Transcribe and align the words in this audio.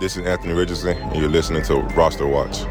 This 0.00 0.16
is 0.16 0.24
Anthony 0.24 0.54
Richardson, 0.54 0.96
and 0.96 1.16
you're 1.20 1.28
listening 1.28 1.62
to 1.64 1.74
Roster 1.94 2.26
Watch. 2.26 2.62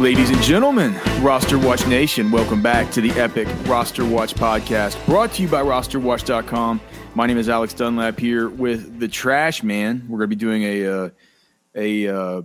Ladies 0.00 0.30
and 0.30 0.40
gentlemen, 0.40 0.94
Roster 1.20 1.58
Watch 1.58 1.86
Nation, 1.86 2.30
welcome 2.30 2.62
back 2.62 2.90
to 2.92 3.02
the 3.02 3.10
epic 3.20 3.46
Roster 3.66 4.02
Watch 4.02 4.34
podcast 4.34 5.04
brought 5.04 5.34
to 5.34 5.42
you 5.42 5.48
by 5.48 5.60
rosterwatch.com. 5.60 6.80
My 7.14 7.26
name 7.26 7.36
is 7.36 7.50
Alex 7.50 7.74
Dunlap 7.74 8.18
here 8.18 8.48
with 8.48 8.98
the 8.98 9.06
Trash 9.06 9.62
Man. 9.62 10.06
We're 10.08 10.16
going 10.16 10.30
to 10.30 10.34
be 10.34 10.40
doing 10.40 10.62
a 10.62 10.86
uh, 10.86 11.10
a 11.74 12.08
uh, 12.08 12.42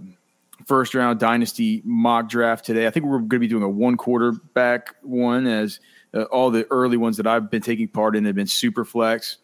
first 0.66 0.94
round 0.96 1.22
dynasty 1.22 1.82
mock 1.86 2.28
draft 2.28 2.66
today. 2.66 2.88
I 2.88 2.90
think 2.90 3.06
we're 3.06 3.20
going 3.20 3.30
to 3.30 3.40
be 3.40 3.48
doing 3.48 3.64
a 3.64 3.70
one 3.70 3.96
quarterback 3.96 4.94
one 5.02 5.48
as 5.48 5.80
uh, 6.14 6.24
all 6.24 6.52
the 6.52 6.68
early 6.70 6.98
ones 6.98 7.16
that 7.16 7.26
I've 7.26 7.50
been 7.50 7.62
taking 7.62 7.88
part 7.88 8.18
in 8.18 8.26
have 8.26 8.36
been 8.36 8.48
super 8.48 8.84
flex 8.84 9.38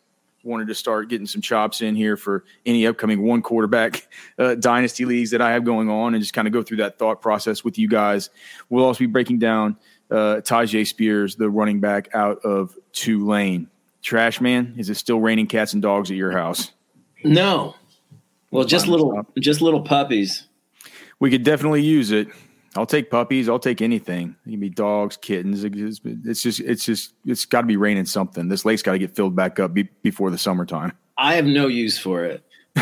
wanted 0.43 0.67
to 0.67 0.75
start 0.75 1.09
getting 1.09 1.27
some 1.27 1.41
chops 1.41 1.81
in 1.81 1.95
here 1.95 2.17
for 2.17 2.43
any 2.65 2.85
upcoming 2.87 3.21
one 3.23 3.41
quarterback 3.41 4.07
uh, 4.39 4.55
dynasty 4.55 5.05
leagues 5.05 5.31
that 5.31 5.41
I 5.41 5.51
have 5.51 5.63
going 5.63 5.89
on 5.89 6.13
and 6.13 6.21
just 6.21 6.33
kind 6.33 6.47
of 6.47 6.53
go 6.53 6.63
through 6.63 6.77
that 6.77 6.97
thought 6.97 7.21
process 7.21 7.63
with 7.63 7.77
you 7.77 7.87
guys. 7.87 8.29
We'll 8.69 8.85
also 8.85 8.99
be 8.99 9.05
breaking 9.07 9.39
down 9.39 9.77
uh, 10.09 10.41
Tyjae 10.41 10.87
Spears, 10.87 11.35
the 11.35 11.49
running 11.49 11.79
back 11.79 12.09
out 12.13 12.39
of 12.39 12.75
Tulane. 12.93 13.67
Trash 14.01 14.41
man, 14.41 14.73
is 14.77 14.89
it 14.89 14.95
still 14.95 15.19
raining 15.19 15.47
cats 15.47 15.73
and 15.73 15.81
dogs 15.81 16.09
at 16.09 16.17
your 16.17 16.31
house? 16.31 16.71
No. 17.23 17.75
Well, 18.49 18.65
just 18.65 18.87
little, 18.87 19.25
just 19.39 19.61
little 19.61 19.81
puppies. 19.81 20.47
We 21.19 21.29
could 21.29 21.43
definitely 21.43 21.83
use 21.83 22.11
it. 22.11 22.27
I'll 22.75 22.85
take 22.85 23.11
puppies. 23.11 23.49
I'll 23.49 23.59
take 23.59 23.81
anything. 23.81 24.35
It 24.45 24.51
can 24.51 24.59
be 24.59 24.69
dogs, 24.69 25.17
kittens. 25.17 25.63
It's 25.63 26.41
just, 26.41 26.61
it's 26.61 26.85
just, 26.85 27.13
it's 27.25 27.45
got 27.45 27.61
to 27.61 27.67
be 27.67 27.77
raining 27.77 28.05
something. 28.05 28.47
This 28.47 28.63
lake's 28.63 28.81
got 28.81 28.93
to 28.93 28.99
get 28.99 29.15
filled 29.15 29.35
back 29.35 29.59
up 29.59 29.73
be, 29.73 29.83
before 30.03 30.29
the 30.29 30.37
summertime. 30.37 30.93
I 31.17 31.35
have 31.35 31.45
no 31.45 31.67
use 31.67 31.97
for 31.97 32.23
it. 32.23 32.43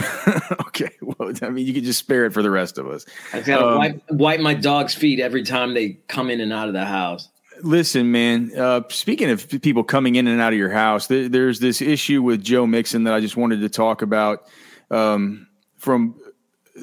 okay, 0.68 0.92
well, 1.02 1.34
I 1.42 1.50
mean, 1.50 1.66
you 1.66 1.74
can 1.74 1.84
just 1.84 1.98
spare 1.98 2.26
it 2.26 2.34
for 2.34 2.44
the 2.44 2.52
rest 2.52 2.78
of 2.78 2.88
us. 2.88 3.06
I've 3.34 3.46
got 3.46 3.58
to 3.60 3.68
um, 3.68 3.78
wipe, 3.78 4.12
wipe 4.12 4.40
my 4.40 4.54
dog's 4.54 4.94
feet 4.94 5.20
every 5.20 5.44
time 5.44 5.74
they 5.74 5.98
come 6.08 6.30
in 6.30 6.40
and 6.40 6.54
out 6.54 6.68
of 6.68 6.76
the 6.76 6.86
house. 6.86 7.28
Listen, 7.64 8.12
man. 8.12 8.52
Uh, 8.56 8.82
speaking 8.90 9.32
of 9.32 9.50
people 9.62 9.84
coming 9.84 10.16
in 10.16 10.28
and 10.28 10.40
out 10.40 10.54
of 10.54 10.60
your 10.60 10.70
house, 10.70 11.08
th- 11.08 11.32
there's 11.32 11.60
this 11.60 11.82
issue 11.82 12.22
with 12.22 12.44
Joe 12.44 12.68
Mixon 12.68 13.06
that 13.06 13.14
I 13.16 13.20
just 13.20 13.36
wanted 13.36 13.62
to 13.62 13.70
talk 13.70 14.04
about. 14.04 14.46
Um, 14.92 15.48
from 15.78 16.16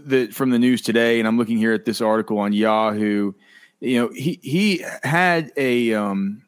the 0.04 0.28
from 0.28 0.50
the 0.50 0.58
news 0.58 0.82
today, 0.82 1.18
and 1.18 1.26
I'm 1.26 1.38
looking 1.38 1.58
here 1.58 1.72
at 1.72 1.84
this 1.84 2.00
article 2.00 2.38
on 2.38 2.52
Yahoo. 2.52 3.32
You 3.80 4.00
know, 4.00 4.10
he 4.14 4.40
he 4.42 4.84
had 5.02 5.52
a 5.56 5.94
um, 5.94 6.42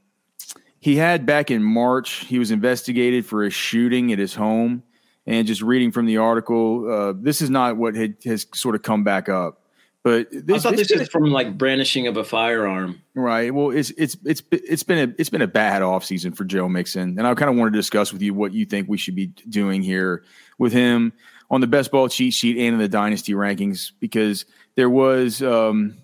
he 0.80 0.96
had 0.96 1.26
back 1.26 1.50
in 1.50 1.62
March. 1.62 2.24
He 2.26 2.38
was 2.38 2.50
investigated 2.50 3.26
for 3.26 3.44
a 3.44 3.50
shooting 3.50 4.12
at 4.12 4.18
his 4.18 4.34
home, 4.34 4.82
and 5.26 5.46
just 5.46 5.62
reading 5.62 5.92
from 5.92 6.06
the 6.06 6.18
article, 6.18 6.90
uh, 6.90 7.12
this 7.16 7.42
is 7.42 7.50
not 7.50 7.76
what 7.76 7.94
had, 7.94 8.16
has 8.24 8.46
sort 8.54 8.74
of 8.74 8.82
come 8.82 9.04
back 9.04 9.28
up. 9.28 9.62
But 10.04 10.28
this, 10.30 10.64
I 10.64 10.70
thought 10.70 10.76
this 10.78 10.90
was 10.90 11.08
from 11.08 11.24
like 11.32 11.58
brandishing 11.58 12.06
of 12.06 12.16
a 12.16 12.24
firearm. 12.24 13.02
Right. 13.14 13.52
Well, 13.52 13.70
it's 13.70 13.90
it's 13.90 14.16
it's 14.24 14.42
it's 14.52 14.82
been 14.82 15.10
a 15.10 15.14
it's 15.18 15.28
been 15.28 15.42
a 15.42 15.48
bad 15.48 15.82
offseason 15.82 16.36
for 16.36 16.44
Joe 16.44 16.68
Mixon, 16.68 17.18
and 17.18 17.26
I 17.26 17.34
kind 17.34 17.50
of 17.50 17.56
want 17.56 17.72
to 17.72 17.78
discuss 17.78 18.12
with 18.12 18.22
you 18.22 18.32
what 18.32 18.52
you 18.52 18.64
think 18.64 18.88
we 18.88 18.96
should 18.96 19.16
be 19.16 19.26
doing 19.26 19.82
here 19.82 20.22
with 20.56 20.72
him 20.72 21.12
on 21.50 21.60
the 21.60 21.66
best 21.66 21.90
ball 21.90 22.08
cheat 22.08 22.34
sheet 22.34 22.56
and 22.56 22.74
in 22.74 22.78
the 22.78 22.88
dynasty 22.88 23.32
rankings 23.32 23.92
because 24.00 24.44
there 24.74 24.90
was 24.90 25.42
um, 25.42 25.96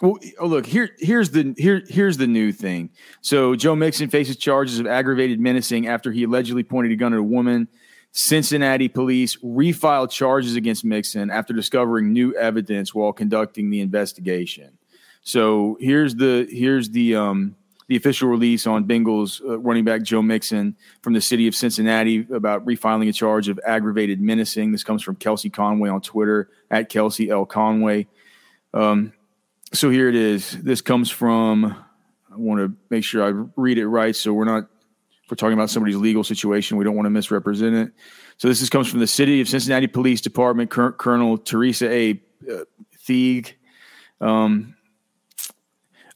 well, 0.00 0.16
oh, 0.38 0.46
look 0.46 0.66
here. 0.66 0.90
Here's 0.98 1.30
the 1.30 1.54
here. 1.58 1.82
Here's 1.88 2.16
the 2.16 2.26
new 2.28 2.52
thing. 2.52 2.90
So 3.20 3.56
Joe 3.56 3.74
Mixon 3.74 4.10
faces 4.10 4.36
charges 4.36 4.78
of 4.78 4.86
aggravated 4.86 5.40
menacing 5.40 5.88
after 5.88 6.12
he 6.12 6.24
allegedly 6.24 6.62
pointed 6.62 6.92
a 6.92 6.96
gun 6.96 7.12
at 7.12 7.18
a 7.18 7.22
woman. 7.22 7.68
Cincinnati 8.12 8.88
police 8.88 9.36
refiled 9.36 10.10
charges 10.10 10.56
against 10.56 10.84
Mixon 10.84 11.30
after 11.30 11.52
discovering 11.52 12.12
new 12.12 12.34
evidence 12.36 12.94
while 12.94 13.12
conducting 13.12 13.70
the 13.70 13.80
investigation. 13.80 14.78
So 15.22 15.76
here's 15.80 16.14
the 16.14 16.46
here's 16.48 16.90
the 16.90 17.16
um, 17.16 17.56
the 17.88 17.96
official 17.96 18.28
release 18.28 18.66
on 18.66 18.86
Bengals 18.86 19.42
uh, 19.42 19.58
running 19.58 19.84
back 19.84 20.02
Joe 20.02 20.22
Mixon 20.22 20.76
from 21.02 21.14
the 21.14 21.20
city 21.20 21.48
of 21.48 21.54
Cincinnati 21.54 22.26
about 22.32 22.64
refiling 22.66 23.08
a 23.08 23.12
charge 23.12 23.48
of 23.48 23.58
aggravated 23.66 24.20
menacing. 24.20 24.72
This 24.72 24.84
comes 24.84 25.02
from 25.02 25.16
Kelsey 25.16 25.50
Conway 25.50 25.88
on 25.88 26.02
Twitter 26.02 26.50
at 26.70 26.90
Kelsey 26.90 27.30
L. 27.30 27.46
Conway. 27.46 28.06
Um, 28.74 29.14
so 29.72 29.90
here 29.90 30.08
it 30.08 30.14
is. 30.14 30.50
This 30.62 30.82
comes 30.82 31.10
from, 31.10 31.64
I 32.30 32.36
want 32.36 32.60
to 32.60 32.76
make 32.90 33.04
sure 33.04 33.24
I 33.24 33.46
read 33.56 33.78
it 33.78 33.88
right 33.88 34.14
so 34.14 34.32
we're 34.34 34.44
not, 34.44 34.64
if 35.24 35.30
we're 35.30 35.36
talking 35.36 35.54
about 35.54 35.70
somebody's 35.70 35.96
legal 35.96 36.24
situation, 36.24 36.76
we 36.76 36.84
don't 36.84 36.94
want 36.94 37.06
to 37.06 37.10
misrepresent 37.10 37.74
it. 37.74 37.92
So 38.36 38.48
this 38.48 38.60
is, 38.60 38.70
comes 38.70 38.88
from 38.88 39.00
the 39.00 39.06
city 39.06 39.40
of 39.40 39.48
Cincinnati 39.48 39.86
Police 39.86 40.20
Department, 40.20 40.70
Colonel 40.70 41.38
Teresa 41.38 41.90
A. 41.90 42.22
Thieg. 43.06 43.54
Um, 44.20 44.74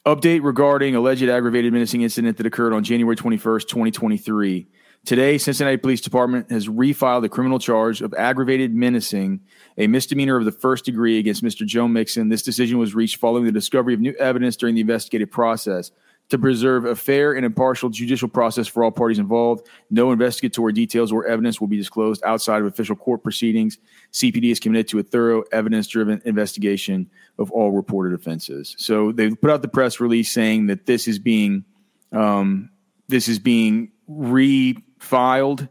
Update 0.04 0.42
regarding 0.42 0.96
alleged 0.96 1.22
aggravated 1.22 1.72
menacing 1.72 2.02
incident 2.02 2.36
that 2.38 2.46
occurred 2.46 2.72
on 2.72 2.82
January 2.82 3.14
21st, 3.14 3.68
2023. 3.68 4.66
Today, 5.04 5.38
Cincinnati 5.38 5.76
Police 5.76 6.00
Department 6.00 6.50
has 6.50 6.66
refiled 6.66 7.24
a 7.24 7.28
criminal 7.28 7.60
charge 7.60 8.02
of 8.02 8.12
aggravated 8.14 8.74
menacing, 8.74 9.42
a 9.78 9.86
misdemeanor 9.86 10.36
of 10.36 10.44
the 10.44 10.50
first 10.50 10.84
degree 10.84 11.20
against 11.20 11.44
Mr. 11.44 11.64
Joe 11.64 11.86
Mixon. 11.86 12.30
This 12.30 12.42
decision 12.42 12.78
was 12.78 12.96
reached 12.96 13.18
following 13.18 13.44
the 13.44 13.52
discovery 13.52 13.94
of 13.94 14.00
new 14.00 14.12
evidence 14.14 14.56
during 14.56 14.74
the 14.74 14.80
investigative 14.80 15.30
process 15.30 15.92
to 16.28 16.38
preserve 16.38 16.86
a 16.86 16.96
fair 16.96 17.34
and 17.34 17.44
impartial 17.44 17.90
judicial 17.90 18.28
process 18.28 18.66
for 18.66 18.82
all 18.82 18.90
parties 18.90 19.18
involved. 19.18 19.66
No 19.90 20.12
investigatory 20.12 20.72
details 20.72 21.12
or 21.12 21.26
evidence 21.26 21.60
will 21.60 21.68
be 21.68 21.76
disclosed 21.76 22.22
outside 22.24 22.62
of 22.62 22.66
official 22.66 22.96
court 22.96 23.22
proceedings. 23.22 23.76
CPD 24.12 24.50
is 24.50 24.58
committed 24.58 24.88
to 24.88 24.98
a 24.98 25.02
thorough, 25.02 25.42
evidence 25.52 25.86
driven 25.86 26.22
investigation 26.24 27.10
of 27.38 27.50
all 27.50 27.70
reported 27.70 28.18
offenses. 28.18 28.74
So 28.78 29.12
they 29.12 29.30
put 29.30 29.50
out 29.50 29.60
the 29.60 29.68
press 29.68 30.00
release 30.00 30.32
saying 30.32 30.68
that 30.68 30.86
this 30.86 31.06
is 31.06 31.18
being 31.18 31.64
um, 32.12 32.70
this 33.08 33.28
is 33.28 33.38
being 33.38 33.92
refiled. 34.10 35.68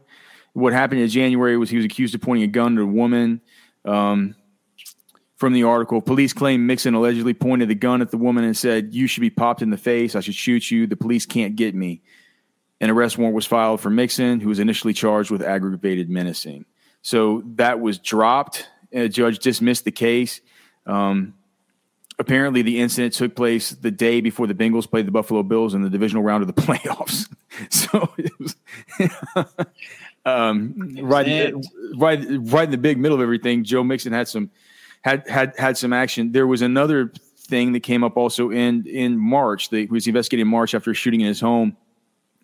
What 0.52 0.72
happened 0.72 1.00
in 1.00 1.08
January 1.08 1.56
was 1.56 1.70
he 1.70 1.76
was 1.76 1.84
accused 1.84 2.14
of 2.14 2.20
pointing 2.20 2.44
a 2.44 2.52
gun 2.52 2.76
to 2.76 2.82
a 2.82 2.86
woman. 2.86 3.40
Um, 3.84 4.36
from 5.42 5.54
the 5.54 5.64
article. 5.64 6.00
Police 6.00 6.32
claim 6.32 6.68
Mixon 6.68 6.94
allegedly 6.94 7.34
pointed 7.34 7.68
the 7.68 7.74
gun 7.74 8.00
at 8.00 8.12
the 8.12 8.16
woman 8.16 8.44
and 8.44 8.56
said, 8.56 8.94
You 8.94 9.08
should 9.08 9.22
be 9.22 9.28
popped 9.28 9.60
in 9.60 9.70
the 9.70 9.76
face. 9.76 10.14
I 10.14 10.20
should 10.20 10.36
shoot 10.36 10.70
you. 10.70 10.86
The 10.86 10.94
police 10.94 11.26
can't 11.26 11.56
get 11.56 11.74
me. 11.74 12.00
An 12.80 12.90
arrest 12.90 13.18
warrant 13.18 13.34
was 13.34 13.44
filed 13.44 13.80
for 13.80 13.90
Mixon, 13.90 14.38
who 14.38 14.50
was 14.50 14.60
initially 14.60 14.92
charged 14.92 15.32
with 15.32 15.42
aggravated 15.42 16.08
menacing. 16.08 16.64
So 17.02 17.42
that 17.56 17.80
was 17.80 17.98
dropped. 17.98 18.68
A 18.92 19.08
judge 19.08 19.40
dismissed 19.40 19.84
the 19.84 19.90
case. 19.90 20.40
Um, 20.86 21.34
apparently, 22.20 22.62
the 22.62 22.80
incident 22.80 23.14
took 23.14 23.34
place 23.34 23.70
the 23.70 23.90
day 23.90 24.20
before 24.20 24.46
the 24.46 24.54
Bengals 24.54 24.88
played 24.88 25.08
the 25.08 25.12
Buffalo 25.12 25.42
Bills 25.42 25.74
in 25.74 25.82
the 25.82 25.90
divisional 25.90 26.22
round 26.22 26.42
of 26.42 26.54
the 26.54 26.62
playoffs. 26.62 27.28
so 27.68 28.08
it 28.16 28.30
was. 28.38 28.54
um, 30.24 30.96
right, 31.02 31.52
right, 31.96 32.24
right 32.28 32.64
in 32.64 32.70
the 32.70 32.78
big 32.78 32.96
middle 32.96 33.16
of 33.16 33.22
everything, 33.22 33.64
Joe 33.64 33.82
Mixon 33.82 34.12
had 34.12 34.28
some 34.28 34.48
had 35.02 35.28
had 35.28 35.54
had 35.58 35.76
some 35.76 35.92
action. 35.92 36.32
There 36.32 36.46
was 36.46 36.62
another 36.62 37.12
thing 37.36 37.72
that 37.72 37.80
came 37.80 38.02
up 38.02 38.16
also 38.16 38.50
in 38.50 38.86
in 38.86 39.18
March. 39.18 39.68
He 39.68 39.86
was 39.86 40.06
investigating 40.06 40.46
in 40.46 40.50
March 40.50 40.74
after 40.74 40.94
shooting 40.94 41.20
in 41.20 41.26
his 41.26 41.40
home, 41.40 41.76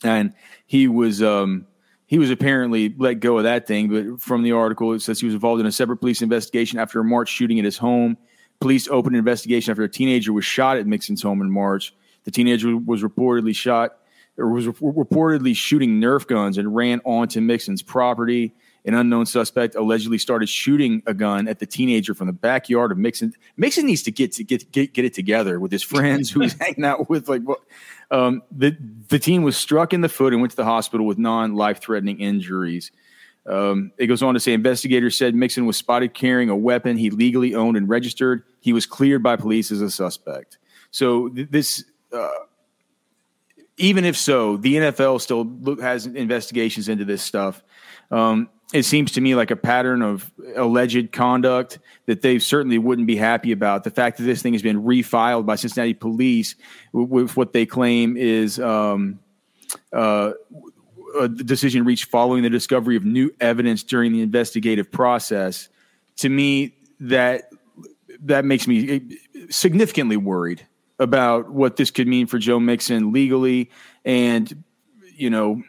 and 0.04 0.34
he 0.66 0.86
was 0.88 1.22
um, 1.22 1.66
he 2.06 2.18
was 2.18 2.30
apparently 2.30 2.94
let 2.98 3.14
go 3.14 3.38
of 3.38 3.44
that 3.44 3.66
thing. 3.66 3.88
But 3.88 4.20
from 4.20 4.42
the 4.42 4.52
article, 4.52 4.92
it 4.92 5.00
says 5.00 5.20
he 5.20 5.26
was 5.26 5.34
involved 5.34 5.60
in 5.60 5.66
a 5.66 5.72
separate 5.72 5.98
police 5.98 6.20
investigation 6.20 6.78
after 6.78 7.00
a 7.00 7.04
March 7.04 7.28
shooting 7.28 7.58
at 7.58 7.64
his 7.64 7.78
home. 7.78 8.16
Police 8.60 8.88
opened 8.88 9.14
an 9.14 9.20
investigation 9.20 9.70
after 9.70 9.84
a 9.84 9.88
teenager 9.88 10.32
was 10.32 10.44
shot 10.44 10.78
at 10.78 10.86
Mixon's 10.86 11.22
home 11.22 11.40
in 11.40 11.50
March. 11.50 11.94
The 12.24 12.32
teenager 12.32 12.76
was 12.76 13.02
reportedly 13.02 13.54
shot 13.54 13.98
or 14.36 14.48
was 14.48 14.66
reportedly 14.66 15.54
shooting 15.54 16.00
Nerf 16.00 16.26
guns 16.26 16.58
and 16.58 16.74
ran 16.74 17.00
onto 17.04 17.40
Mixon's 17.40 17.82
property 17.82 18.54
an 18.84 18.94
unknown 18.94 19.26
suspect 19.26 19.74
allegedly 19.74 20.18
started 20.18 20.48
shooting 20.48 21.02
a 21.06 21.14
gun 21.14 21.48
at 21.48 21.58
the 21.58 21.66
teenager 21.66 22.14
from 22.14 22.26
the 22.26 22.32
backyard 22.32 22.92
of 22.92 22.98
Mixon. 22.98 23.34
Mixon 23.56 23.86
needs 23.86 24.02
to 24.04 24.10
get 24.10 24.32
to 24.32 24.44
get 24.44 24.70
get, 24.72 24.92
get 24.92 25.04
it 25.04 25.14
together 25.14 25.60
with 25.60 25.72
his 25.72 25.82
friends 25.82 26.30
who 26.30 26.40
he's 26.40 26.52
hanging 26.60 26.84
out 26.84 27.08
with. 27.08 27.28
Like, 27.28 27.42
um, 28.10 28.42
the 28.50 28.76
the 29.08 29.18
teen 29.18 29.42
was 29.42 29.56
struck 29.56 29.92
in 29.92 30.00
the 30.00 30.08
foot 30.08 30.32
and 30.32 30.40
went 30.40 30.52
to 30.52 30.56
the 30.56 30.64
hospital 30.64 31.06
with 31.06 31.18
non 31.18 31.54
life 31.54 31.80
threatening 31.80 32.20
injuries. 32.20 32.90
Um, 33.46 33.92
it 33.96 34.06
goes 34.06 34.22
on 34.22 34.34
to 34.34 34.40
say 34.40 34.52
investigators 34.52 35.16
said 35.16 35.34
Mixon 35.34 35.64
was 35.64 35.76
spotted 35.76 36.12
carrying 36.12 36.50
a 36.50 36.56
weapon 36.56 36.96
he 36.98 37.10
legally 37.10 37.54
owned 37.54 37.76
and 37.76 37.88
registered. 37.88 38.42
He 38.60 38.72
was 38.72 38.84
cleared 38.84 39.22
by 39.22 39.36
police 39.36 39.70
as 39.70 39.80
a 39.80 39.90
suspect. 39.90 40.58
So 40.90 41.28
th- 41.30 41.48
this 41.50 41.84
uh, 42.12 42.28
even 43.78 44.04
if 44.04 44.16
so, 44.16 44.56
the 44.56 44.74
NFL 44.74 45.20
still 45.20 45.80
has 45.80 46.06
investigations 46.06 46.88
into 46.88 47.04
this 47.04 47.22
stuff. 47.22 47.62
Um, 48.10 48.50
it 48.72 48.82
seems 48.82 49.12
to 49.12 49.20
me 49.20 49.34
like 49.34 49.50
a 49.50 49.56
pattern 49.56 50.02
of 50.02 50.30
alleged 50.54 51.10
conduct 51.12 51.78
that 52.06 52.20
they 52.20 52.38
certainly 52.38 52.78
wouldn't 52.78 53.06
be 53.06 53.16
happy 53.16 53.50
about. 53.52 53.84
The 53.84 53.90
fact 53.90 54.18
that 54.18 54.24
this 54.24 54.42
thing 54.42 54.52
has 54.52 54.62
been 54.62 54.82
refiled 54.82 55.46
by 55.46 55.56
Cincinnati 55.56 55.94
police 55.94 56.54
with 56.92 57.36
what 57.36 57.52
they 57.54 57.64
claim 57.64 58.16
is 58.16 58.58
um, 58.60 59.20
uh, 59.92 60.32
a 61.18 61.28
decision 61.28 61.84
reached 61.84 62.06
following 62.06 62.42
the 62.42 62.50
discovery 62.50 62.96
of 62.96 63.04
new 63.04 63.34
evidence 63.40 63.82
during 63.82 64.12
the 64.12 64.20
investigative 64.20 64.90
process. 64.90 65.68
To 66.16 66.28
me, 66.28 66.74
that 67.00 67.50
that 68.20 68.44
makes 68.44 68.66
me 68.66 69.18
significantly 69.48 70.16
worried 70.16 70.66
about 70.98 71.50
what 71.50 71.76
this 71.76 71.90
could 71.90 72.08
mean 72.08 72.26
for 72.26 72.38
Joe 72.38 72.58
Mixon 72.58 73.12
legally, 73.12 73.70
and 74.04 74.62
you 75.14 75.30
know, 75.30 75.62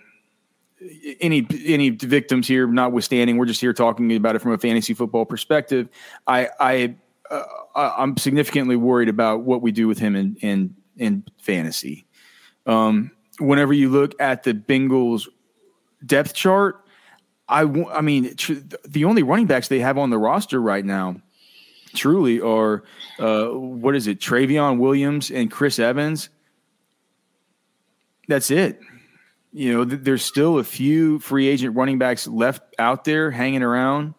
any 1.20 1.46
any 1.66 1.90
victims 1.90 2.48
here 2.48 2.68
notwithstanding, 2.68 3.38
we're 3.38 3.46
just 3.46 3.62
here 3.62 3.74
talking 3.74 4.16
about 4.16 4.36
it 4.36 4.40
from 4.40 4.52
a 4.52 4.58
fantasy 4.58 4.94
football 4.94 5.26
perspective. 5.26 5.90
I 6.28 6.50
I 6.60 6.96
uh, 7.30 7.44
I'm 7.76 8.18
significantly 8.18 8.76
worried 8.76 9.10
about 9.10 9.42
what 9.42 9.62
we 9.62 9.72
do 9.72 9.88
with 9.88 10.00
him 10.00 10.16
in 10.16 10.36
in 10.42 10.76
in 10.98 11.24
fantasy. 11.42 12.06
Um, 12.66 13.12
whenever 13.40 13.74
you 13.74 13.90
look 13.90 14.20
at 14.22 14.44
the 14.44 14.54
Bengals 14.54 15.28
depth 16.06 16.34
chart, 16.34 16.86
I 17.48 17.62
I 17.62 18.02
mean 18.02 18.36
tr- 18.36 18.54
the 18.88 19.06
only 19.06 19.24
running 19.24 19.48
backs 19.48 19.68
they 19.68 19.80
have 19.80 19.98
on 19.98 20.10
the 20.10 20.18
roster 20.18 20.62
right 20.62 20.86
now 20.86 21.22
truly 21.96 22.40
are 22.40 22.84
uh, 23.20 23.48
what 23.48 23.96
is 23.96 24.08
it? 24.08 24.20
Trayveon 24.20 24.78
Williams 24.78 25.32
and 25.32 25.52
Chris 25.52 25.80
Evans. 25.80 26.30
That's 28.28 28.52
it. 28.52 28.80
You 29.52 29.74
know, 29.74 29.86
th- 29.86 30.02
there's 30.04 30.24
still 30.24 30.60
a 30.60 30.64
few 30.64 31.20
free 31.20 31.48
agent 31.48 31.76
running 31.76 31.98
backs 31.98 32.28
left 32.28 32.62
out 32.78 33.04
there 33.04 33.32
hanging 33.32 33.64
around. 33.64 34.14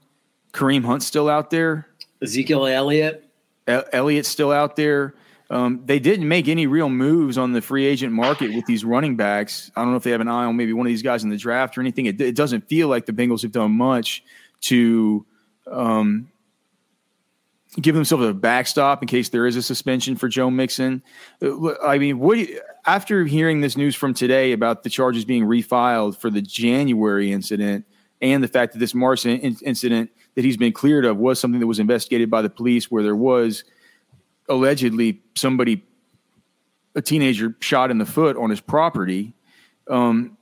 Kareem 0.53 0.85
Hunt's 0.85 1.07
still 1.07 1.29
out 1.29 1.51
there. 1.51 1.87
Ezekiel 2.23 2.67
Elliott. 2.67 3.25
El- 3.67 3.85
Elliott's 3.93 4.29
still 4.29 4.51
out 4.51 4.77
there. 4.77 5.15
Um, 5.49 5.83
they 5.85 5.99
didn't 5.99 6.29
make 6.29 6.47
any 6.47 6.67
real 6.67 6.89
moves 6.89 7.37
on 7.37 7.53
the 7.53 7.61
free 7.61 7.85
agent 7.85 8.13
market 8.13 8.55
with 8.55 8.67
these 8.67 8.85
running 8.85 9.17
backs. 9.17 9.71
I 9.75 9.83
don't 9.83 9.91
know 9.91 9.97
if 9.97 10.05
they 10.05 10.13
have 10.13 10.21
an 10.21 10.29
eye 10.29 10.45
on 10.45 10.57
maybe 10.57 10.73
one 10.73 10.87
of 10.87 10.91
these 10.91 11.03
guys 11.03 11.25
in 11.25 11.31
the 11.31 11.37
draft 11.37 11.77
or 11.77 11.81
anything. 11.81 12.07
It, 12.07 12.21
it 12.21 12.37
doesn't 12.37 12.69
feel 12.69 12.87
like 12.89 13.07
the 13.07 13.13
Bengals 13.13 13.43
have 13.43 13.51
done 13.51 13.73
much 13.73 14.23
to 14.63 15.27
um, 15.71 16.31
give 17.79 17.95
themselves 17.95 18.27
a 18.27 18.35
backstop 18.35 19.03
in 19.03 19.09
case 19.09 19.29
there 19.29 19.47
is 19.47 19.57
a 19.57 19.63
suspension 19.63 20.17
for 20.17 20.29
Joe 20.29 20.51
Mixon. 20.51 21.03
Uh, 21.41 21.79
I 21.81 21.99
mean, 21.99 22.19
what 22.19 22.39
you, 22.39 22.61
after 22.87 23.25
hearing 23.25 23.61
this 23.61 23.77
news 23.77 23.95
from 23.95 24.13
today 24.15 24.53
about 24.53 24.83
the 24.83 24.91
charges 24.91 25.25
being 25.25 25.45
refiled 25.45 26.17
for 26.17 26.31
the 26.31 26.43
January 26.43 27.33
incident 27.33 27.87
and 28.21 28.43
the 28.43 28.49
fact 28.49 28.73
that 28.73 28.79
this 28.81 28.95
March 28.95 29.25
incident 29.25 30.11
that 30.35 30.45
he's 30.45 30.57
been 30.57 30.73
cleared 30.73 31.05
of 31.05 31.17
was 31.17 31.39
something 31.41 31.61
that 31.61 31.67
was 31.67 31.79
investigated 31.79 32.31
by 32.31 32.43
the 32.43 32.51
police, 32.51 32.91
where 32.91 33.03
there 33.03 33.17
was 33.17 33.65
allegedly 34.49 35.23
somebody, 35.37 35.85
a 36.95 37.03
teenager, 37.03 37.57
shot 37.61 37.91
in 37.91 37.99
the 37.99 38.07
foot 38.07 38.37
on 38.37 38.51
his 38.51 38.61
property. 38.61 39.33
Um, 39.89 40.37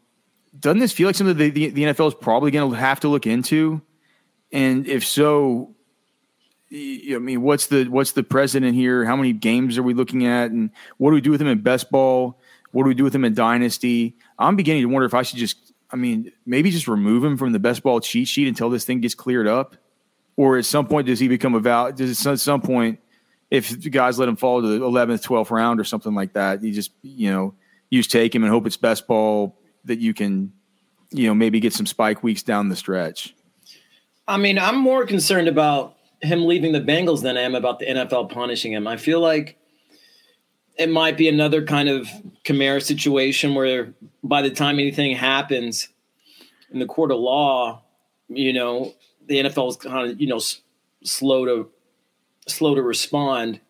doesn't 0.59 0.81
this 0.81 0.93
feel 0.93 1.09
like 1.09 1.15
something 1.15 1.37
that 1.37 1.55
the, 1.55 1.71
the 1.71 1.83
NFL 1.85 2.09
is 2.09 2.15
probably 2.15 2.51
going 2.51 2.71
to 2.71 2.77
have 2.77 3.01
to 3.01 3.09
look 3.09 3.27
into? 3.27 3.81
And 4.51 4.87
if 4.89 5.07
so, 5.07 5.75
I 6.71 7.19
mean, 7.19 7.43
what's 7.43 7.69
the 7.69 7.85
what's 7.87 8.13
the 8.13 8.23
precedent 8.23 8.75
here? 8.75 9.05
How 9.05 9.17
many 9.17 9.33
games 9.33 9.79
are 9.79 9.83
we 9.83 9.95
looking 9.95 10.27
at, 10.27 10.51
and 10.51 10.71
what 10.99 11.11
do 11.11 11.15
we 11.15 11.21
do 11.21 11.31
with 11.31 11.41
him 11.41 11.49
in 11.49 11.61
best 11.61 11.91
ball? 11.91 12.39
What 12.73 12.83
do 12.83 12.89
we 12.89 12.95
do 12.95 13.05
with 13.05 13.15
him 13.15 13.25
in 13.25 13.35
dynasty? 13.35 14.17
I'm 14.39 14.57
beginning 14.57 14.83
to 14.83 14.89
wonder 14.89 15.07
if 15.07 15.15
I 15.15 15.23
should 15.23 15.39
just, 15.39 15.73
I 15.91 15.97
mean, 15.97 16.31
maybe 16.45 16.71
just 16.71 16.87
remove 16.87 17.25
him 17.25 17.39
from 17.39 17.53
the 17.53 17.59
best 17.59 17.83
ball 17.83 18.01
cheat 18.01 18.29
sheet 18.29 18.49
until 18.49 18.69
this 18.69 18.85
thing 18.85 19.01
gets 19.01 19.15
cleared 19.15 19.47
up, 19.47 19.77
or 20.37 20.59
at 20.59 20.67
some 20.67 20.87
point 20.87 21.07
does 21.07 21.19
he 21.19 21.29
become 21.29 21.55
a 21.55 21.61
val? 21.61 21.91
Does 21.93 22.27
at 22.27 22.39
some 22.39 22.61
point, 22.61 23.01
if 23.51 23.71
the 23.71 23.89
guys 23.89 24.19
let 24.19 24.29
him 24.29 24.37
fall 24.37 24.61
to 24.61 24.69
the 24.69 24.79
11th, 24.79 25.25
12th 25.25 25.51
round 25.51 25.81
or 25.81 25.85
something 25.85 26.15
like 26.15 26.35
that, 26.35 26.63
you 26.63 26.73
just 26.73 26.91
you 27.03 27.31
know 27.31 27.55
you 27.89 28.01
just 28.01 28.11
take 28.11 28.35
him 28.35 28.45
and 28.45 28.53
hope 28.53 28.67
it's 28.67 28.77
best 28.77 29.07
ball 29.07 29.59
that 29.85 29.99
you 29.99 30.13
can, 30.13 30.53
you 31.11 31.27
know, 31.27 31.35
maybe 31.35 31.61
get 31.61 31.73
some 31.73 31.87
spike 31.87 32.23
weeks 32.23 32.43
down 32.43 32.69
the 32.69 32.77
stretch. 32.77 33.35
I 34.27 34.37
mean, 34.37 34.59
I'm 34.59 34.77
more 34.77 35.07
concerned 35.07 35.49
about 35.49 35.97
him 36.21 36.47
leaving 36.47 36.73
the 36.73 36.81
Bengals 36.81 37.23
than 37.23 37.37
I 37.37 37.43
am 37.43 37.55
about 37.55 37.79
the 37.79 37.87
NFL 37.87 38.31
punishing 38.31 38.73
him. 38.73 38.87
I 38.87 38.97
feel 38.97 39.21
like 39.21 39.59
it 40.77 40.89
might 40.89 41.17
be 41.17 41.29
another 41.29 41.65
kind 41.65 41.89
of 41.89 42.09
Kamara 42.45 42.83
situation 42.83 43.55
where 43.55 43.95
by 44.23 44.43
the 44.43 44.51
time 44.51 44.79
anything 44.79 45.17
happens 45.17 45.89
in 46.71 46.79
the 46.79 46.87
court 46.87 47.11
of 47.11 47.19
law, 47.19 47.83
you 48.29 48.53
know, 48.53 48.95
the 49.27 49.43
NFL 49.43 49.71
is 49.71 49.77
kind 49.77 50.11
of, 50.11 50.21
you 50.21 50.27
know, 50.27 50.41
slow 51.03 51.45
to 51.45 51.71
slow 52.47 52.75
to 52.75 52.83
respond. 52.83 53.61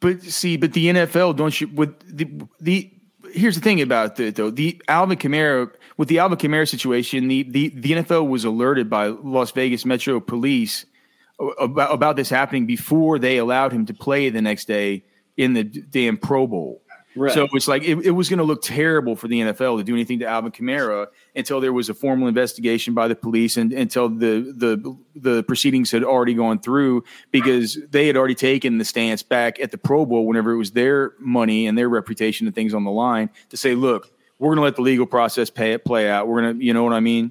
But 0.00 0.22
see, 0.22 0.56
but 0.56 0.72
the 0.72 0.86
NFL 0.86 1.36
don't 1.36 1.60
you 1.60 1.68
with 1.68 1.98
the 2.16 2.28
the 2.60 2.90
here's 3.32 3.54
the 3.54 3.60
thing 3.60 3.80
about 3.80 4.18
it 4.20 4.36
though 4.36 4.50
the 4.50 4.80
Alvin 4.88 5.16
Kamara 5.16 5.70
with 5.96 6.08
the 6.08 6.18
Alvin 6.18 6.38
Kamara 6.38 6.68
situation 6.68 7.28
the 7.28 7.42
the 7.44 7.68
the 7.70 7.92
NFL 7.92 8.28
was 8.28 8.44
alerted 8.44 8.90
by 8.90 9.06
Las 9.06 9.50
Vegas 9.52 9.84
Metro 9.84 10.20
Police 10.20 10.84
about, 11.58 11.92
about 11.92 12.16
this 12.16 12.28
happening 12.28 12.66
before 12.66 13.18
they 13.18 13.38
allowed 13.38 13.72
him 13.72 13.86
to 13.86 13.94
play 13.94 14.30
the 14.30 14.42
next 14.42 14.66
day 14.66 15.04
in 15.36 15.54
the 15.54 15.64
damn 15.64 16.16
Pro 16.16 16.46
Bowl. 16.46 16.82
Right. 17.14 17.32
So 17.32 17.46
it's 17.52 17.68
like 17.68 17.82
it, 17.82 17.98
it 18.06 18.12
was 18.12 18.30
going 18.30 18.38
to 18.38 18.44
look 18.44 18.62
terrible 18.62 19.16
for 19.16 19.28
the 19.28 19.40
NFL 19.40 19.78
to 19.78 19.84
do 19.84 19.92
anything 19.92 20.20
to 20.20 20.26
Alvin 20.26 20.50
Kamara 20.50 21.08
until 21.36 21.60
there 21.60 21.72
was 21.72 21.90
a 21.90 21.94
formal 21.94 22.26
investigation 22.26 22.94
by 22.94 23.06
the 23.06 23.14
police 23.14 23.58
and 23.58 23.70
until 23.72 24.08
the 24.08 24.54
the 24.56 24.96
the 25.14 25.42
proceedings 25.42 25.90
had 25.90 26.04
already 26.04 26.32
gone 26.32 26.58
through 26.58 27.04
because 27.30 27.78
they 27.90 28.06
had 28.06 28.16
already 28.16 28.34
taken 28.34 28.78
the 28.78 28.84
stance 28.84 29.22
back 29.22 29.60
at 29.60 29.72
the 29.72 29.78
Pro 29.78 30.06
Bowl 30.06 30.26
whenever 30.26 30.52
it 30.52 30.56
was 30.56 30.70
their 30.70 31.12
money 31.18 31.66
and 31.66 31.76
their 31.76 31.88
reputation 31.88 32.46
and 32.46 32.54
things 32.54 32.72
on 32.72 32.84
the 32.84 32.90
line 32.90 33.28
to 33.50 33.58
say, 33.58 33.74
look, 33.74 34.10
we're 34.38 34.48
going 34.48 34.56
to 34.56 34.62
let 34.62 34.76
the 34.76 34.82
legal 34.82 35.06
process 35.06 35.50
pay 35.50 35.72
it 35.72 35.84
play 35.84 36.08
out. 36.08 36.28
We're 36.28 36.42
going 36.42 36.58
to, 36.58 36.64
you 36.64 36.72
know 36.72 36.82
what 36.82 36.94
I 36.94 37.00
mean? 37.00 37.30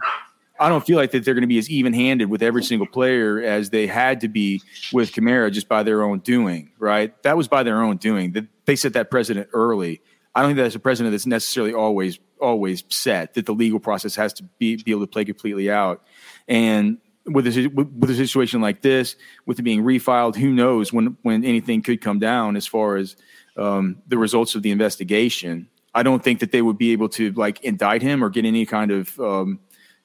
I 0.62 0.70
don't 0.70 0.86
feel 0.86 0.96
like 0.96 1.10
that 1.12 1.26
they're 1.26 1.34
going 1.34 1.42
to 1.42 1.48
be 1.48 1.58
as 1.58 1.72
even 1.72 1.92
handed 1.92 2.30
with 2.30 2.44
every 2.44 2.64
single 2.64 2.86
player 2.86 3.42
as 3.42 3.72
they 3.72 3.88
had 3.88 4.22
to 4.22 4.28
be 4.28 4.62
with 4.94 5.12
Kamara 5.12 5.52
just 5.52 5.68
by 5.68 5.82
their 5.82 6.04
own 6.04 6.20
doing, 6.20 6.70
right? 6.78 7.20
That 7.24 7.36
was 7.36 7.48
by 7.48 7.64
their 7.64 7.82
own 7.82 7.98
doing. 7.98 8.48
They 8.66 8.76
set 8.76 8.94
that 8.94 9.10
precedent 9.10 9.50
early. 9.54 10.04
I 10.36 10.42
don't 10.42 10.50
think 10.50 10.58
that's 10.58 10.76
a 10.76 10.80
precedent 10.80 11.14
that's 11.14 11.26
necessarily 11.26 11.74
always 11.74 12.20
always 12.40 12.84
set 12.90 13.34
that 13.34 13.48
the 13.48 13.54
legal 13.54 13.80
process 13.80 14.16
has 14.16 14.34
to 14.34 14.44
be, 14.60 14.76
be 14.76 14.92
able 14.92 15.02
to 15.02 15.08
play 15.08 15.26
completely 15.26 15.72
out. 15.72 16.04
And 16.48 17.00
with 17.26 17.48
a, 17.48 17.68
with 17.68 18.10
a 18.10 18.16
situation 18.16 18.62
like 18.62 18.82
this, 18.82 19.16
with 19.48 19.58
it 19.58 19.64
being 19.64 19.84
refiled, 19.84 20.36
who 20.36 20.52
knows 20.52 20.94
when 20.94 21.18
when 21.24 21.44
anything 21.44 21.82
could 21.82 22.02
come 22.02 22.20
down 22.20 22.56
as 22.56 22.68
far 22.68 22.98
as 22.98 23.16
um, 23.58 23.98
the 24.08 24.18
results 24.18 24.54
of 24.54 24.62
the 24.62 24.70
investigation. 24.70 25.70
I 25.94 26.04
don't 26.04 26.24
think 26.24 26.40
that 26.40 26.52
they 26.52 26.62
would 26.62 26.78
be 26.78 26.92
able 26.94 27.10
to 27.10 27.32
like 27.34 27.62
indict 27.64 28.02
him 28.02 28.24
or 28.24 28.30
get 28.30 28.46
any 28.46 28.66
kind 28.66 28.92
of 28.92 29.20
um, 29.20 29.60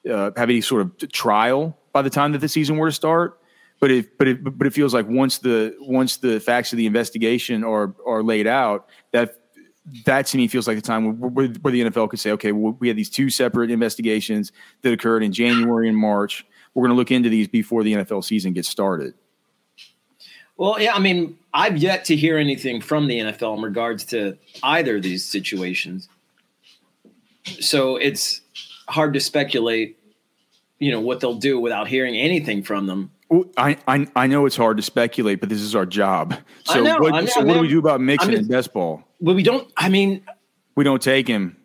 uh, 0.07 0.31
have 0.35 0.49
any 0.49 0.61
sort 0.61 0.81
of 0.81 1.11
trial 1.11 1.77
by 1.93 2.01
the 2.01 2.09
time 2.09 2.31
that 2.31 2.39
the 2.39 2.49
season 2.49 2.77
were 2.77 2.87
to 2.87 2.93
start. 2.93 3.39
But 3.79 3.91
it, 3.91 4.17
but 4.17 4.27
it, 4.27 4.57
but 4.57 4.65
it 4.65 4.73
feels 4.73 4.93
like 4.93 5.07
once 5.07 5.37
the 5.37 5.75
once 5.79 6.17
the 6.17 6.39
facts 6.39 6.73
of 6.73 6.77
the 6.77 6.87
investigation 6.87 7.63
are 7.63 7.93
are 8.07 8.23
laid 8.23 8.47
out, 8.47 8.89
that 9.11 9.35
that 10.05 10.25
to 10.27 10.37
me 10.37 10.47
feels 10.47 10.67
like 10.67 10.77
the 10.77 10.81
time 10.81 11.19
where, 11.19 11.47
where 11.47 11.71
the 11.71 11.81
NFL 11.81 12.09
could 12.09 12.19
say, 12.19 12.31
okay, 12.31 12.51
well, 12.51 12.75
we 12.79 12.87
had 12.87 12.97
these 12.97 13.09
two 13.09 13.29
separate 13.29 13.71
investigations 13.71 14.51
that 14.81 14.91
occurred 14.91 15.23
in 15.23 15.31
January 15.31 15.87
and 15.87 15.97
March. 15.97 16.45
We're 16.73 16.81
going 16.81 16.95
to 16.95 16.97
look 16.97 17.11
into 17.11 17.29
these 17.29 17.47
before 17.47 17.83
the 17.83 17.93
NFL 17.93 18.23
season 18.23 18.53
gets 18.53 18.67
started. 18.67 19.13
Well, 20.57 20.81
yeah, 20.81 20.93
I 20.93 20.99
mean, 20.99 21.37
I've 21.53 21.77
yet 21.77 22.05
to 22.05 22.15
hear 22.15 22.37
anything 22.37 22.81
from 22.81 23.07
the 23.07 23.19
NFL 23.19 23.57
in 23.57 23.63
regards 23.63 24.05
to 24.05 24.37
either 24.63 24.97
of 24.97 25.03
these 25.03 25.23
situations. 25.23 26.09
So 27.59 27.95
it's 27.95 28.41
hard 28.89 29.13
to 29.13 29.19
speculate, 29.19 29.96
you 30.79 30.91
know, 30.91 31.01
what 31.01 31.19
they'll 31.19 31.35
do 31.35 31.59
without 31.59 31.87
hearing 31.87 32.15
anything 32.15 32.63
from 32.63 32.87
them. 32.87 33.11
I, 33.57 33.77
I 33.87 34.07
I 34.15 34.27
know 34.27 34.45
it's 34.45 34.55
hard 34.55 34.77
to 34.77 34.83
speculate, 34.83 35.41
but 35.41 35.49
this 35.49 35.59
is 35.59 35.75
our 35.75 35.85
job. 35.85 36.35
So 36.63 36.81
know, 36.81 36.97
what, 36.99 37.13
know, 37.13 37.25
so 37.25 37.43
what 37.43 37.55
do 37.55 37.59
we 37.59 37.67
do 37.67 37.79
about 37.79 37.99
Mixon 37.99 38.31
just, 38.31 38.41
and 38.41 38.49
best 38.49 38.73
ball? 38.73 39.03
Well, 39.19 39.35
we 39.35 39.43
don't. 39.43 39.69
I 39.75 39.89
mean, 39.89 40.23
we 40.75 40.83
don't 40.83 41.01
take 41.01 41.27
him. 41.27 41.57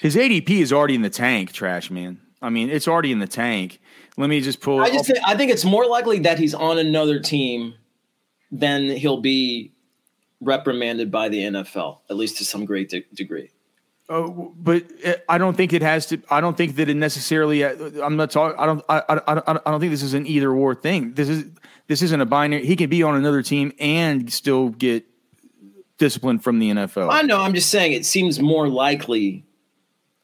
His 0.00 0.16
ADP 0.16 0.50
is 0.50 0.72
already 0.72 0.94
in 0.94 1.02
the 1.02 1.10
tank, 1.10 1.52
trash 1.52 1.90
man. 1.90 2.20
I 2.42 2.50
mean, 2.50 2.70
it's 2.70 2.88
already 2.88 3.12
in 3.12 3.18
the 3.18 3.26
tank. 3.26 3.80
Let 4.16 4.28
me 4.28 4.40
just 4.40 4.60
pull. 4.60 4.80
I 4.80 4.90
just 4.90 5.06
think, 5.06 5.18
I 5.24 5.36
think 5.36 5.50
it's 5.52 5.64
more 5.64 5.86
likely 5.86 6.20
that 6.20 6.38
he's 6.38 6.54
on 6.54 6.78
another 6.78 7.20
team 7.20 7.74
than 8.50 8.88
he'll 8.88 9.20
be 9.20 9.72
reprimanded 10.40 11.10
by 11.10 11.28
the 11.28 11.40
NFL, 11.40 11.98
at 12.10 12.16
least 12.16 12.38
to 12.38 12.44
some 12.44 12.64
great 12.64 12.88
de- 12.90 13.04
degree. 13.14 13.50
Oh, 14.08 14.54
but 14.56 14.84
I 15.28 15.36
don't 15.36 15.56
think 15.56 15.72
it 15.72 15.82
has 15.82 16.06
to. 16.06 16.20
I 16.30 16.40
don't 16.40 16.56
think 16.56 16.76
that 16.76 16.88
it 16.88 16.94
necessarily. 16.94 17.64
Uh, 17.64 17.74
I'm 18.02 18.16
not 18.16 18.30
talking. 18.30 18.58
I 18.58 18.66
don't. 18.66 18.84
I, 18.88 19.02
I, 19.08 19.58
I 19.66 19.70
don't 19.70 19.80
think 19.80 19.90
this 19.90 20.02
is 20.02 20.14
an 20.14 20.26
either 20.26 20.52
or 20.52 20.76
thing. 20.76 21.14
This 21.14 21.28
is 21.28 21.44
this 21.88 22.02
isn't 22.02 22.20
a 22.20 22.26
binary. 22.26 22.64
He 22.64 22.76
can 22.76 22.88
be 22.88 23.02
on 23.02 23.16
another 23.16 23.42
team 23.42 23.72
and 23.80 24.32
still 24.32 24.68
get 24.68 25.04
discipline 25.98 26.38
from 26.38 26.60
the 26.60 26.70
NFL. 26.70 27.10
I 27.10 27.22
know. 27.22 27.40
I'm 27.40 27.54
just 27.54 27.70
saying 27.70 27.92
it 27.92 28.06
seems 28.06 28.38
more 28.38 28.68
likely 28.68 29.44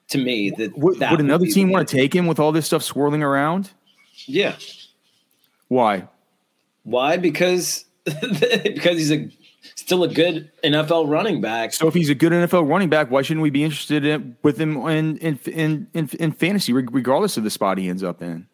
to 0.09 0.19
me 0.19 0.51
that 0.51 0.77
would, 0.79 0.99
that 1.01 1.11
would 1.11 1.21
another 1.21 1.47
be 1.47 1.53
team 1.53 1.71
want 1.71 1.89
to 1.89 1.97
take 1.97 2.15
him 2.15 2.27
with 2.27 2.39
all 2.39 2.53
this 2.53 2.67
stuff 2.67 2.83
swirling 2.83 3.23
around? 3.23 3.71
Yeah. 4.27 4.57
Why? 5.69 6.07
Why? 6.85 7.17
Because 7.17 7.85
because 8.05 8.99
he's 8.99 9.11
a 9.11 9.29
still 9.83 10.05
a 10.05 10.09
good 10.09 10.51
NFL 10.65 11.09
running 11.09 11.41
back. 11.41 11.73
So 11.75 11.89
if 11.89 11.95
he's 11.95 12.09
a 12.09 12.15
good 12.15 12.33
NFL 12.33 12.69
running 12.69 12.89
back, 12.89 13.11
why 13.11 13.23
shouldn't 13.23 13.43
we 13.43 13.51
be 13.51 13.65
interested 13.65 14.05
in, 14.05 14.37
with 14.43 14.59
him 14.61 14.77
in 14.89 15.19
in, 15.19 15.39
in 15.47 15.89
in 15.93 16.09
in 16.19 16.33
fantasy, 16.33 16.73
reg- 16.73 16.95
regardless 16.95 17.37
of 17.37 17.45
the 17.45 17.51
spot 17.51 17.79
he 17.79 17.89
ends 17.89 18.03
up 18.03 18.23
in? 18.23 18.47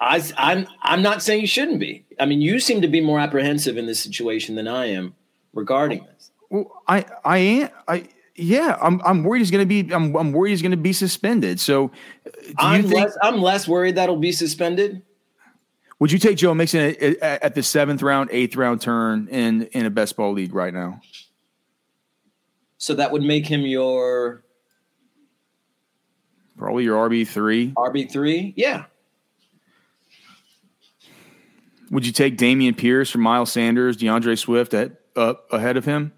I, 0.00 0.22
I'm 0.38 0.66
I'm 0.82 1.02
not 1.02 1.22
saying 1.22 1.42
you 1.42 1.46
shouldn't 1.46 1.80
be. 1.80 2.06
I 2.18 2.24
mean, 2.24 2.40
you 2.40 2.58
seem 2.58 2.80
to 2.80 2.88
be 2.88 3.00
more 3.00 3.20
apprehensive 3.20 3.76
in 3.76 3.86
this 3.86 4.00
situation 4.00 4.54
than 4.54 4.66
I 4.66 4.86
am 4.86 5.14
regarding 5.52 6.04
this. 6.04 6.30
Well, 6.48 6.70
I 6.88 7.04
I 7.24 7.38
am 7.38 7.68
I 7.86 8.08
yeah, 8.34 8.78
I'm 8.80 9.00
I'm 9.04 9.24
worried 9.24 9.40
he's 9.40 9.50
going 9.50 9.68
to 9.68 9.82
be 9.84 9.92
I'm 9.92 10.16
I'm 10.16 10.32
worried 10.32 10.50
he's 10.50 10.62
going 10.62 10.70
to 10.70 10.76
be 10.76 10.92
suspended. 10.92 11.60
So, 11.60 11.88
do 12.24 12.30
you 12.48 12.54
I'm 12.58 12.82
think 12.82 12.94
less 12.94 13.18
I'm 13.22 13.42
less 13.42 13.68
worried 13.68 13.96
that'll 13.96 14.16
be 14.16 14.32
suspended. 14.32 15.02
Would 16.00 16.10
you 16.10 16.18
take 16.18 16.38
Joe 16.38 16.54
Mixon 16.54 16.96
at, 17.20 17.54
the 17.54 17.62
seventh 17.62 18.02
round, 18.02 18.30
eighth 18.32 18.56
round 18.56 18.80
turn 18.80 19.28
in 19.28 19.64
in 19.64 19.84
a 19.84 19.90
best 19.90 20.16
ball 20.16 20.32
league 20.32 20.54
right 20.54 20.72
now? 20.72 21.00
So 22.78 22.94
that 22.94 23.12
would 23.12 23.22
make 23.22 23.46
him 23.46 23.60
your 23.62 24.42
Probably 26.56 26.84
your 26.84 27.08
RB 27.08 27.28
three. 27.28 27.72
RB 27.72 28.10
three. 28.10 28.52
Yeah. 28.56 28.84
Would 31.90 32.06
you 32.06 32.12
take 32.12 32.36
Dameon 32.38 32.76
Pierce 32.76 33.10
from 33.10 33.20
Miles 33.22 33.52
Sanders, 33.52 33.96
D'Andre 33.96 34.36
Swift 34.36 34.74
at 34.74 34.92
up 35.16 35.52
ahead 35.52 35.76
of 35.76 35.84
him? 35.84 36.12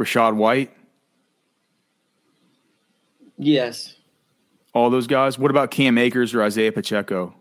Rachaad 0.00 0.34
White, 0.36 0.72
Yes. 3.38 3.94
All 4.76 4.90
those 4.90 5.06
guys. 5.06 5.38
What 5.38 5.50
about 5.50 5.70
Cam 5.70 5.96
Akers 5.96 6.34
or 6.34 6.42
Isaiah 6.42 6.70
Pacheco? 6.70 7.34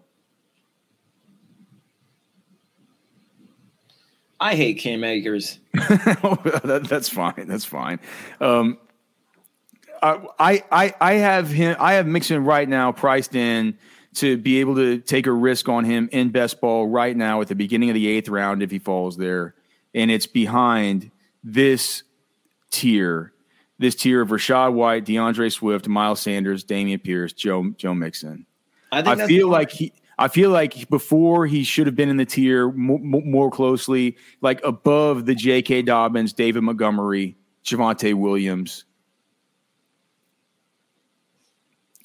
I 4.39 4.56
hate 4.56 4.75
Cam 4.75 5.04
Akers. 5.04 5.60
that, 5.74 6.86
that's 6.89 7.10
fine. 7.10 7.46
That's 7.46 7.65
fine. 7.65 8.00
Um, 8.39 8.77
I, 10.01 10.63
I, 10.72 10.94
I 11.01 11.13
have 11.15 11.50
him. 11.50 11.75
I 11.77 11.94
have 11.94 12.08
Mixon 12.08 12.46
right 12.46 12.70
now 12.70 12.94
priced 12.94 13.36
in 13.36 13.77
to 14.15 14.38
be 14.38 14.62
able 14.62 14.75
to 14.75 15.00
take 15.00 15.27
a 15.27 15.32
risk 15.32 15.68
on 15.68 15.84
him 15.84 16.08
in 16.13 16.30
best 16.30 16.62
ball 16.62 16.88
right 16.88 17.18
now 17.18 17.42
at 17.42 17.50
the 17.50 17.56
beginning 17.56 17.89
of 17.89 17.96
the 17.96 18.08
eighth 18.08 18.30
round 18.30 18.63
if 18.63 18.72
he 18.72 18.80
falls 18.80 19.18
there, 19.18 19.56
and 19.94 20.10
it's 20.10 20.27
behind 20.27 21.12
this 21.44 22.04
tier, 22.72 23.34
this 23.77 23.96
tier 23.96 24.22
of 24.22 24.29
Rachaad 24.29 24.74
White, 24.74 25.05
D'Andre 25.05 25.50
Swift, 25.50 25.88
Miles 25.88 26.22
Sanders, 26.22 26.63
Dameon 26.63 27.03
Pierce, 27.03 27.34
Joe 27.34 27.72
Joe 27.77 27.94
Mixon. 27.94 28.46
I 28.91 29.01
think 29.01 29.20
I 29.20 29.27
feel 29.27 29.50
like 29.50 29.72
he. 29.72 29.94
I 30.17 30.29
feel 30.29 30.50
like 30.50 30.89
before 30.89 31.46
he 31.46 31.65
should 31.65 31.88
have 31.88 31.96
been 31.96 32.08
in 32.08 32.15
the 32.15 32.25
tier 32.25 32.72
more, 32.72 33.00
more 33.00 33.51
closely, 33.51 34.15
like 34.39 34.63
above 34.63 35.25
the 35.25 35.36
J.K. 35.36 35.82
Dobbins, 35.82 36.32
David 36.32 36.63
Montgomery, 36.63 37.36
Javonte 37.65 38.13
Williams. 38.13 38.86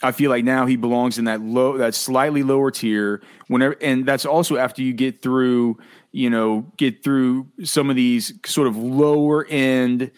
I 0.03 0.13
feel 0.13 0.31
like 0.31 0.45
now 0.45 0.67
he 0.67 0.77
belongs 0.77 1.19
in 1.19 1.27
that 1.27 1.43
low, 1.43 1.77
that 1.77 1.95
slightly 1.95 2.43
lower 2.43 2.71
tier. 2.71 3.23
Whenever, 3.49 3.77
and 3.81 4.07
that's 4.07 4.25
also 4.25 4.57
after 4.57 4.83
you 4.83 4.93
get 4.93 5.23
through, 5.23 5.79
you 6.13 6.31
know, 6.31 6.67
get 6.79 7.05
through 7.05 7.47
some 7.65 7.91
of 7.91 7.97
these 7.97 8.33
sort 8.47 8.67
of 8.67 8.77
lower 8.77 9.47
end, 9.47 10.11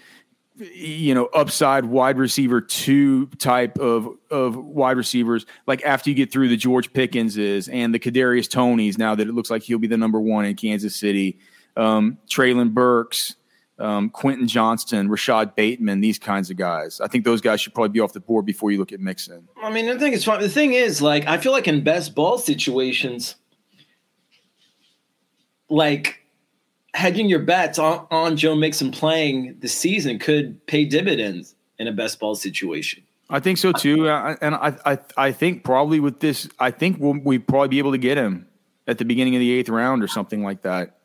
you 0.74 1.14
know, 1.14 1.26
upside 1.26 1.84
wide 1.84 2.18
receiver 2.18 2.60
two 2.60 3.26
type 3.38 3.78
of 3.78 4.08
of 4.30 4.56
wide 4.56 4.96
receivers. 4.96 5.46
Like 5.66 5.82
after 5.84 6.10
you 6.10 6.16
get 6.16 6.32
through 6.32 6.48
the 6.48 6.56
George 6.56 6.92
Pickenses 6.92 7.68
and 7.68 7.94
the 7.94 7.98
Kadarius 7.98 8.48
Toneys, 8.48 8.98
now 8.98 9.14
that 9.14 9.28
it 9.28 9.32
looks 9.32 9.50
like 9.50 9.62
he'll 9.62 9.78
be 9.78 9.86
the 9.86 9.96
number 9.96 10.20
one 10.20 10.44
in 10.44 10.54
Kansas 10.56 10.94
City, 10.96 11.38
um, 11.76 12.18
Treylon 12.28 12.72
Burks, 12.72 13.36
um, 13.78 14.10
Quentin 14.10 14.46
Johnston, 14.46 15.08
Rashod 15.08 15.54
Bateman, 15.56 16.00
these 16.00 16.18
kinds 16.18 16.50
of 16.50 16.56
guys. 16.56 17.00
I 17.00 17.08
think 17.08 17.24
those 17.24 17.40
guys 17.40 17.60
should 17.60 17.74
probably 17.74 17.90
be 17.90 18.00
off 18.00 18.12
the 18.12 18.20
board 18.20 18.46
before 18.46 18.70
you 18.70 18.78
look 18.78 18.92
at 18.92 19.00
Mixon. 19.00 19.48
I 19.62 19.70
mean, 19.70 19.88
I 19.88 19.98
think 19.98 20.14
it's. 20.14 20.24
The 20.24 20.48
thing 20.48 20.74
is, 20.74 21.02
like, 21.02 21.26
I 21.26 21.38
feel 21.38 21.52
like 21.52 21.66
in 21.66 21.82
best 21.82 22.14
ball 22.14 22.38
situations, 22.38 23.36
like 25.68 26.21
hedging 26.94 27.28
your 27.28 27.40
bets 27.40 27.78
on, 27.78 28.06
on 28.10 28.36
Joe 28.36 28.54
Mixon 28.54 28.90
playing 28.90 29.56
the 29.60 29.68
season 29.68 30.18
could 30.18 30.64
pay 30.66 30.84
dividends 30.84 31.54
in 31.78 31.88
a 31.88 31.92
best 31.92 32.20
ball 32.20 32.34
situation. 32.34 33.02
I 33.30 33.40
think 33.40 33.56
so 33.56 33.72
too, 33.72 34.08
and 34.08 34.54
I, 34.54 34.76
I, 34.84 34.98
I 35.16 35.32
think 35.32 35.64
probably 35.64 36.00
with 36.00 36.20
this, 36.20 36.48
I 36.58 36.70
think 36.70 36.98
we'll 37.00 37.18
we 37.24 37.38
probably 37.38 37.68
be 37.68 37.78
able 37.78 37.92
to 37.92 37.98
get 37.98 38.18
him 38.18 38.46
at 38.86 38.98
the 38.98 39.06
beginning 39.06 39.34
of 39.34 39.40
the 39.40 39.50
eighth 39.52 39.70
round 39.70 40.02
or 40.02 40.08
something 40.08 40.42
like 40.42 40.62
that. 40.62 40.98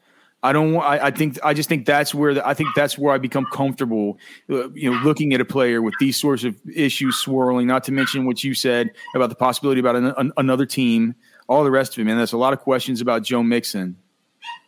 I 0.44 0.54
don't. 0.54 0.76
I, 0.78 1.08
I 1.08 1.12
think. 1.12 1.40
I 1.44 1.54
just 1.54 1.68
think 1.68 1.86
that's 1.86 2.14
where 2.14 2.36
the, 2.36 2.48
I 2.48 2.54
think 2.54 2.70
that's 2.76 2.98
where 2.98 3.14
I 3.14 3.18
become 3.18 3.46
comfortable. 3.52 4.20
Uh, 4.50 4.70
you 4.72 4.92
know, 4.92 4.98
looking 5.00 5.34
at 5.34 5.42
a 5.42 5.46
player 5.46 5.82
with 5.82 5.96
these 6.00 6.16
sorts 6.16 6.44
of 6.44 6.56
issues 6.74 7.16
swirling. 7.16 7.66
Not 7.66 7.84
to 7.86 7.92
mention 7.92 8.26
what 8.26 8.44
you 8.44 8.54
said 8.54 8.92
about 9.16 9.30
the 9.30 9.36
possibility 9.36 9.80
about 9.80 9.96
an, 9.96 10.14
an, 10.18 10.32
another 10.38 10.66
team. 10.66 11.16
All 11.48 11.64
the 11.64 11.72
rest 11.72 11.94
of 11.94 12.00
it, 12.00 12.06
man. 12.06 12.18
That's 12.18 12.34
a 12.34 12.38
lot 12.38 12.54
of 12.54 12.60
questions 12.60 13.02
about 13.02 13.24
Joe 13.24 13.42
Mixon. 13.42 13.98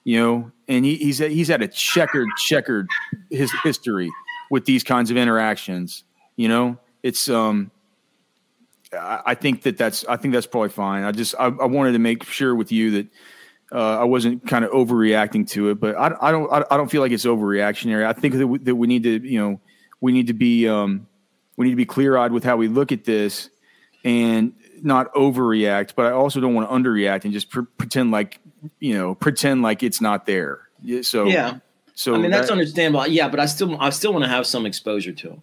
You 0.03 0.20
know, 0.20 0.51
and 0.68 0.86
he, 0.86 0.96
he's 0.96 1.20
he's 1.20 1.50
had 1.50 1.62
a 1.62 1.68
checkered 1.68 2.29
checkered 2.38 2.88
his 3.29 3.51
history 3.63 4.10
with 4.50 4.65
these 4.65 4.84
kinds 4.84 5.12
of 5.12 5.18
interactions. 5.18 6.03
You 6.36 6.48
know, 6.48 6.77
it's 7.03 7.29
um. 7.29 7.72
I 8.94 9.22
I 9.27 9.36
think 9.36 9.63
that 9.63 9.77
that's 9.77 10.06
I 10.06 10.18
think 10.18 10.34
that's 10.34 10.48
probably 10.48 10.70
fine. 10.70 11.03
I 11.03 11.12
just 11.12 11.36
I, 11.38 11.46
I 11.46 11.65
wanted 11.65 11.91
to 11.91 12.00
make 12.00 12.24
sure 12.24 12.56
with 12.56 12.72
you 12.72 12.91
that 12.91 13.08
uh, 13.72 14.00
I 14.00 14.03
wasn't 14.03 14.48
kind 14.48 14.65
of 14.65 14.72
overreacting 14.72 15.48
to 15.51 15.70
it, 15.70 15.79
but 15.79 15.96
I, 15.96 16.15
I 16.22 16.32
don't 16.32 16.51
I, 16.51 16.77
don't 16.77 16.89
feel 16.89 17.01
like 17.01 17.12
it's 17.12 17.25
overreactionary. 17.25 18.06
I 18.06 18.13
think 18.13 18.34
that 18.36 18.48
we, 18.48 18.58
that 18.60 18.75
we 18.75 18.88
need 18.88 19.03
to 19.03 19.27
you 19.27 19.39
know 19.39 19.62
we 20.01 20.12
need 20.12 20.27
to 20.27 20.34
be 20.34 20.68
um, 20.68 21.08
we 21.56 21.65
need 21.65 21.72
to 21.72 21.77
be 21.77 21.86
clear 21.86 22.18
eyed 22.18 22.32
with 22.32 22.44
how 22.44 22.58
we 22.58 22.68
look 22.68 22.91
at 22.91 23.03
this 23.03 23.50
and 24.03 24.53
not 24.82 25.13
overreact. 25.13 25.94
But 25.96 26.08
I 26.08 26.12
also 26.12 26.39
don't 26.39 26.56
want 26.56 26.70
to 26.70 26.75
underreact 26.75 27.25
and 27.25 27.34
just 27.34 27.50
pre- 27.50 27.65
pretend 27.77 28.12
like 28.12 28.39
you 28.80 28.94
know 28.98 29.16
pretend 29.16 29.62
like 29.62 29.84
it's 29.84 30.01
not 30.01 30.25
there. 30.25 30.60
Yeah, 30.82 31.01
So 31.01 31.25
Yeah. 31.25 31.60
So 31.96 32.16
I 32.16 32.18
mean, 32.18 32.32
that's 32.32 32.48
that- 32.48 32.54
understandable. 32.54 33.06
Yeah, 33.08 33.28
but 33.28 33.42
I 33.42 33.46
still, 33.46 33.80
I 33.80 33.89
still 33.89 34.13
want 34.13 34.24
to 34.24 34.30
have 34.30 34.48
some 34.48 34.66
exposure 34.66 35.12
to 35.12 35.30
him. 35.30 35.42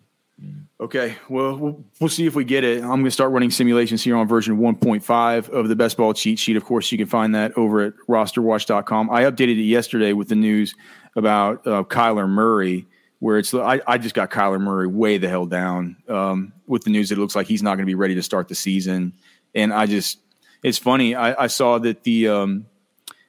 Okay, 0.79 1.17
well, 1.31 1.57
we'll 1.57 1.85
we'll 2.01 2.11
see 2.11 2.27
if 2.27 2.35
we 2.35 2.45
get 2.45 2.63
it. 2.63 2.83
I'm 2.83 2.89
going 2.89 3.05
to 3.05 3.11
start 3.11 3.33
running 3.33 3.51
simulations 3.51 4.03
here 4.03 4.15
on 4.17 4.29
version 4.29 4.59
1.5 4.59 5.49
of 5.49 5.69
the 5.69 5.77
best 5.77 5.97
ball 5.97 6.13
cheat 6.13 6.39
sheet. 6.39 6.57
Of 6.57 6.65
course, 6.65 6.93
you 6.93 6.99
can 6.99 7.07
find 7.07 7.35
that 7.35 7.57
over 7.57 7.81
at 7.81 7.95
rosterwatch.com. 8.09 9.11
I 9.11 9.23
updated 9.23 9.59
it 9.59 9.63
yesterday 9.63 10.13
with 10.13 10.29
the 10.29 10.35
news 10.35 10.75
about 11.15 11.67
uh, 11.67 11.83
Kyler 11.85 12.29
Murray, 12.29 12.87
where 13.21 13.39
it's 13.39 13.55
I, 13.55 13.81
I 13.87 13.97
just 13.97 14.15
got 14.15 14.31
Kyler 14.31 14.61
Murray 14.61 14.87
way 14.87 15.17
the 15.17 15.29
hell 15.31 15.47
down 15.47 15.97
um, 16.09 16.53
with 16.67 16.85
the 16.85 16.91
news 16.91 17.09
that 17.09 17.17
it 17.17 17.21
looks 17.21 17.35
like 17.35 17.47
he's 17.47 17.63
not 17.63 17.77
going 17.77 17.87
to 17.87 17.91
be 17.91 17.95
ready 17.95 18.15
to 18.17 18.23
start 18.23 18.49
the 18.49 18.55
season. 18.55 19.15
And 19.55 19.73
I 19.73 19.87
just, 19.87 20.19
it's 20.63 20.77
funny. 20.77 21.15
I, 21.15 21.45
I 21.45 21.47
saw 21.47 21.79
that 21.79 22.03
the 22.03 22.29
um, 22.29 22.67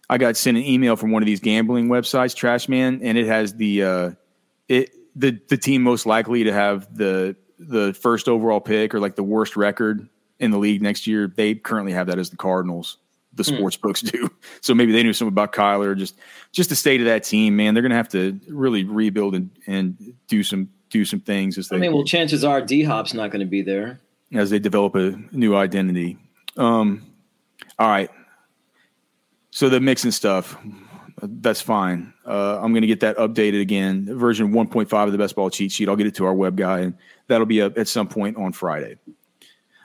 I 0.10 0.18
got 0.18 0.38
sent 0.38 0.58
an 0.58 0.64
email 0.64 0.96
from 0.96 1.12
one 1.12 1.22
of 1.22 1.26
these 1.26 1.40
gambling 1.40 1.90
websites, 1.90 2.36
Trashman, 2.36 3.00
and 3.04 3.18
it 3.18 3.28
has 3.28 3.54
the 3.56 3.84
uh, 3.84 4.12
it 4.68 4.92
the 5.16 5.40
the 5.50 5.58
team 5.58 5.82
most 5.84 6.06
likely 6.06 6.44
to 6.46 6.54
have 6.54 6.96
the 6.96 7.36
the 7.60 7.94
first 7.94 8.28
overall 8.28 8.62
pick 8.62 8.94
or 8.94 9.00
like 9.00 9.16
the 9.16 9.24
worst 9.24 9.58
record 9.58 10.08
in 10.40 10.52
the 10.52 10.58
league 10.58 10.82
next 10.82 11.08
year. 11.08 11.28
They 11.28 11.56
currently 11.56 11.92
have 11.94 12.08
that 12.08 12.20
as 12.20 12.30
the 12.30 12.38
Cardinals. 12.38 12.98
The 13.34 13.44
sports 13.44 13.78
books 13.78 14.02
do. 14.02 14.30
So 14.62 14.74
maybe 14.74 14.92
they 14.92 15.04
knew 15.04 15.14
something 15.14 15.32
about 15.32 15.54
Kyler. 15.54 15.96
Just 15.96 16.16
just 16.52 16.70
the 16.70 16.76
state 16.76 17.02
of 17.02 17.06
that 17.06 17.24
team, 17.24 17.56
man. 17.56 17.74
They're 17.74 17.84
gonna 17.84 17.96
have 17.96 18.10
to 18.10 18.40
really 18.48 18.84
rebuild 18.84 19.36
and 19.36 19.52
and 19.68 20.14
do 20.28 20.42
some 20.42 20.70
do 20.90 21.06
some 21.06 21.20
things 21.20 21.58
as 21.58 21.68
they 21.70 21.76
I 21.76 21.80
mean, 21.80 21.94
well, 21.94 22.04
chances 22.04 22.44
are 22.44 22.62
D 22.62 22.82
Hop's 22.84 23.14
not 23.14 23.30
going 23.30 23.42
to 23.42 23.46
be 23.46 23.62
there. 23.62 24.00
as 24.34 24.50
they 24.50 24.58
develop 24.60 24.96
a 24.96 25.20
new 25.32 25.56
identity. 25.56 26.18
Um, 26.56 27.06
all 27.78 27.88
right. 27.90 28.10
So 29.58 29.70
the 29.70 29.80
Mixon 29.80 30.12
stuff, 30.12 30.56
that's 31.20 31.62
fine. 31.62 32.14
Uh, 32.24 32.60
I'm 32.62 32.74
going 32.74 32.84
to 32.84 32.88
get 32.88 33.00
that 33.00 33.18
updated 33.18 33.60
again, 33.60 34.06
version 34.16 34.54
1.5 34.54 35.04
of 35.04 35.12
the 35.12 35.18
best 35.18 35.36
ball 35.36 35.50
cheat 35.50 35.72
sheet. 35.72 35.90
I'll 35.90 35.96
get 35.96 36.06
it 36.06 36.14
to 36.18 36.26
our 36.26 36.34
web 36.36 36.56
guy, 36.56 36.82
and 36.82 36.96
that'll 37.26 37.48
be 37.48 37.64
up 37.64 37.76
at 37.76 37.88
some 37.88 38.08
point 38.08 38.38
on 38.38 38.54
Friday. 38.54 38.98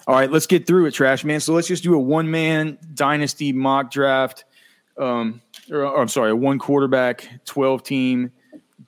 All 0.07 0.15
right, 0.15 0.31
let's 0.31 0.45
get 0.45 0.67
through 0.67 0.85
it, 0.85 0.91
Trash 0.91 1.25
Man. 1.25 1.41
So 1.41 1.55
let's 1.55 1.69
just 1.69 1.83
do 1.83 1.95
a 1.95 1.99
one 1.99 2.31
man 2.31 2.77
dynasty 2.93 3.55
mock 3.55 3.91
draft. 3.91 4.45
Um, 4.99 5.41
or, 5.71 5.87
or 5.87 6.03
I'm 6.03 6.09
sorry, 6.09 6.33
a 6.33 6.37
one 6.37 6.59
quarterback, 6.59 7.27
12 7.47 7.83
team 7.83 8.31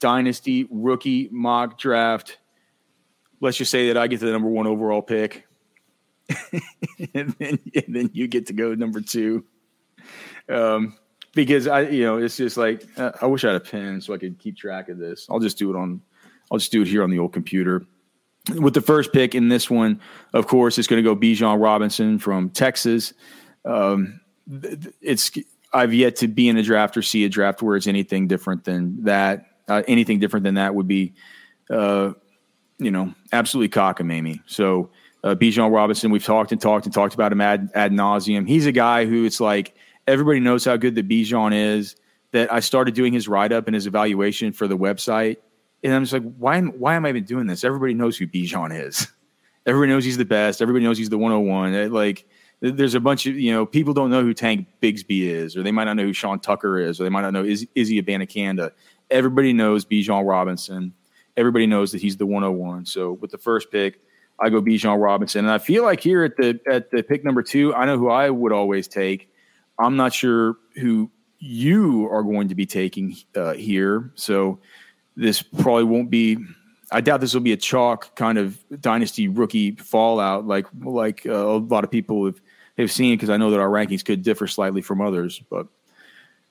dynasty 0.01 0.69
rookie 0.71 1.31
mock 1.33 1.79
draft. 1.79 2.37
Let's 3.41 3.57
just 3.57 3.71
say 3.71 3.87
that 3.87 3.97
I 3.97 4.07
get 4.07 4.21
the 4.21 4.31
number 4.31 4.51
one 4.51 4.67
overall 4.67 5.01
pick. 5.01 5.47
and, 7.15 7.35
then, 7.39 7.59
and 7.75 7.85
then 7.89 8.11
you 8.13 8.29
get 8.29 8.49
to 8.49 8.53
go 8.53 8.75
number 8.75 9.01
two. 9.01 9.47
Um, 10.49 10.97
because 11.35 11.67
I, 11.67 11.83
you 11.83 12.05
know, 12.05 12.19
it's 12.19 12.37
just 12.37 12.57
like 12.57 12.87
uh, 12.97 13.13
I 13.21 13.27
wish 13.27 13.45
I 13.45 13.49
had 13.49 13.57
a 13.57 13.61
pen 13.61 14.01
so 14.01 14.15
I 14.15 14.19
could 14.19 14.39
keep 14.39 14.57
track 14.57 14.89
of 14.89 14.99
this. 14.99 15.27
I'll 15.31 15.41
just 15.41 15.59
do 15.59 15.71
it 15.71 15.77
on, 15.77 16.01
I'll 16.51 16.59
just 16.59 16.73
do 16.73 16.83
it 16.83 16.89
here 16.89 17.03
on 17.03 17.11
the 17.11 17.19
old 17.19 17.33
computer. 17.33 17.85
With 18.57 18.75
the 18.75 18.83
first 18.83 19.13
pick 19.13 19.35
in 19.35 19.49
this 19.49 19.71
one, 19.71 20.01
of 20.35 20.47
course, 20.47 20.79
it's 20.79 20.87
going 20.87 21.03
to 21.03 21.09
go 21.09 21.17
Bijan 21.17 21.61
Robinson 21.63 22.19
from 22.19 22.51
Texas. 22.51 23.15
Um, 23.65 24.21
it's 25.01 25.31
I've 25.73 25.95
yet 25.95 26.17
to 26.17 26.29
be 26.29 26.49
in 26.49 26.57
a 26.57 26.63
draft 26.63 26.97
or 26.97 27.03
see 27.03 27.25
a 27.25 27.29
draft 27.29 27.63
where 27.63 27.77
it's 27.77 27.87
anything 27.87 28.29
different 28.29 28.65
than 28.65 29.05
that. 29.05 29.47
Uh, 29.67 29.83
anything 29.89 30.21
different 30.21 30.45
than 30.45 30.55
that 30.55 30.75
would 30.75 30.87
be, 30.87 31.15
uh, 31.71 32.13
you 32.79 32.91
know, 32.91 33.15
absolutely 33.33 33.71
cockamamie. 33.71 34.41
So 34.47 34.91
uh, 35.25 35.35
Bijan 35.35 35.73
Robinson, 35.73 36.11
we've 36.11 36.23
talked 36.23 36.53
and 36.53 36.61
talked 36.61 36.85
and 36.85 36.95
talked 36.95 37.15
about 37.15 37.33
him 37.33 37.41
ad, 37.41 37.71
ad 37.75 37.93
nauseum. 37.93 38.47
He's 38.47 38.67
a 38.67 38.73
guy 38.73 39.07
who 39.07 39.25
it's 39.25 39.41
like 39.41 39.75
everybody 40.07 40.41
knows 40.41 40.65
how 40.65 40.77
good 40.77 40.95
the 40.95 41.03
Bijan 41.03 41.55
is. 41.55 41.97
That 42.33 42.53
I 42.53 42.59
started 42.59 42.95
doing 42.95 43.13
his 43.13 43.29
write 43.29 43.53
up 43.53 43.69
and 43.69 43.77
his 43.77 43.87
evaluation 43.87 44.53
for 44.53 44.67
the 44.67 44.77
website, 44.77 45.37
and 45.85 45.93
I'm 45.93 46.03
just 46.03 46.13
like, 46.13 46.35
why? 46.37 46.61
Why 46.61 46.97
am 46.97 47.07
I 47.07 47.11
even 47.11 47.25
doing 47.25 47.47
this? 47.47 47.63
Everybody 47.63 47.95
knows 47.95 48.17
who 48.17 48.27
Bijan 48.27 48.87
is. 48.87 49.07
Everybody 49.67 49.93
knows 49.93 50.05
he's 50.05 50.17
the 50.17 50.25
best. 50.25 50.61
Everybody 50.61 50.85
knows 50.85 50.99
he's 50.99 51.09
the 51.09 51.17
101. 51.17 51.93
Like, 51.93 52.27
there's 52.61 52.95
a 52.95 53.01
bunch 53.01 53.27
of 53.27 53.39
you 53.39 53.53
know 53.53 53.67
people 53.67 53.93
don't 53.93 54.11
know 54.11 54.23
who 54.23 54.35
Tank 54.35 54.67
Bigsby 54.83 55.23
is, 55.23 55.57
or 55.57 55.63
they 55.63 55.71
might 55.71 55.85
not 55.85 55.95
know 55.95 56.05
who 56.05 56.13
Sean 56.13 56.41
Tucker 56.41 56.79
is, 56.79 57.01
or 57.01 57.05
they 57.05 57.11
might 57.11 57.23
not 57.23 57.33
know 57.33 57.45
is 57.45 57.67
Izzy 57.75 58.03
Abanikanda. 58.03 58.73
Everybody 59.11 59.53
knows 59.53 59.85
Bijan 59.85 60.27
Robinson. 60.27 60.95
Everybody 61.37 61.67
knows 61.67 61.93
that 61.93 62.01
he's 62.01 62.17
the 62.17 62.27
101. 62.27 62.87
So 62.87 63.13
with 63.13 63.31
the 63.31 63.39
first 63.39 63.71
pick, 63.71 64.01
I 64.41 64.49
go 64.51 64.63
Bijan 64.63 65.01
Robinson, 65.03 65.45
and 65.45 65.53
I 65.53 65.59
feel 65.59 65.83
like 65.83 66.01
here 66.01 66.25
at 66.25 66.37
the 66.37 66.59
at 66.67 66.91
the 66.91 67.03
pick 67.03 67.25
number 67.25 67.43
two, 67.43 67.75
I 67.75 67.85
know 67.85 67.99
who 67.99 68.09
I 68.09 68.31
would 68.31 68.53
always 68.53 68.89
take. 68.89 69.31
I'm 69.79 69.97
not 69.97 70.13
sure 70.13 70.57
who 70.77 71.11
you 71.39 72.09
are 72.11 72.23
going 72.23 72.49
to 72.49 72.55
be 72.55 72.67
taking 72.67 73.17
uh, 73.37 73.55
here. 73.55 74.11
So 74.15 74.59
this 75.17 75.43
probably 75.43 75.85
won't 75.85 76.11
be. 76.11 76.39
I 76.91 77.01
doubt 77.01 77.21
this 77.21 77.35
will 77.35 77.41
be 77.41 77.53
a 77.53 77.57
chalk 77.57 78.15
kind 78.15 78.39
of 78.39 78.59
dynasty 78.81 79.29
rookie 79.29 79.73
fallout 79.73 80.47
like 80.47 80.67
like 80.83 81.27
uh, 81.27 81.33
a 81.33 81.59
lot 81.59 81.85
of 81.85 81.91
people 81.91 82.27
have 82.27 82.41
have 82.79 82.91
seen 82.91 83.17
because 83.17 83.31
I 83.31 83.37
know 83.37 83.51
that 83.51 83.61
our 83.61 83.69
rankings 83.69 84.05
could 84.05 84.23
differ 84.23 84.47
slightly 84.47 84.83
from 84.83 85.01
others. 85.01 85.41
But 85.51 85.67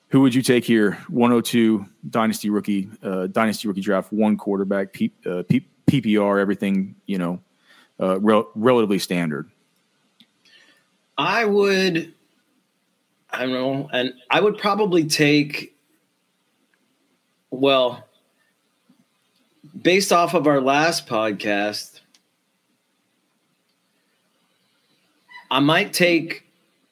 who 0.08 0.20
would 0.20 0.34
you 0.34 0.42
take 0.42 0.64
here? 0.64 0.92
102 1.08 1.86
dynasty 2.10 2.50
rookie 2.50 2.88
uh, 3.02 3.26
dynasty 3.28 3.68
rookie 3.68 3.80
draft 3.80 4.12
one 4.12 4.36
quarterback 4.36 4.92
P, 4.92 5.12
uh, 5.26 5.42
P, 5.48 5.66
PPR 5.86 6.40
everything 6.40 6.94
you 7.06 7.18
know 7.18 7.40
uh, 8.00 8.20
rel- 8.20 8.50
relatively 8.54 8.98
standard. 8.98 9.50
I 11.16 11.44
would 11.44 12.13
I 13.34 13.40
don't 13.40 13.52
know. 13.52 13.88
And 13.92 14.14
I 14.30 14.40
would 14.40 14.58
probably 14.58 15.04
take, 15.06 15.76
well, 17.50 18.06
based 19.80 20.12
off 20.12 20.34
of 20.34 20.46
our 20.46 20.60
last 20.60 21.06
podcast, 21.06 22.00
I 25.50 25.60
might 25.60 25.92
take, 25.92 26.44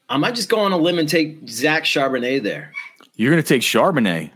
I 0.08 0.16
might 0.16 0.34
just 0.34 0.49
go 0.49 0.61
on 0.61 0.72
a 0.72 0.76
limb 0.76 0.99
and 0.99 1.08
take 1.08 1.49
Zach 1.49 1.84
Charbonnet 1.84 2.42
there. 2.42 2.72
You're 3.14 3.30
going 3.30 3.42
to 3.42 3.49
take 3.49 3.62
Charbonnet. 3.62 4.30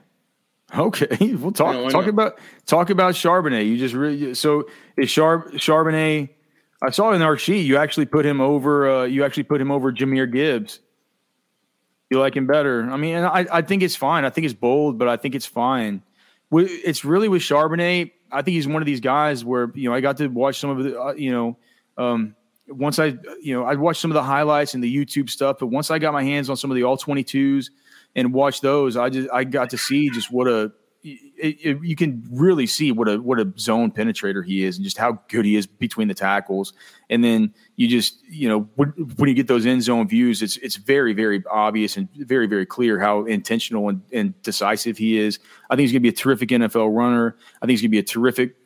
Okay, 0.77 1.35
we'll 1.35 1.53
talk 1.53 1.91
talk 1.91 2.07
about 2.07 2.39
talk 2.67 2.91
about 2.91 3.15
Charbonnet. 3.15 3.67
You 3.67 3.79
just 3.79 3.95
really 3.95 4.35
so 4.35 4.69
is 4.97 5.11
Char, 5.13 5.49
Charbonnet. 5.53 6.29
I 6.83 6.91
saw 6.91 7.13
in 7.13 7.23
our 7.23 7.37
sheet 7.37 7.63
you 7.63 7.77
actually 7.77 8.07
put 8.07 8.27
him 8.27 8.41
over. 8.41 8.91
Uh, 8.91 9.05
you 9.05 9.25
actually 9.25 9.45
put 9.45 9.61
him 9.61 9.71
over 9.71 9.93
Jahmyr 9.93 10.31
Gibbs. 10.31 10.81
You 12.11 12.21
like 12.21 12.37
him 12.37 12.47
better. 12.47 12.89
I 12.89 12.97
mean, 12.97 13.17
I, 13.17 13.47
I 13.51 13.63
think 13.63 13.83
it's 13.83 13.97
fine. 13.97 14.25
I 14.25 14.31
think 14.31 14.45
it's 14.45 14.55
bold, 14.55 14.99
but 14.99 15.09
I 15.09 15.17
think 15.17 15.35
it's 15.35 15.47
fine. 15.47 16.03
It's 16.53 17.05
really 17.05 17.29
with 17.29 17.43
Charbonnet. 17.43 18.13
I 18.31 18.43
think 18.43 18.55
he's 18.55 18.69
one 18.69 18.81
of 18.81 18.87
these 18.87 19.01
guys 19.01 19.45
where 19.45 19.71
you 19.75 19.89
know 19.89 19.95
I 19.95 20.01
got 20.01 20.17
to 20.19 20.29
watch 20.29 20.61
some 20.61 20.71
of 20.71 20.85
the 20.85 21.01
uh, 21.01 21.13
you 21.15 21.33
know 21.33 21.57
um, 21.99 22.37
once 22.69 22.99
I 22.99 23.17
you 23.41 23.55
know 23.55 23.65
I 23.65 23.75
watched 23.75 24.01
some 24.01 24.11
of 24.11 24.15
the 24.15 24.23
highlights 24.23 24.75
and 24.75 24.83
the 24.83 24.95
YouTube 24.95 25.31
stuff, 25.31 25.57
but 25.59 25.67
once 25.67 25.91
I 25.91 25.99
got 25.99 26.13
my 26.13 26.23
hands 26.23 26.49
on 26.49 26.57
some 26.57 26.71
of 26.71 26.77
the 26.77 26.85
all 26.85 26.97
twenty 26.97 27.25
twos 27.25 27.71
and 28.15 28.33
watched 28.33 28.63
those, 28.63 28.97
I 28.97 29.11
just 29.11 29.29
I 29.33 29.45
got 29.45 29.71
to 29.71 29.79
see 29.79 30.09
just 30.11 30.31
what 30.31 30.47
a 30.47 30.73
it, 31.39 31.57
it, 31.63 31.79
you 31.83 31.97
can 31.97 32.27
really 32.31 32.67
see 32.67 32.93
what 32.93 33.09
a 33.09 33.21
what 33.21 33.39
a 33.39 33.53
zone 33.59 33.91
penetrator 33.91 34.45
he 34.45 34.65
is, 34.65 34.77
and 34.77 34.85
just 34.85 34.99
how 34.99 35.21
good 35.29 35.45
he 35.45 35.57
is 35.57 35.67
between 35.67 36.09
the 36.09 36.15
tackles. 36.15 36.73
And 37.11 37.23
then 37.23 37.55
you 37.77 37.89
just 37.89 38.23
you 38.29 38.49
know 38.49 38.69
when, 38.77 38.89
when 39.17 39.29
you 39.29 39.35
get 39.35 39.47
those 39.47 39.67
end 39.67 39.83
zone 39.83 40.09
views, 40.09 40.43
it's 40.43 40.57
it's 40.59 40.77
very 40.77 41.13
very 41.13 41.43
obvious 41.51 41.97
and 41.97 42.09
very 42.15 42.47
very 42.47 42.67
clear 42.67 42.99
how 42.99 43.25
intentional 43.25 43.89
and, 43.89 44.03
and 44.13 44.41
decisive 44.43 44.99
he 44.99 45.19
is. 45.19 45.39
I 45.71 45.77
think 45.77 45.83
he's 45.83 45.93
going 45.93 46.03
to 46.03 46.09
be 46.09 46.09
a 46.09 46.13
terrific 46.13 46.49
NFL 46.51 46.97
runner. 46.97 47.37
I 47.63 47.67
think 47.67 47.73
he's 47.73 47.83
going 47.83 47.91
to 47.91 47.97
be 47.97 47.99
a 47.99 48.03
terrific 48.03 48.57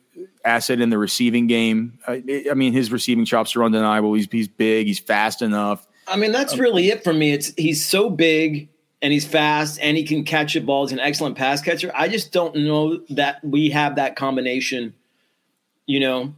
asset 0.45 0.81
in 0.81 0.89
the 0.89 0.97
receiving 0.97 1.47
game. 1.47 1.99
I, 2.07 2.45
I 2.49 2.53
mean, 2.53 2.73
his 2.73 2.91
receiving 2.91 3.25
chops 3.25 3.55
are 3.55 3.63
undeniable. 3.63 4.13
He's 4.13 4.27
he's 4.31 4.47
big. 4.47 4.87
He's 4.87 4.99
fast 4.99 5.41
enough. 5.41 5.87
I 6.07 6.17
mean, 6.17 6.31
that's 6.31 6.57
really 6.57 6.89
it 6.89 7.03
for 7.03 7.13
me. 7.13 7.31
It's 7.31 7.53
he's 7.57 7.85
so 7.85 8.09
big 8.09 8.69
and 9.01 9.11
he's 9.11 9.25
fast 9.25 9.79
and 9.81 9.97
he 9.97 10.03
can 10.03 10.23
catch 10.23 10.55
a 10.55 10.61
ball. 10.61 10.85
He's 10.85 10.93
an 10.93 10.99
excellent 10.99 11.37
pass 11.37 11.61
catcher. 11.61 11.91
I 11.95 12.07
just 12.07 12.31
don't 12.31 12.55
know 12.55 12.97
that 13.09 13.43
we 13.43 13.69
have 13.71 13.95
that 13.95 14.15
combination, 14.15 14.93
you 15.85 15.99
know, 15.99 16.33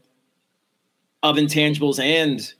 of 1.22 1.36
intangibles 1.36 2.00
and, 2.00 2.54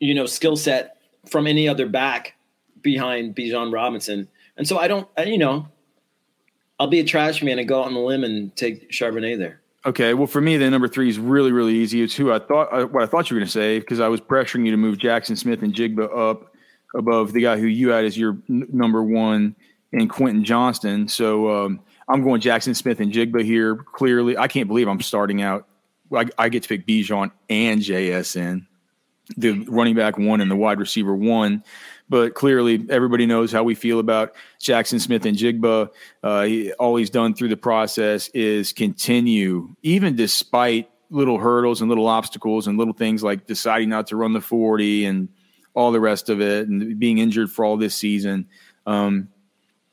you 0.00 0.14
know, 0.14 0.26
skill 0.26 0.56
set 0.56 0.96
from 1.26 1.46
any 1.46 1.68
other 1.68 1.86
back 1.86 2.34
behind 2.82 3.34
Bijan 3.34 3.72
Robinson. 3.72 4.28
And 4.56 4.66
so 4.66 4.78
I 4.78 4.88
don't, 4.88 5.08
you 5.24 5.38
know, 5.38 5.68
I'll 6.78 6.86
be 6.88 7.00
a 7.00 7.04
trash 7.04 7.42
man 7.42 7.58
and 7.58 7.68
go 7.68 7.80
out 7.80 7.86
on 7.86 7.94
the 7.94 8.00
limb 8.00 8.24
and 8.24 8.54
take 8.56 8.90
Charbonnet 8.90 9.38
there. 9.38 9.60
Okay, 9.84 10.14
well, 10.14 10.26
for 10.26 10.40
me, 10.40 10.56
the 10.56 10.68
number 10.68 10.88
three 10.88 11.08
is 11.08 11.18
really, 11.18 11.52
really 11.52 11.74
easy. 11.74 12.02
It's 12.02 12.16
who 12.16 12.32
I 12.32 12.40
thought 12.40 12.72
uh, 12.72 12.86
what 12.86 13.04
I 13.04 13.06
thought 13.06 13.30
you 13.30 13.36
were 13.36 13.40
going 13.40 13.46
to 13.46 13.52
say 13.52 13.78
because 13.78 14.00
I 14.00 14.08
was 14.08 14.20
pressuring 14.20 14.64
you 14.64 14.72
to 14.72 14.76
move 14.76 14.98
Jackson 14.98 15.36
Smith-Njigba 15.36 16.16
up 16.16 16.55
above 16.96 17.32
the 17.32 17.42
guy 17.42 17.58
who 17.58 17.66
you 17.66 17.90
had 17.90 18.04
as 18.04 18.16
your 18.16 18.38
n- 18.48 18.66
number 18.72 19.02
one 19.02 19.54
in 19.92 20.08
Quentin 20.08 20.44
Johnston. 20.44 21.08
So 21.08 21.50
um, 21.50 21.80
I'm 22.08 22.22
going 22.22 22.40
Jackson 22.40 22.74
Smith-Njigba 22.74 23.44
here. 23.44 23.76
Clearly, 23.76 24.36
I 24.36 24.48
can't 24.48 24.68
believe 24.68 24.88
I'm 24.88 25.00
starting 25.00 25.42
out. 25.42 25.66
I, 26.12 26.26
I 26.38 26.48
get 26.48 26.62
to 26.62 26.68
pick 26.68 26.86
Bijan 26.86 27.30
and 27.48 27.80
JSN, 27.80 28.66
the 29.36 29.64
running 29.68 29.94
back 29.94 30.18
one 30.18 30.40
and 30.40 30.50
the 30.50 30.56
wide 30.56 30.78
receiver 30.78 31.14
one. 31.14 31.64
But 32.08 32.34
clearly, 32.34 32.86
everybody 32.88 33.26
knows 33.26 33.50
how 33.50 33.64
we 33.64 33.74
feel 33.74 33.98
about 33.98 34.34
Jackson 34.60 35.00
Smith-Njigba. 35.00 35.90
Uh, 36.22 36.42
he, 36.44 36.72
all 36.74 36.96
he's 36.96 37.10
done 37.10 37.34
through 37.34 37.48
the 37.48 37.56
process 37.56 38.28
is 38.28 38.72
continue, 38.72 39.74
even 39.82 40.14
despite 40.14 40.88
little 41.10 41.38
hurdles 41.38 41.80
and 41.80 41.88
little 41.88 42.06
obstacles 42.06 42.66
and 42.66 42.78
little 42.78 42.94
things 42.94 43.22
like 43.22 43.46
deciding 43.46 43.88
not 43.88 44.08
to 44.08 44.16
run 44.16 44.32
the 44.32 44.40
40 44.40 45.06
and 45.06 45.28
all 45.76 45.92
the 45.92 46.00
rest 46.00 46.28
of 46.28 46.40
it, 46.40 46.66
and 46.66 46.98
being 46.98 47.18
injured 47.18 47.52
for 47.52 47.64
all 47.64 47.76
this 47.76 47.94
season. 47.94 48.48
Um, 48.86 49.28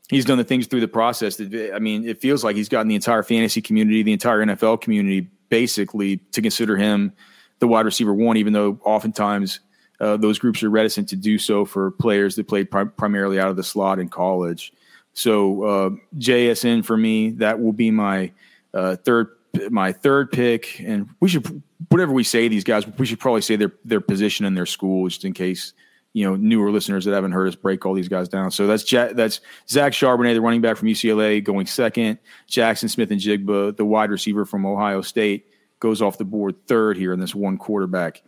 he's 0.09 0.25
done 0.25 0.37
the 0.37 0.43
things 0.43 0.65
through 0.65 0.79
the 0.79 0.87
process 0.87 1.35
that 1.35 1.73
I 1.75 1.79
mean, 1.79 2.07
it 2.07 2.21
feels 2.21 2.43
like 2.43 2.55
he's 2.55 2.69
gotten 2.69 2.87
the 2.87 2.95
entire 2.95 3.21
fantasy 3.21 3.61
community, 3.61 4.01
the 4.01 4.13
entire 4.13 4.43
NFL 4.45 4.81
community, 4.81 5.27
basically 5.49 6.17
to 6.31 6.41
consider 6.41 6.77
him 6.77 7.11
the 7.59 7.67
wide 7.67 7.85
receiver 7.85 8.13
one, 8.13 8.37
even 8.37 8.53
though 8.53 8.79
oftentimes 8.83 9.59
uh, 9.99 10.17
those 10.17 10.39
groups 10.39 10.63
are 10.63 10.69
reticent 10.69 11.09
to 11.09 11.15
do 11.15 11.37
so 11.37 11.65
for 11.65 11.91
players 11.91 12.35
that 12.35 12.47
played 12.47 12.71
pri- 12.71 12.85
primarily 12.85 13.39
out 13.39 13.49
of 13.49 13.55
the 13.55 13.63
slot 13.63 13.99
in 13.99 14.09
college. 14.09 14.73
So 15.13 15.63
uh, 15.63 15.89
JSN 16.17 16.83
for 16.83 16.97
me, 16.97 17.31
that 17.31 17.59
will 17.59 17.73
be 17.73 17.91
my 17.91 18.31
uh, 18.73 18.95
third 18.95 19.29
my 19.69 19.91
third 19.91 20.31
pick, 20.31 20.79
and 20.79 21.07
we 21.19 21.29
should 21.29 21.61
whatever 21.89 22.11
we 22.11 22.23
say 22.23 22.47
these 22.47 22.63
guys, 22.63 22.85
we 22.97 23.05
should 23.05 23.19
probably 23.19 23.41
say 23.41 23.55
their 23.55 23.73
their 23.85 24.01
position 24.01 24.45
in 24.45 24.55
their 24.55 24.65
school, 24.65 25.07
just 25.07 25.25
in 25.25 25.33
case 25.33 25.73
you 26.13 26.23
know 26.23 26.35
newer 26.35 26.71
listeners 26.71 27.05
that 27.05 27.13
haven't 27.13 27.31
heard 27.31 27.47
us 27.47 27.55
break 27.55 27.85
all 27.85 27.93
these 27.93 28.07
guys 28.09 28.29
down. 28.29 28.51
So 28.51 28.67
that's 28.67 28.89
ja- 28.91 29.13
that's 29.13 29.41
Zach 29.67 29.93
Charbonnet, 29.93 30.33
the 30.33 30.41
running 30.41 30.61
back 30.61 30.77
from 30.77 30.87
UCLA, 30.87 31.43
going 31.43 31.65
second. 31.65 32.19
Jackson 32.47 32.89
Smith-Njigba, 32.89 33.77
the 33.77 33.85
wide 33.85 34.11
receiver 34.11 34.45
from 34.45 34.65
Ohio 34.65 35.01
State, 35.01 35.47
goes 35.79 36.01
off 36.01 36.17
the 36.17 36.25
board 36.25 36.55
third 36.67 36.97
here 36.97 37.13
in 37.13 37.19
this 37.19 37.35
one 37.35 37.57
quarterback, 37.57 38.21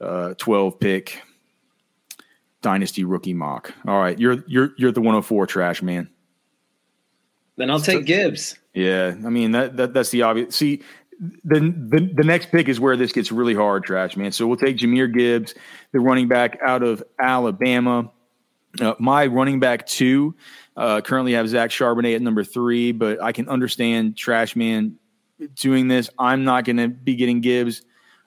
uh, 0.00 0.34
twelve 0.34 0.78
pick 0.80 1.22
dynasty 2.62 3.04
rookie 3.04 3.34
mock. 3.34 3.74
All 3.86 4.00
right, 4.00 4.18
you're 4.18 4.42
you're 4.46 4.70
you're 4.78 4.92
the 4.92 5.00
104 5.00 5.46
trash 5.46 5.82
man. 5.82 6.08
Then 7.56 7.70
I'll 7.70 7.80
take 7.80 8.06
Gibbs. 8.06 8.56
Yeah, 8.72 9.08
I 9.08 9.28
mean 9.28 9.52
that, 9.52 9.76
that 9.76 9.92
that's 9.92 10.10
the 10.10 10.22
obvious. 10.22 10.56
See, 10.56 10.82
the, 11.44 11.60
the 11.60 12.10
the 12.14 12.24
next 12.24 12.50
pick 12.50 12.68
is 12.68 12.80
where 12.80 12.96
this 12.96 13.12
gets 13.12 13.30
really 13.30 13.54
hard, 13.54 13.84
trash 13.84 14.16
man. 14.16 14.32
So 14.32 14.46
we'll 14.46 14.56
take 14.56 14.76
Jahmyr 14.76 15.12
Gibbs, 15.12 15.54
the 15.92 16.00
running 16.00 16.26
back 16.26 16.58
out 16.64 16.82
of 16.82 17.02
Alabama. 17.20 18.10
Uh, 18.80 18.94
my 18.98 19.26
running 19.26 19.60
back 19.60 19.86
two 19.86 20.34
uh, 20.76 21.00
currently 21.00 21.34
have 21.34 21.48
Zach 21.48 21.70
Charbonnet 21.70 22.16
at 22.16 22.22
number 22.22 22.42
three, 22.42 22.90
but 22.90 23.22
I 23.22 23.32
can 23.32 23.48
understand 23.48 24.16
trash 24.16 24.56
man 24.56 24.96
doing 25.54 25.88
this. 25.88 26.10
I'm 26.18 26.44
not 26.44 26.64
going 26.64 26.78
to 26.78 26.88
be 26.88 27.14
getting 27.14 27.40
Gibbs 27.40 27.82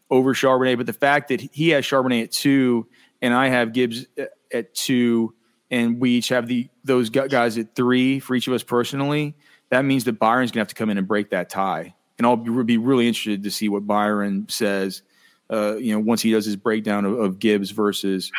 over 0.10 0.34
Charbonnet, 0.34 0.78
but 0.78 0.86
the 0.86 0.94
fact 0.94 1.30
that 1.30 1.42
he 1.42 1.70
has 1.70 1.84
Charbonnet 1.84 2.24
at 2.26 2.32
two 2.32 2.88
and 3.22 3.34
I 3.34 3.50
have 3.50 3.74
Gibbs 3.74 4.06
at 4.54 4.74
two 4.74 5.34
and 5.72 6.00
we 6.00 6.12
each 6.12 6.30
have 6.30 6.48
the 6.48 6.70
those 6.84 7.10
guys 7.10 7.58
at 7.58 7.76
three 7.76 8.20
for 8.20 8.36
each 8.36 8.48
of 8.48 8.54
us 8.54 8.64
personally, 8.64 9.36
that 9.70 9.84
means 9.84 10.04
that 10.04 10.20
Byron's 10.20 10.52
gonna 10.52 10.62
have 10.62 10.68
to 10.70 10.76
come 10.76 10.92
in 10.92 10.98
and 10.98 11.08
break 11.08 11.32
that 11.32 11.50
tie. 11.50 11.96
And 12.18 12.26
I'll 12.26 12.38
be 12.38 12.78
really 12.78 13.08
interested 13.08 13.44
to 13.44 13.52
see 13.52 13.70
what 13.70 13.86
Byron 13.86 14.48
says. 14.50 15.02
Uh, 15.50 15.76
you 15.76 15.94
know, 15.94 16.00
once 16.00 16.22
he 16.22 16.32
does 16.32 16.46
his 16.46 16.56
breakdown 16.56 17.06
of, 17.06 17.20
of 17.20 17.40
Gibbs 17.40 17.72
versus 17.72 18.32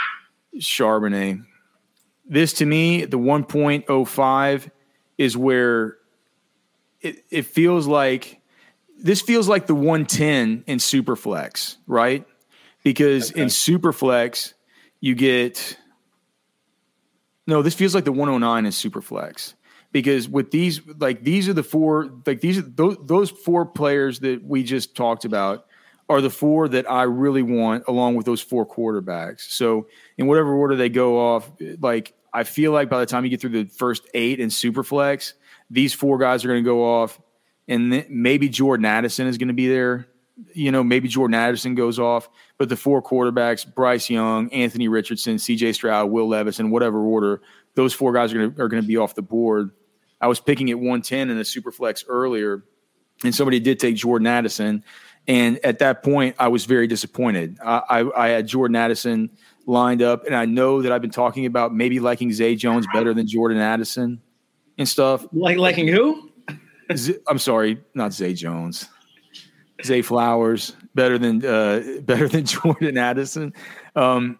Charbonnet. 0.57 1.45
This 2.29 2.55
to 2.55 2.67
me, 2.67 3.05
the 3.05 3.19
1.05 3.19 4.71
is 5.19 5.37
where 5.37 5.99
it, 7.01 7.25
it 7.31 7.47
feels 7.47 7.87
like 7.87 8.41
this 8.99 9.21
feels 9.21 9.49
like 9.49 9.67
the 9.67 9.75
110 9.75 10.65
in 10.67 10.79
Superflex, 10.79 11.77
right? 11.87 12.27
Because 12.83 13.31
okay. 13.31 13.43
in 13.43 13.49
Superflex, 13.49 14.55
you 15.01 15.15
get 15.15 15.77
no, 17.47 17.63
this 17.63 17.75
feels 17.75 17.95
like 17.95 18.05
the 18.05 18.13
109 18.13 18.67
in 18.67 18.73
Superflex. 18.73 19.55
Because 19.93 20.29
with 20.29 20.51
these, 20.51 20.81
like 20.99 21.25
these 21.25 21.49
are 21.49 21.55
the 21.55 21.63
four, 21.63 22.11
like 22.27 22.41
these 22.41 22.59
are 22.59 22.63
those, 22.63 22.97
those 23.03 23.31
four 23.31 23.65
players 23.65 24.21
that 24.21 24.45
we 24.45 24.63
just 24.63 24.95
talked 24.95 25.25
about 25.25 25.67
are 26.09 26.21
the 26.21 26.31
four 26.31 26.69
that 26.69 26.91
I 26.91 27.03
really 27.05 27.43
want, 27.43 27.85
along 27.89 28.15
with 28.15 28.27
those 28.27 28.41
four 28.41 28.67
quarterbacks. 28.67 29.41
So 29.51 29.89
in 30.19 30.27
whatever 30.27 30.55
order 30.55 30.77
they 30.77 30.89
go 30.89 31.19
off, 31.19 31.51
like 31.81 32.15
I 32.33 32.45
feel 32.45 32.73
like 32.73 32.91
by 32.91 33.01
the 33.01 33.07
time 33.07 33.25
you 33.25 33.31
get 33.31 33.41
through 33.41 33.65
the 33.65 33.65
first 33.65 34.07
eight 34.15 34.39
in 34.39 34.51
Superflex, 34.51 35.33
these 35.71 35.95
four 35.95 36.19
guys 36.19 36.45
are 36.45 36.49
going 36.49 36.63
to 36.63 36.69
go 36.69 36.85
off, 36.85 37.19
and 37.67 37.91
th- 37.91 38.07
maybe 38.09 38.49
Jordan 38.49 38.85
Addison 38.85 39.27
is 39.27 39.39
going 39.39 39.49
to 39.49 39.55
be 39.55 39.69
there. 39.69 40.07
You 40.53 40.71
know, 40.71 40.85
maybe 40.85 41.09
Jordan 41.09 41.35
Addison 41.35 41.75
goes 41.75 41.99
off, 41.99 42.29
but 42.59 42.69
the 42.69 42.77
four 42.77 43.03
quarterbacks: 43.03 43.67
Bryce 43.67 44.11
Young, 44.11 44.53
Anthony 44.53 44.89
Richardson, 44.89 45.39
C.J. 45.39 45.73
Stroud, 45.73 46.11
Will 46.11 46.29
Levis, 46.29 46.61
in 46.61 46.71
whatever 46.71 46.99
order, 46.99 47.41
those 47.75 47.95
four 47.95 48.13
guys 48.13 48.33
are 48.33 48.37
going 48.37 48.55
to 48.55 48.63
are 48.63 48.69
to 48.69 48.83
be 48.83 48.97
off 48.97 49.15
the 49.15 49.23
board. 49.23 49.71
I 50.21 50.29
was 50.29 50.41
picking 50.41 50.71
at 50.71 50.77
110 50.77 51.31
in 51.31 51.39
a 51.39 51.45
super 51.45 51.73
flex 51.73 52.05
earlier, 52.09 52.65
and 53.25 53.35
somebody 53.35 53.61
did 53.61 53.79
take 53.79 53.97
Jordan 53.97 54.27
Addison, 54.27 54.85
and 55.29 55.59
at 55.65 55.79
that 55.81 56.03
point, 56.03 56.37
I 56.39 56.49
was 56.49 56.67
very 56.67 56.87
disappointed. 56.87 57.59
I, 57.65 57.83
I, 57.89 58.25
I 58.25 58.29
had 58.29 58.47
Jordan 58.47 58.77
Addison 58.77 59.31
lined 59.67 60.03
up, 60.03 60.25
and 60.25 60.35
I 60.35 60.45
know 60.45 60.83
that 60.83 60.93
I've 60.93 61.03
been 61.03 61.11
talking 61.11 61.47
about 61.47 61.75
maybe 61.75 61.99
liking 61.99 62.33
Zay 62.33 62.55
Jones 62.55 62.87
better 62.93 63.13
than 63.13 63.27
Jordan 63.27 63.59
Addison 63.59 64.21
and 64.79 64.89
stuff. 64.89 65.27
Like 65.33 65.59
liking 65.59 65.89
who? 65.89 66.31
I'm 67.29 67.39
sorry, 67.39 67.83
not 67.95 68.13
Zay 68.13 68.35
Jones. 68.35 68.89
Zay 69.85 70.03
Flowers 70.03 70.75
better 70.95 71.19
than 71.19 71.45
uh, 71.45 71.83
better 72.03 72.29
than 72.29 72.45
Jordan 72.45 72.99
Addison. 72.99 73.53
Um, 73.95 74.39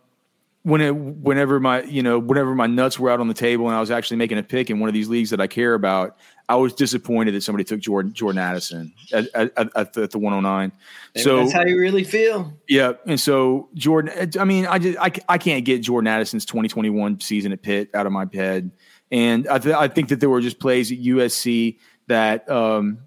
when 0.63 0.81
it, 0.81 0.97
whenever 0.97 1.61
my 1.61 1.83
you 1.85 2.03
know 2.03 2.19
whenever 2.19 2.53
my 2.55 2.67
nuts 2.67 2.99
were 2.99 3.09
out 3.09 3.21
on 3.21 3.29
the 3.29 3.35
table 3.35 3.69
and 3.69 3.77
I 3.77 3.81
was 3.81 3.93
actually 3.93 4.17
making 4.17 4.39
a 4.39 4.43
pick 4.43 4.69
in 4.69 4.81
one 4.81 4.89
of 4.89 4.95
these 4.95 5.09
leagues 5.09 5.31
that 5.31 5.41
I 5.41 5.47
care 5.47 5.75
about, 5.75 6.17
I 6.49 6.57
was 6.57 6.73
disappointed 6.73 7.35
that 7.35 7.43
somebody 7.43 7.63
took 7.63 7.79
Jordan 7.79 8.13
Jordan 8.13 8.41
Addison 8.41 8.93
at, 9.13 9.29
at, 9.35 9.53
at, 9.57 9.93
the, 9.93 10.03
at 10.03 10.11
the 10.11 10.19
109. 10.19 10.73
Maybe 11.15 11.23
so 11.23 11.37
that's 11.37 11.53
how 11.53 11.65
you 11.65 11.79
really 11.79 12.03
feel. 12.03 12.53
Yeah, 12.69 12.95
and 13.07 13.21
so 13.21 13.69
Jordan. 13.75 14.33
I 14.41 14.45
mean, 14.45 14.67
I 14.67 14.81
just 14.81 14.99
I, 14.99 15.13
I 15.29 15.39
can't 15.39 15.65
get 15.65 15.83
Jordan 15.83 16.09
Addison's 16.09 16.45
2021 16.45 17.21
season 17.21 17.53
at 17.53 17.63
Pitt 17.63 17.91
out 17.95 18.07
of 18.07 18.13
my 18.13 18.27
head, 18.33 18.73
and 19.13 19.47
I, 19.47 19.59
th- 19.59 19.75
I 19.75 19.87
think 19.87 20.09
that 20.09 20.19
there 20.19 20.31
were 20.31 20.41
just 20.41 20.59
plays 20.59 20.91
at 20.91 20.99
USC 20.99 21.79
that 22.09 22.51
um, 22.51 22.99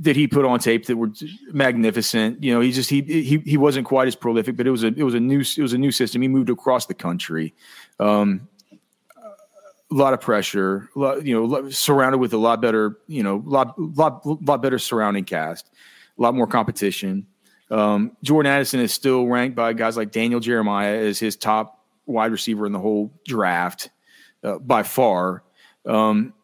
that 0.00 0.16
he 0.16 0.26
put 0.26 0.44
on 0.44 0.58
tape 0.58 0.86
that 0.86 0.96
were 0.96 1.10
magnificent. 1.52 2.42
You 2.42 2.54
know, 2.54 2.60
he 2.60 2.72
just 2.72 2.90
he 2.90 3.02
he 3.02 3.38
he 3.38 3.56
wasn't 3.56 3.86
quite 3.86 4.08
as 4.08 4.16
prolific, 4.16 4.56
but 4.56 4.66
it 4.66 4.70
was 4.70 4.84
a 4.84 4.88
it 4.88 5.02
was 5.02 5.14
a 5.14 5.20
new 5.20 5.40
it 5.40 5.58
was 5.58 5.72
a 5.72 5.78
new 5.78 5.90
system. 5.90 6.22
He 6.22 6.28
moved 6.28 6.50
across 6.50 6.86
the 6.86 6.94
country. 6.94 7.54
Um, 8.00 8.48
a 9.90 9.94
lot 9.94 10.12
of 10.12 10.20
pressure, 10.20 10.90
lot, 10.94 11.24
you 11.24 11.34
know, 11.34 11.70
surrounded 11.70 12.18
with 12.18 12.34
a 12.34 12.36
lot 12.36 12.60
better, 12.60 12.98
you 13.06 13.22
know, 13.22 13.42
lot 13.46 13.78
lot 13.78 14.24
lot 14.24 14.62
better 14.62 14.78
surrounding 14.78 15.24
cast, 15.24 15.70
a 16.18 16.22
lot 16.22 16.34
more 16.34 16.46
competition. 16.46 17.26
Um, 17.70 18.16
Jordan 18.22 18.52
Addison 18.52 18.80
is 18.80 18.92
still 18.92 19.26
ranked 19.26 19.56
by 19.56 19.72
guys 19.72 19.96
like 19.96 20.10
Daniel 20.10 20.40
Jeremiah 20.40 20.94
as 20.94 21.18
his 21.18 21.36
top 21.36 21.84
wide 22.06 22.32
receiver 22.32 22.66
in 22.66 22.72
the 22.72 22.78
whole 22.78 23.12
draft 23.26 23.90
uh, 24.42 24.58
by 24.58 24.82
far. 24.82 25.42
Um, 25.86 26.34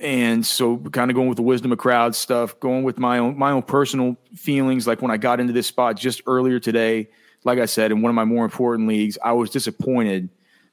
and 0.00 0.44
so 0.44 0.76
kind 0.76 1.10
of 1.10 1.14
going 1.14 1.28
with 1.28 1.36
the 1.36 1.42
wisdom 1.42 1.72
of 1.72 1.78
crowd 1.78 2.14
stuff, 2.14 2.58
going 2.60 2.84
with 2.84 2.98
my 2.98 3.18
own 3.18 3.38
my 3.38 3.50
own 3.50 3.62
personal 3.62 4.16
feelings. 4.34 4.86
Like 4.86 5.02
when 5.02 5.10
I 5.10 5.16
got 5.16 5.40
into 5.40 5.52
this 5.52 5.66
spot 5.66 5.96
just 5.96 6.22
earlier 6.26 6.60
today, 6.60 7.08
like 7.44 7.58
I 7.58 7.66
said, 7.66 7.90
in 7.90 8.02
one 8.02 8.10
of 8.10 8.14
my 8.14 8.24
more 8.24 8.44
important 8.44 8.88
leagues, 8.88 9.18
I 9.24 9.32
was 9.32 9.50
disappointed 9.50 10.28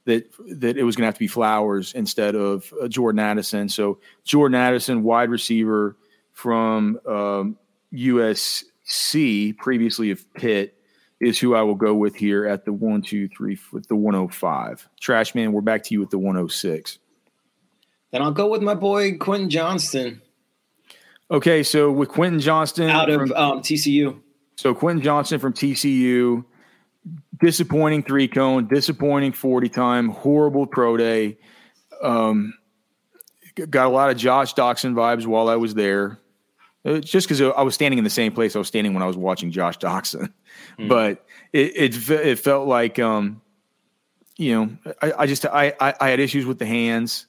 that 0.06 0.32
that 0.60 0.78
it 0.78 0.84
was 0.84 0.96
going 0.96 1.04
to 1.04 1.08
have 1.08 1.16
to 1.16 1.20
be 1.20 1.28
Flowers 1.28 1.94
instead 1.94 2.36
of 2.36 2.72
uh, 2.82 2.88
Jordan 2.88 3.20
Addison. 3.20 3.70
So 3.70 4.00
Jordan 4.24 4.56
Addison, 4.56 5.04
wide 5.04 5.30
receiver 5.30 5.96
from 6.34 7.00
um, 7.08 7.58
USC, 7.94 9.58
previously 9.58 10.12
of 10.12 10.34
Pitt, 10.34 10.78
is 11.20 11.40
who 11.40 11.56
I 11.56 11.62
will 11.62 11.76
go 11.76 11.96
with 11.96 12.16
here 12.16 12.46
at 12.46 12.66
the 12.66 12.74
one, 12.74 13.02
two, 13.02 13.28
three, 13.30 13.58
with 13.72 13.88
the 13.88 13.96
105. 13.96 14.88
trash 15.00 15.34
man 15.34 15.54
we're 15.54 15.62
back 15.62 15.84
to 15.84 15.94
you 15.94 16.00
with 16.00 16.10
the 16.10 16.20
106. 16.20 17.00
Then 18.16 18.22
I'll 18.22 18.32
go 18.32 18.48
with 18.48 18.62
my 18.62 18.76
boy 18.76 19.18
Quentin 19.18 19.50
Johnston. 19.50 20.22
Okay, 21.30 21.64
so 21.64 21.92
with 21.92 22.08
Quentin 22.08 22.40
Johnston 22.40 22.90
out 22.90 23.10
of 23.10 23.20
from, 23.20 23.34
um, 23.34 23.60
TCU. 23.60 24.18
So 24.56 24.74
Quentin 24.74 25.04
Johnston 25.04 25.38
from 25.38 25.52
TCU 25.52 26.46
disappointing 27.38 28.04
three 28.04 28.30
cone, 28.30 28.70
disappointing 28.70 29.34
40 29.34 29.68
time, 29.68 30.08
horrible 30.08 30.66
pro 30.66 30.96
day. 30.96 31.38
Um, 32.02 32.54
got 33.70 33.86
a 33.86 33.90
lot 33.90 34.10
of 34.12 34.16
Josh 34.16 34.54
Doctson 34.54 34.94
vibes 34.94 35.26
while 35.26 35.50
I 35.50 35.58
was 35.58 35.74
there. 35.74 36.18
Uh, 36.86 37.00
just 37.00 37.28
because 37.28 37.42
I 37.42 37.64
was 37.64 37.76
standing 37.76 37.98
in 37.98 38.06
the 38.06 38.10
same 38.10 38.32
place 38.32 38.56
I 38.56 38.60
was 38.60 38.70
standing 38.70 38.94
when 38.94 39.04
I 39.04 39.08
was 39.08 39.18
watching 39.18 39.52
Josh 39.52 39.78
Doctson, 39.78 40.32
hmm. 40.78 40.88
but 40.88 41.26
it, 41.52 41.76
it, 41.76 42.10
it 42.10 42.40
felt 42.40 42.66
like 42.66 42.98
um, 42.98 43.42
you 44.38 44.56
know 44.56 44.94
I, 45.02 45.14
I 45.18 45.26
just 45.26 45.46
I, 45.46 45.74
I, 45.82 45.94
I 46.00 46.10
had 46.12 46.22
issues 46.22 46.46
with 46.46 46.60
the 46.60 46.66
hands, 46.66 47.28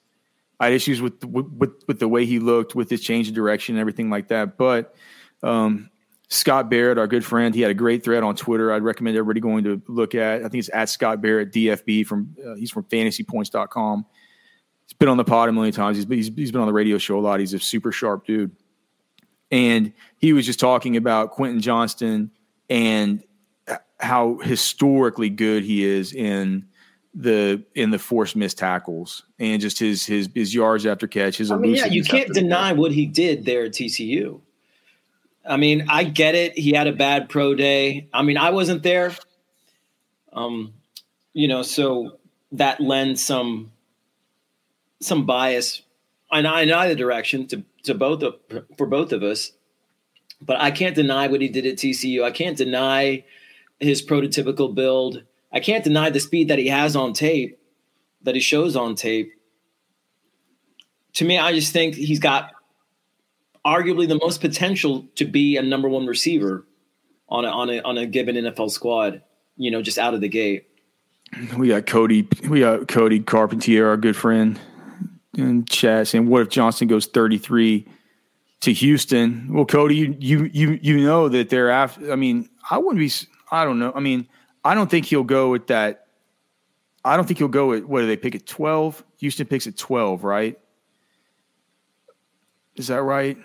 I 0.58 0.66
had 0.66 0.74
issues 0.74 1.02
with 1.02 1.24
with 1.24 1.72
with 1.86 1.98
the 1.98 2.08
way 2.08 2.24
he 2.24 2.38
looked, 2.38 2.74
with 2.74 2.90
his 2.90 3.02
change 3.02 3.28
of 3.28 3.34
direction 3.34 3.74
and 3.74 3.80
everything 3.80 4.10
like 4.10 4.28
that. 4.28 4.56
But 4.56 4.94
um, 5.42 5.90
Scott 6.28 6.70
Barrett, 6.70 6.98
our 6.98 7.06
good 7.06 7.24
friend, 7.24 7.54
he 7.54 7.60
had 7.60 7.70
a 7.70 7.74
great 7.74 8.02
thread 8.02 8.22
on 8.22 8.34
Twitter. 8.34 8.72
I'd 8.72 8.82
recommend 8.82 9.16
everybody 9.16 9.40
going 9.40 9.64
to 9.64 9.82
look 9.86 10.14
at. 10.14 10.40
I 10.40 10.48
think 10.48 10.56
it's 10.56 10.70
at 10.72 10.88
Scott 10.88 11.20
Barrett 11.20 11.52
DFB 11.52 12.06
from 12.06 12.34
uh, 12.44 12.54
he's 12.54 12.70
from 12.70 12.84
fantasypoints.com. 12.84 14.06
He's 14.86 14.92
been 14.94 15.08
on 15.08 15.16
the 15.16 15.24
pod 15.24 15.48
a 15.48 15.52
million 15.52 15.74
times. 15.74 15.96
He's, 15.96 16.06
he's, 16.06 16.34
he's 16.34 16.52
been 16.52 16.60
on 16.60 16.66
the 16.66 16.72
radio 16.72 16.96
show 16.98 17.18
a 17.18 17.20
lot. 17.20 17.40
He's 17.40 17.54
a 17.54 17.58
super 17.58 17.92
sharp 17.92 18.24
dude. 18.24 18.54
And 19.50 19.92
he 20.18 20.32
was 20.32 20.46
just 20.46 20.60
talking 20.60 20.96
about 20.96 21.32
Quentin 21.32 21.60
Johnston 21.60 22.30
and 22.70 23.22
how 23.98 24.38
historically 24.38 25.30
good 25.30 25.64
he 25.64 25.84
is 25.84 26.12
in 26.12 26.66
the 27.18 27.64
in 27.74 27.90
the 27.90 27.98
forced 27.98 28.36
missed 28.36 28.58
tackles 28.58 29.24
and 29.38 29.60
just 29.60 29.78
his 29.78 30.04
his 30.04 30.28
his 30.34 30.54
yards 30.54 30.84
after 30.84 31.08
catch. 31.08 31.38
His 31.38 31.50
I 31.50 31.56
mean, 31.56 31.74
yeah, 31.74 31.86
you 31.86 32.04
can't 32.04 32.32
deny 32.32 32.72
what 32.72 32.92
he 32.92 33.06
did 33.06 33.46
there 33.46 33.64
at 33.64 33.72
TCU. 33.72 34.40
I 35.48 35.56
mean, 35.56 35.86
I 35.88 36.04
get 36.04 36.34
it. 36.34 36.58
He 36.58 36.72
had 36.72 36.86
a 36.86 36.92
bad 36.92 37.28
pro 37.28 37.54
day. 37.54 38.08
I 38.12 38.22
mean, 38.22 38.36
I 38.36 38.50
wasn't 38.50 38.82
there. 38.82 39.14
Um, 40.32 40.74
you 41.32 41.48
know, 41.48 41.62
so 41.62 42.18
that 42.52 42.80
lends 42.80 43.24
some 43.24 43.72
some 45.00 45.24
bias 45.24 45.82
in, 46.30 46.44
in 46.44 46.72
either 46.72 46.94
direction 46.94 47.46
to 47.48 47.64
to 47.84 47.94
both 47.94 48.22
of, 48.22 48.34
for 48.76 48.86
both 48.86 49.12
of 49.12 49.22
us. 49.22 49.52
But 50.42 50.60
I 50.60 50.70
can't 50.70 50.94
deny 50.94 51.28
what 51.28 51.40
he 51.40 51.48
did 51.48 51.64
at 51.64 51.76
TCU. 51.76 52.22
I 52.22 52.30
can't 52.30 52.58
deny 52.58 53.24
his 53.80 54.04
prototypical 54.04 54.74
build. 54.74 55.22
I 55.52 55.60
can't 55.60 55.84
deny 55.84 56.10
the 56.10 56.20
speed 56.20 56.48
that 56.48 56.58
he 56.58 56.68
has 56.68 56.96
on 56.96 57.12
tape, 57.12 57.58
that 58.22 58.34
he 58.34 58.40
shows 58.40 58.76
on 58.76 58.94
tape. 58.94 59.32
To 61.14 61.24
me, 61.24 61.38
I 61.38 61.52
just 61.52 61.72
think 61.72 61.94
he's 61.94 62.20
got 62.20 62.50
arguably 63.64 64.08
the 64.08 64.18
most 64.18 64.40
potential 64.40 65.06
to 65.16 65.24
be 65.24 65.56
a 65.56 65.62
number 65.62 65.88
one 65.88 66.06
receiver 66.06 66.66
on 67.28 67.44
a, 67.44 67.48
on 67.48 67.70
a, 67.70 67.80
on 67.80 67.98
a 67.98 68.06
given 68.06 68.36
NFL 68.36 68.70
squad, 68.70 69.22
you 69.56 69.70
know, 69.70 69.82
just 69.82 69.98
out 69.98 70.14
of 70.14 70.20
the 70.20 70.28
gate. 70.28 70.66
We 71.56 71.68
got 71.68 71.86
Cody, 71.86 72.28
we 72.48 72.60
got 72.60 72.86
Cody 72.86 73.20
Carpentier, 73.20 73.88
our 73.88 73.96
good 73.96 74.16
friend 74.16 74.60
in 75.36 75.64
chat 75.64 76.08
saying, 76.08 76.28
what 76.28 76.42
if 76.42 76.48
Johnson 76.48 76.86
goes 76.86 77.06
33 77.06 77.86
to 78.60 78.72
Houston? 78.72 79.52
Well, 79.52 79.66
Cody, 79.66 79.96
you, 79.96 80.16
you, 80.18 80.50
you, 80.52 80.78
you 80.80 81.00
know 81.00 81.28
that 81.28 81.50
they're 81.50 81.70
after, 81.70 82.12
I 82.12 82.16
mean, 82.16 82.48
I 82.70 82.78
wouldn't 82.78 82.98
be, 82.98 83.12
I 83.50 83.64
don't 83.64 83.78
know. 83.78 83.92
I 83.94 84.00
mean, 84.00 84.28
I 84.66 84.74
don't 84.74 84.90
think 84.90 85.06
he'll 85.06 85.24
go 85.24 85.50
with 85.50 85.68
that. 85.68 86.06
I 87.04 87.16
don't 87.16 87.26
think 87.26 87.38
he'll 87.38 87.48
go 87.48 87.72
at, 87.72 87.84
what 87.86 88.00
do 88.00 88.06
they 88.06 88.16
pick 88.16 88.34
at 88.34 88.46
12? 88.46 89.04
Houston 89.20 89.46
picks 89.46 89.66
at 89.66 89.76
12, 89.76 90.24
right? 90.24 90.58
Is 92.74 92.88
that 92.88 93.02
right? 93.02 93.38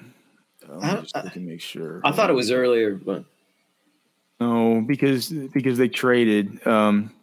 I, 0.82 0.96
just 0.96 1.16
to 1.34 1.40
make 1.40 1.62
sure. 1.62 2.02
I 2.04 2.12
thought 2.12 2.30
it 2.30 2.34
was 2.34 2.52
earlier, 2.52 2.96
but 2.96 3.24
no, 4.40 4.82
because 4.82 5.30
because 5.30 5.78
they 5.78 5.88
traded. 5.88 6.66
Um, 6.66 7.14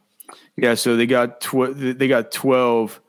Yeah, 0.57 0.75
so 0.75 0.97
they 0.97 1.07
got 1.07 1.41
tw- 1.41 1.75
they 1.75 2.09
got 2.09 2.31
twelve 2.31 3.01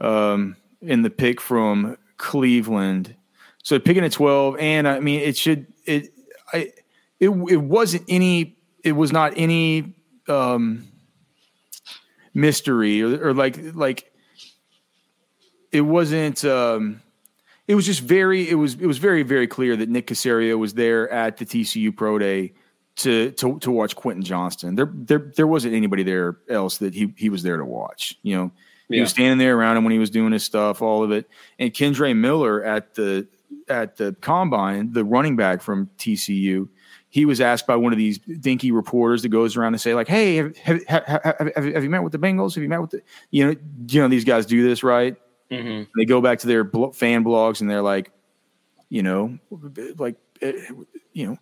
um, 0.00 0.56
in 0.80 1.02
the 1.02 1.10
pick 1.10 1.40
from 1.40 1.96
Cleveland. 2.16 3.14
So 3.62 3.78
picking 3.78 4.04
at 4.04 4.12
twelve, 4.12 4.56
and 4.58 4.88
I 4.88 5.00
mean 5.00 5.20
it 5.20 5.36
should 5.36 5.66
it 5.84 6.12
I 6.52 6.72
it 7.20 7.30
it 7.30 7.62
wasn't 7.62 8.04
any 8.08 8.56
it 8.82 8.92
was 8.92 9.12
not 9.12 9.32
any 9.36 9.94
um, 10.28 10.86
mystery 12.34 13.02
or, 13.02 13.28
or 13.28 13.34
like 13.34 13.58
like 13.74 14.12
it 15.72 15.80
wasn't 15.80 16.44
um, 16.44 17.02
it 17.68 17.74
was 17.74 17.86
just 17.86 18.00
very 18.00 18.48
it 18.48 18.54
was 18.54 18.74
it 18.74 18.86
was 18.86 18.98
very 18.98 19.22
very 19.22 19.46
clear 19.46 19.76
that 19.76 19.88
Nick 19.88 20.06
Caserio 20.06 20.58
was 20.58 20.74
there 20.74 21.10
at 21.10 21.36
the 21.36 21.44
TCU 21.44 21.94
Pro 21.94 22.18
Day 22.18 22.52
to 22.96 23.30
to 23.32 23.58
to 23.58 23.70
watch 23.70 23.96
Quentin 23.96 24.22
Johnston. 24.22 24.74
There 24.74 24.90
there 24.92 25.32
there 25.36 25.46
wasn't 25.46 25.74
anybody 25.74 26.02
there 26.02 26.38
else 26.48 26.78
that 26.78 26.94
he 26.94 27.12
he 27.16 27.28
was 27.28 27.42
there 27.42 27.56
to 27.56 27.64
watch. 27.64 28.18
You 28.22 28.36
know, 28.36 28.50
he 28.88 29.00
was 29.00 29.10
standing 29.10 29.38
there 29.38 29.56
around 29.56 29.76
him 29.76 29.84
when 29.84 29.92
he 29.92 29.98
was 29.98 30.10
doing 30.10 30.32
his 30.32 30.44
stuff, 30.44 30.80
all 30.80 31.02
of 31.02 31.10
it. 31.10 31.28
And 31.58 31.72
Kendre 31.72 32.16
Miller 32.16 32.64
at 32.64 32.94
the 32.94 33.26
at 33.68 33.96
the 33.96 34.14
combine, 34.20 34.92
the 34.92 35.04
running 35.04 35.36
back 35.36 35.60
from 35.60 35.90
TCU, 35.98 36.68
he 37.16 37.24
was 37.24 37.40
asked 37.40 37.66
by 37.66 37.76
one 37.76 37.94
of 37.94 37.98
these 37.98 38.18
dinky 38.18 38.70
reporters 38.70 39.22
that 39.22 39.30
goes 39.30 39.56
around 39.56 39.72
and 39.72 39.80
say 39.80 39.94
like, 39.94 40.06
"Hey, 40.06 40.36
have, 40.36 40.54
have, 40.58 40.84
have, 40.86 41.64
have, 41.64 41.82
you 41.82 41.88
met 41.88 42.02
with 42.02 42.12
the 42.12 42.18
Bengals? 42.18 42.54
Have 42.56 42.62
you 42.62 42.68
met 42.68 42.82
with 42.82 42.90
the 42.90 43.00
you 43.30 43.46
know 43.46 43.56
you 43.88 44.02
know 44.02 44.08
these 44.08 44.26
guys 44.26 44.44
do 44.44 44.62
this 44.62 44.82
right? 44.82 45.16
Mm-hmm. 45.50 45.84
They 45.96 46.04
go 46.04 46.20
back 46.20 46.40
to 46.40 46.46
their 46.46 46.66
fan 46.92 47.24
blogs 47.24 47.62
and 47.62 47.70
they're 47.70 47.80
like, 47.80 48.10
you 48.90 49.02
know, 49.02 49.38
like 49.96 50.16
eh, 50.42 50.52
you 51.14 51.26
know." 51.26 51.38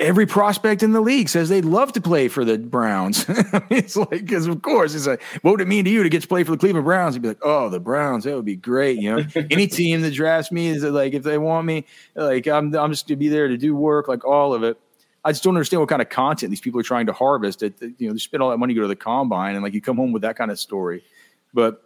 every 0.00 0.26
prospect 0.26 0.84
in 0.84 0.92
the 0.92 1.00
league 1.00 1.28
says 1.28 1.48
they'd 1.48 1.64
love 1.64 1.92
to 1.92 2.00
play 2.00 2.28
for 2.28 2.44
the 2.44 2.56
Browns. 2.56 3.24
it's 3.68 3.96
like, 3.96 4.10
because 4.10 4.46
of 4.46 4.62
course, 4.62 4.94
it's 4.94 5.08
like, 5.08 5.20
what 5.42 5.50
would 5.50 5.60
it 5.60 5.66
mean 5.66 5.84
to 5.86 5.90
you 5.90 6.04
to 6.04 6.08
get 6.08 6.22
to 6.22 6.28
play 6.28 6.44
for 6.44 6.52
the 6.52 6.56
Cleveland 6.56 6.84
Browns? 6.84 7.16
You'd 7.16 7.22
be 7.22 7.28
like, 7.28 7.42
oh, 7.42 7.68
the 7.68 7.80
Browns, 7.80 8.22
that 8.22 8.36
would 8.36 8.44
be 8.44 8.54
great. 8.54 9.00
You 9.00 9.16
know, 9.16 9.26
any 9.50 9.66
team 9.66 10.02
that 10.02 10.14
drafts 10.14 10.52
me 10.52 10.68
is 10.68 10.84
like, 10.84 11.14
if 11.14 11.24
they 11.24 11.36
want 11.36 11.66
me, 11.66 11.84
like, 12.14 12.46
I'm, 12.46 12.72
I'm 12.76 12.92
just 12.92 13.08
going 13.08 13.16
to 13.18 13.24
be 13.24 13.26
there 13.28 13.48
to 13.48 13.56
do 13.56 13.74
work, 13.74 14.06
like 14.06 14.24
all 14.24 14.54
of 14.54 14.62
it. 14.62 14.80
I 15.24 15.32
just 15.32 15.42
don't 15.42 15.54
understand 15.54 15.80
what 15.80 15.88
kind 15.88 16.02
of 16.02 16.08
content 16.08 16.50
these 16.50 16.60
people 16.60 16.80
are 16.80 16.84
trying 16.84 17.06
to 17.06 17.12
harvest. 17.12 17.60
That 17.60 17.80
you 17.98 18.06
know, 18.08 18.12
they 18.12 18.18
spend 18.18 18.42
all 18.42 18.50
that 18.50 18.58
money 18.58 18.74
to 18.74 18.78
go 18.78 18.82
to 18.82 18.88
the 18.88 18.96
combine, 18.96 19.54
and 19.54 19.62
like 19.62 19.74
you 19.74 19.80
come 19.80 19.96
home 19.96 20.12
with 20.12 20.22
that 20.22 20.36
kind 20.36 20.50
of 20.50 20.58
story. 20.58 21.02
But 21.52 21.82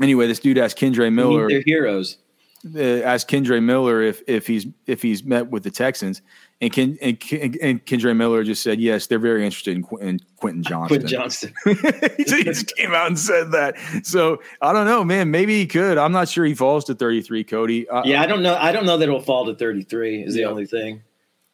anyway, 0.00 0.26
this 0.26 0.40
dude 0.40 0.58
asked 0.58 0.78
Kendre 0.78 1.12
Miller. 1.12 1.48
They're 1.48 1.62
heroes. 1.64 2.18
Uh, 2.64 3.02
asked 3.02 3.28
Kendre 3.28 3.60
Miller 3.62 4.02
if 4.02 4.22
if 4.28 4.46
he's 4.46 4.66
if 4.86 5.02
he's 5.02 5.24
met 5.24 5.48
with 5.48 5.64
the 5.64 5.70
Texans, 5.70 6.22
and 6.60 6.72
Ken, 6.72 6.96
and, 7.02 7.20
and 7.60 7.84
Kendre 7.84 8.16
Miller 8.16 8.44
just 8.44 8.62
said 8.62 8.80
yes, 8.80 9.08
they're 9.08 9.18
very 9.18 9.44
interested 9.44 9.76
in, 9.76 9.82
Qu- 9.82 9.96
in 9.96 10.20
Quentin 10.36 10.62
Johnston. 10.62 11.00
Quentin 11.00 11.08
Johnston. 11.08 11.54
he 12.16 12.44
just 12.44 12.72
came 12.76 12.94
out 12.94 13.08
and 13.08 13.18
said 13.18 13.50
that. 13.50 13.76
So 14.04 14.40
I 14.60 14.72
don't 14.72 14.86
know, 14.86 15.02
man. 15.02 15.32
Maybe 15.32 15.58
he 15.58 15.66
could. 15.66 15.98
I'm 15.98 16.12
not 16.12 16.28
sure 16.28 16.44
he 16.44 16.54
falls 16.54 16.84
to 16.84 16.94
33, 16.94 17.42
Cody. 17.42 17.88
Uh, 17.88 18.02
yeah, 18.04 18.22
I 18.22 18.26
don't 18.26 18.44
know. 18.44 18.54
I 18.54 18.70
don't 18.70 18.86
know 18.86 18.96
that 18.96 19.08
it'll 19.08 19.20
fall 19.20 19.44
to 19.46 19.56
33. 19.56 20.22
Is 20.22 20.36
yeah. 20.36 20.44
the 20.44 20.50
only 20.50 20.66
thing. 20.66 21.02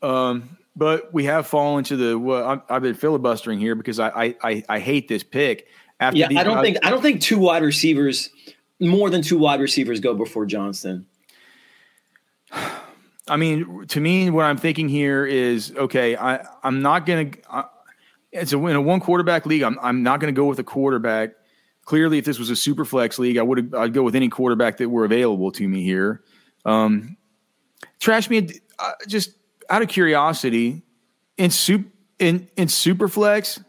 Um, 0.02 0.58
but 0.78 1.12
we 1.12 1.24
have 1.24 1.46
fallen 1.46 1.82
to 1.84 1.96
the. 1.96 2.18
Well, 2.18 2.62
i 2.68 2.72
have 2.72 2.82
been 2.82 2.94
filibustering 2.94 3.58
here 3.58 3.74
because 3.74 3.98
I 3.98 4.36
I 4.42 4.62
I, 4.68 4.78
hate 4.78 5.08
this 5.08 5.24
pick. 5.24 5.66
After 5.98 6.18
yeah, 6.18 6.28
I 6.38 6.44
don't 6.44 6.62
think 6.62 6.78
I 6.84 6.90
don't 6.90 7.02
think 7.02 7.20
two 7.20 7.38
wide 7.38 7.64
receivers, 7.64 8.30
more 8.78 9.10
than 9.10 9.20
two 9.20 9.38
wide 9.38 9.60
receivers, 9.60 9.98
go 9.98 10.14
before 10.14 10.46
Johnston. 10.46 11.06
I 13.28 13.36
mean, 13.36 13.86
to 13.88 14.00
me, 14.00 14.30
what 14.30 14.44
I'm 14.46 14.56
thinking 14.56 14.88
here 14.88 15.26
is 15.26 15.74
okay. 15.76 16.16
I 16.16 16.46
I'm 16.62 16.80
not 16.80 17.04
gonna. 17.04 17.30
Uh, 17.50 17.64
it's 18.30 18.52
a 18.52 18.66
in 18.66 18.76
a 18.76 18.80
one 18.80 19.00
quarterback 19.00 19.44
league. 19.46 19.62
I'm 19.62 19.78
I'm 19.82 20.04
not 20.04 20.20
gonna 20.20 20.32
go 20.32 20.46
with 20.46 20.60
a 20.60 20.64
quarterback. 20.64 21.32
Clearly, 21.84 22.18
if 22.18 22.24
this 22.24 22.38
was 22.38 22.50
a 22.50 22.56
super 22.56 22.84
flex 22.84 23.18
league, 23.18 23.36
I 23.36 23.42
would 23.42 23.74
I'd 23.74 23.92
go 23.92 24.04
with 24.04 24.14
any 24.14 24.28
quarterback 24.28 24.76
that 24.76 24.88
were 24.88 25.04
available 25.04 25.50
to 25.52 25.68
me 25.68 25.82
here. 25.82 26.22
Um, 26.64 27.16
trash 27.98 28.30
me 28.30 28.48
uh, 28.78 28.92
just 29.08 29.32
out 29.68 29.82
of 29.82 29.88
curiosity, 29.88 30.82
in 31.36 31.50
super 31.50 31.88
in 32.18 32.48
in 32.56 32.68
Superflex, 32.68 33.62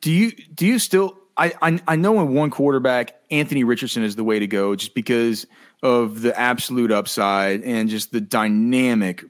do 0.00 0.10
you 0.10 0.32
do 0.54 0.66
you 0.66 0.78
still? 0.78 1.16
I, 1.36 1.52
I 1.62 1.80
I 1.86 1.96
know 1.96 2.20
in 2.20 2.34
one 2.34 2.50
quarterback, 2.50 3.14
Anthony 3.30 3.64
Richardson 3.64 4.02
is 4.02 4.16
the 4.16 4.24
way 4.24 4.38
to 4.38 4.46
go, 4.46 4.74
just 4.76 4.94
because 4.94 5.46
of 5.82 6.20
the 6.20 6.38
absolute 6.38 6.92
upside 6.92 7.62
and 7.62 7.88
just 7.88 8.12
the 8.12 8.20
dynamic 8.20 9.24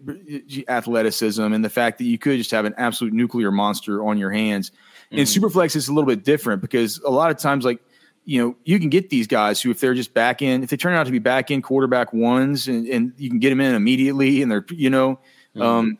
athleticism 0.68 1.40
and 1.40 1.64
the 1.64 1.70
fact 1.70 1.98
that 1.98 2.04
you 2.04 2.18
could 2.18 2.38
just 2.38 2.50
have 2.50 2.64
an 2.64 2.74
absolute 2.76 3.12
nuclear 3.12 3.52
monster 3.52 4.04
on 4.04 4.18
your 4.18 4.32
hands. 4.32 4.70
Mm-hmm. 4.70 5.18
In 5.18 5.24
Superflex, 5.26 5.76
it's 5.76 5.86
a 5.86 5.92
little 5.92 6.08
bit 6.08 6.24
different 6.24 6.60
because 6.60 6.98
a 7.00 7.10
lot 7.10 7.30
of 7.30 7.36
times, 7.36 7.64
like 7.64 7.80
you 8.24 8.42
know, 8.42 8.56
you 8.64 8.78
can 8.78 8.90
get 8.90 9.10
these 9.10 9.26
guys 9.26 9.60
who, 9.60 9.70
if 9.70 9.80
they're 9.80 9.94
just 9.94 10.14
back 10.14 10.42
in, 10.42 10.62
if 10.62 10.70
they 10.70 10.76
turn 10.76 10.94
out 10.94 11.06
to 11.06 11.12
be 11.12 11.18
back 11.18 11.50
in 11.50 11.62
quarterback 11.62 12.12
ones, 12.12 12.68
and, 12.68 12.86
and 12.88 13.12
you 13.16 13.28
can 13.28 13.38
get 13.38 13.50
them 13.50 13.60
in 13.60 13.74
immediately, 13.74 14.42
and 14.42 14.50
they're 14.50 14.64
you 14.70 14.90
know 14.90 15.18
Mm-hmm. 15.54 15.62
Um, 15.62 15.98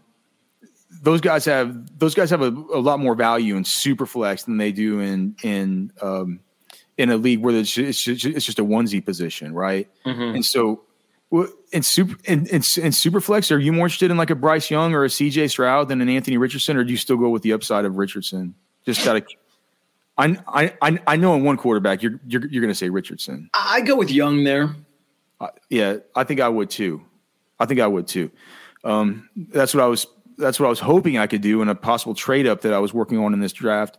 those 1.03 1.21
guys 1.21 1.45
have 1.47 1.99
those 1.99 2.15
guys 2.15 2.31
have 2.31 2.43
a, 2.43 2.49
a, 2.49 2.81
lot 2.81 3.01
more 3.01 3.15
value 3.15 3.57
in 3.57 3.65
super 3.65 4.07
flex 4.07 4.45
than 4.45 4.59
they 4.59 4.73
do 4.73 5.01
in 5.01 5.35
in 5.43 5.93
um, 6.03 6.41
in 6.99 7.11
a 7.11 7.17
league 7.17 7.41
where 7.41 7.55
it's 7.55 7.73
just, 7.73 8.07
it's 8.07 8.45
just 8.45 8.59
a 8.59 8.65
onesie 8.65 9.05
position, 9.05 9.55
right? 9.55 9.89
Mm-hmm. 10.05 10.35
And 10.37 10.45
so, 10.45 10.83
in 11.73 11.83
super 11.83 12.17
in, 12.25 12.47
in, 12.47 12.63
in 12.77 12.93
super 12.93 13.21
flex, 13.21 13.51
are 13.51 13.59
you 13.59 13.73
more 13.73 13.87
interested 13.87 14.11
in 14.11 14.17
like 14.17 14.31
a 14.31 14.35
Bryce 14.35 14.71
Young 14.71 14.95
or 14.95 15.05
a 15.05 15.09
CJ 15.09 15.51
Stroud 15.51 15.89
than 15.89 16.01
an 16.01 16.09
Anthony 16.09 16.37
Richardson, 16.37 16.77
or 16.77 16.85
do 16.85 16.91
you 16.91 16.99
still 16.99 17.17
go 17.17 17.31
with 17.31 17.43
the 17.43 17.53
upside 17.53 17.85
of 17.85 17.97
Richardson? 17.97 18.55
Just 18.85 19.05
gotta. 19.05 19.25
I, 20.19 20.37
I 20.83 20.99
I 21.07 21.17
know 21.17 21.35
in 21.35 21.45
one 21.45 21.57
quarterback 21.57 22.03
you're 22.03 22.21
you're, 22.27 22.47
you're 22.47 22.61
going 22.61 22.73
to 22.73 22.75
say 22.75 22.91
Richardson. 22.91 23.49
I 23.55 23.81
go 23.81 23.97
with 23.97 24.11
Young 24.11 24.45
there. 24.45 24.75
Uh, 25.41 25.49
yeah, 25.71 25.97
I 26.15 26.25
think 26.25 26.41
I 26.41 26.49
would 26.49 26.69
too. 26.69 27.03
I 27.59 27.65
think 27.65 27.81
I 27.81 27.87
would 27.87 28.07
too. 28.07 28.31
Um, 28.85 29.29
that's 29.37 29.75
what 29.75 29.83
I 29.83 29.87
was. 29.87 30.07
That's 30.39 30.59
what 30.59 30.67
I 30.67 30.71
was 30.71 30.81
hoping 30.81 31.19
I 31.19 31.27
could 31.27 31.43
do 31.43 31.61
in 31.61 31.69
a 31.69 31.75
possible 31.75 32.15
trade 32.15 32.47
up 32.47 32.63
that 32.63 32.73
I 32.73 32.79
was 32.79 32.95
working 32.95 33.19
on 33.19 33.35
in 33.35 33.41
this 33.41 33.53
draft 33.53 33.99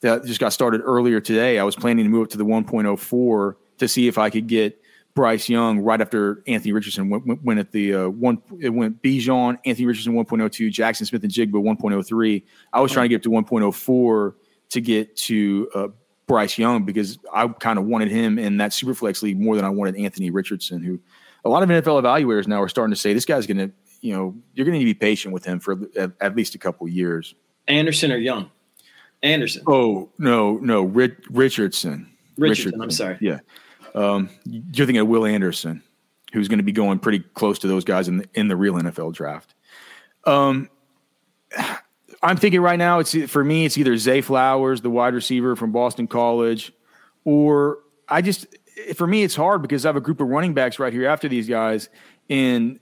that 0.00 0.24
just 0.24 0.40
got 0.40 0.52
started 0.52 0.82
earlier 0.82 1.20
today. 1.20 1.58
I 1.58 1.64
was 1.64 1.76
planning 1.76 2.04
to 2.04 2.10
move 2.10 2.24
up 2.24 2.30
to 2.30 2.38
the 2.38 2.44
1.04 2.44 3.54
to 3.78 3.88
see 3.88 4.08
if 4.08 4.18
I 4.18 4.30
could 4.30 4.46
get 4.46 4.80
Bryce 5.14 5.48
Young 5.48 5.80
right 5.80 6.00
after 6.00 6.42
Anthony 6.46 6.72
Richardson 6.72 7.10
went, 7.10 7.42
went 7.42 7.60
at 7.60 7.72
the 7.72 7.94
uh, 7.94 8.08
one. 8.08 8.40
It 8.60 8.70
went 8.70 9.02
Bijan, 9.02 9.58
Anthony 9.64 9.86
Richardson 9.86 10.14
1.02, 10.14 10.70
Jackson 10.70 11.06
Smith-Njigba 11.06 11.52
1.03. 11.52 12.42
I 12.72 12.80
was 12.80 12.92
trying 12.92 13.04
to 13.04 13.08
get 13.08 13.16
up 13.16 13.22
to 13.22 13.30
1.04 13.30 14.34
to 14.70 14.80
get 14.80 15.16
to 15.16 15.70
uh, 15.74 15.88
Bryce 16.26 16.56
Young 16.56 16.84
because 16.84 17.18
I 17.34 17.48
kind 17.48 17.78
of 17.78 17.84
wanted 17.86 18.10
him 18.10 18.38
in 18.38 18.58
that 18.58 18.70
superflex 18.70 19.22
league 19.22 19.40
more 19.40 19.56
than 19.56 19.64
I 19.64 19.70
wanted 19.70 19.96
Anthony 19.96 20.30
Richardson, 20.30 20.82
who 20.82 21.00
a 21.44 21.48
lot 21.48 21.62
of 21.62 21.68
NFL 21.68 22.02
evaluators 22.02 22.46
now 22.46 22.62
are 22.62 22.68
starting 22.68 22.94
to 22.94 23.00
say 23.00 23.12
this 23.12 23.24
guy's 23.24 23.46
going 23.46 23.58
to 23.58 23.72
you 24.00 24.12
know 24.14 24.34
you're 24.54 24.64
going 24.64 24.74
to 24.74 24.78
need 24.78 24.90
to 24.90 24.94
be 24.94 25.06
patient 25.06 25.32
with 25.34 25.44
him 25.44 25.60
for 25.60 25.78
at, 25.96 26.12
at 26.20 26.36
least 26.36 26.54
a 26.54 26.58
couple 26.58 26.88
years. 26.88 27.34
Anderson 27.68 28.12
or 28.12 28.16
Young? 28.16 28.50
Anderson. 29.22 29.62
Oh 29.66 30.08
no, 30.18 30.56
no, 30.58 30.82
Richardson. 30.82 31.30
Richardson. 31.30 32.08
Richardson. 32.36 32.82
I'm 32.82 32.90
sorry. 32.90 33.18
Yeah, 33.20 33.40
um, 33.94 34.30
you're 34.44 34.86
thinking 34.86 34.98
of 34.98 35.08
Will 35.08 35.26
Anderson, 35.26 35.82
who's 36.32 36.48
going 36.48 36.58
to 36.58 36.64
be 36.64 36.72
going 36.72 36.98
pretty 36.98 37.20
close 37.20 37.58
to 37.60 37.68
those 37.68 37.84
guys 37.84 38.08
in 38.08 38.18
the, 38.18 38.28
in 38.34 38.48
the 38.48 38.56
real 38.56 38.74
NFL 38.74 39.12
draft. 39.12 39.54
Um, 40.24 40.70
I'm 42.22 42.36
thinking 42.36 42.60
right 42.60 42.78
now, 42.78 42.98
it's 42.98 43.14
for 43.30 43.44
me, 43.44 43.64
it's 43.64 43.78
either 43.78 43.96
Zay 43.96 44.20
Flowers, 44.20 44.80
the 44.80 44.90
wide 44.90 45.14
receiver 45.14 45.56
from 45.56 45.72
Boston 45.72 46.06
College, 46.06 46.72
or 47.24 47.78
I 48.08 48.22
just 48.22 48.46
for 48.94 49.06
me, 49.06 49.22
it's 49.22 49.36
hard 49.36 49.62
because 49.62 49.84
I 49.84 49.88
have 49.88 49.96
a 49.96 50.00
group 50.00 50.20
of 50.20 50.28
running 50.28 50.54
backs 50.54 50.78
right 50.78 50.92
here 50.92 51.06
after 51.06 51.28
these 51.28 51.48
guys, 51.48 51.88
and 52.28 52.78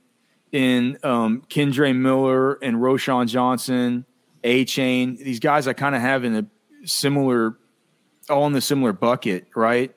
in 0.53 0.99
um, 1.03 1.43
Kendre 1.49 1.95
Miller 1.95 2.55
and 2.55 2.77
Roschon 2.77 3.29
Johnson, 3.29 4.05
Achane. 4.43 5.19
These 5.19 5.41
guys 5.41 5.67
I 5.67 5.73
kind 5.73 5.95
of 5.95 6.01
have 6.01 6.25
in 6.25 6.35
a 6.37 6.47
similar, 6.85 7.59
all 8.29 8.47
in 8.47 8.53
the 8.53 8.61
similar 8.61 8.93
bucket, 8.93 9.47
right? 9.55 9.95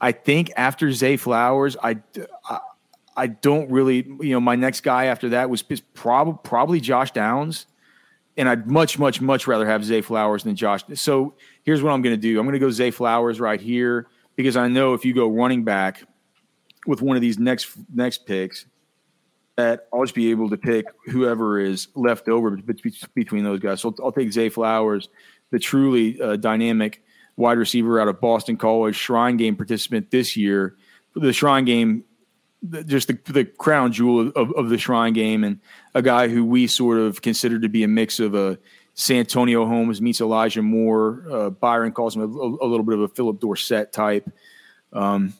I 0.00 0.12
think 0.12 0.52
after 0.56 0.92
Zay 0.92 1.16
Flowers, 1.16 1.76
I, 1.82 1.98
I, 2.48 2.60
I 3.16 3.26
don't 3.28 3.70
really, 3.70 4.06
you 4.20 4.30
know, 4.30 4.40
my 4.40 4.56
next 4.56 4.80
guy 4.80 5.06
after 5.06 5.30
that 5.30 5.48
was 5.48 5.62
probably 5.62 6.38
probably 6.42 6.80
Josh 6.80 7.12
Downs, 7.12 7.66
and 8.36 8.48
I'd 8.48 8.66
much, 8.66 8.98
much, 8.98 9.20
much 9.20 9.46
rather 9.46 9.66
have 9.66 9.84
Zay 9.84 10.00
Flowers 10.00 10.42
than 10.42 10.56
Josh. 10.56 10.82
So 10.94 11.34
here's 11.62 11.82
what 11.82 11.92
I'm 11.92 12.02
going 12.02 12.14
to 12.14 12.20
do: 12.20 12.38
I'm 12.38 12.44
going 12.44 12.54
to 12.54 12.58
go 12.58 12.70
Zay 12.70 12.90
Flowers 12.90 13.40
right 13.40 13.60
here 13.60 14.08
because 14.36 14.56
I 14.56 14.68
know 14.68 14.94
if 14.94 15.04
you 15.04 15.14
go 15.14 15.28
running 15.28 15.64
back 15.64 16.02
with 16.86 17.00
one 17.00 17.16
of 17.16 17.22
these 17.22 17.38
next 17.38 17.68
next 17.92 18.26
picks, 18.26 18.66
that 19.56 19.86
I'll 19.92 20.02
just 20.02 20.14
be 20.14 20.30
able 20.30 20.50
to 20.50 20.56
pick 20.56 20.86
whoever 21.06 21.60
is 21.60 21.88
left 21.94 22.28
over 22.28 22.56
between 23.14 23.44
those 23.44 23.60
guys. 23.60 23.80
So 23.80 23.94
I'll 24.02 24.12
take 24.12 24.32
Zay 24.32 24.48
Flowers, 24.48 25.08
the 25.50 25.58
truly 25.58 26.20
uh, 26.20 26.36
dynamic 26.36 27.02
wide 27.36 27.58
receiver 27.58 28.00
out 28.00 28.08
of 28.08 28.20
Boston 28.20 28.56
College, 28.56 28.96
Shrine 28.96 29.36
Game 29.36 29.56
participant 29.56 30.10
this 30.10 30.36
year. 30.36 30.76
The 31.14 31.32
Shrine 31.32 31.64
Game, 31.64 32.04
just 32.86 33.08
the, 33.08 33.18
the 33.32 33.44
crown 33.44 33.92
jewel 33.92 34.32
of, 34.34 34.52
of 34.52 34.68
the 34.68 34.78
Shrine 34.78 35.12
Game, 35.12 35.44
and 35.44 35.60
a 35.94 36.02
guy 36.02 36.28
who 36.28 36.44
we 36.44 36.66
sort 36.66 36.98
of 36.98 37.22
consider 37.22 37.60
to 37.60 37.68
be 37.68 37.84
a 37.84 37.88
mix 37.88 38.18
of 38.18 38.34
a 38.34 38.58
Santonio 38.94 39.66
Holmes 39.66 40.00
meets 40.00 40.20
Elijah 40.20 40.62
Moore. 40.62 41.24
Uh, 41.30 41.50
Byron 41.50 41.92
calls 41.92 42.16
him 42.16 42.22
a, 42.22 42.26
a, 42.26 42.66
little 42.66 42.84
bit 42.84 42.94
of 42.94 43.00
a 43.00 43.08
Phillip 43.08 43.40
Dorsett 43.40 43.92
type. 43.92 44.30
Um, 44.92 45.34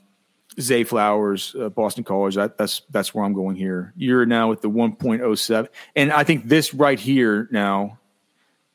Zay 0.60 0.84
Flowers, 0.84 1.54
uh, 1.58 1.68
Boston 1.68 2.04
College. 2.04 2.36
That, 2.36 2.56
that's 2.58 2.82
that's 2.90 3.14
where 3.14 3.24
I'm 3.24 3.32
going 3.32 3.56
here. 3.56 3.92
You're 3.96 4.26
now 4.26 4.52
at 4.52 4.62
the 4.62 4.70
1.07, 4.70 5.68
and 5.96 6.12
I 6.12 6.24
think 6.24 6.48
this 6.48 6.74
right 6.74 6.98
here 6.98 7.48
now, 7.50 7.98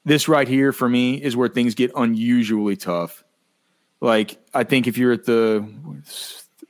this 0.06 0.28
right 0.28 0.48
here 0.48 0.72
for 0.72 0.89
me 0.89 1.15
is 1.15 1.36
where 1.36 1.50
things 1.50 1.76
get 1.76 1.92
unusually 1.96 2.76
tough. 2.76 3.24
Like 4.02 4.38
I 4.54 4.63
think 4.63 4.88
if 4.88 4.98
you're 4.98 5.13
at 5.13 5.26
the, 5.26 5.68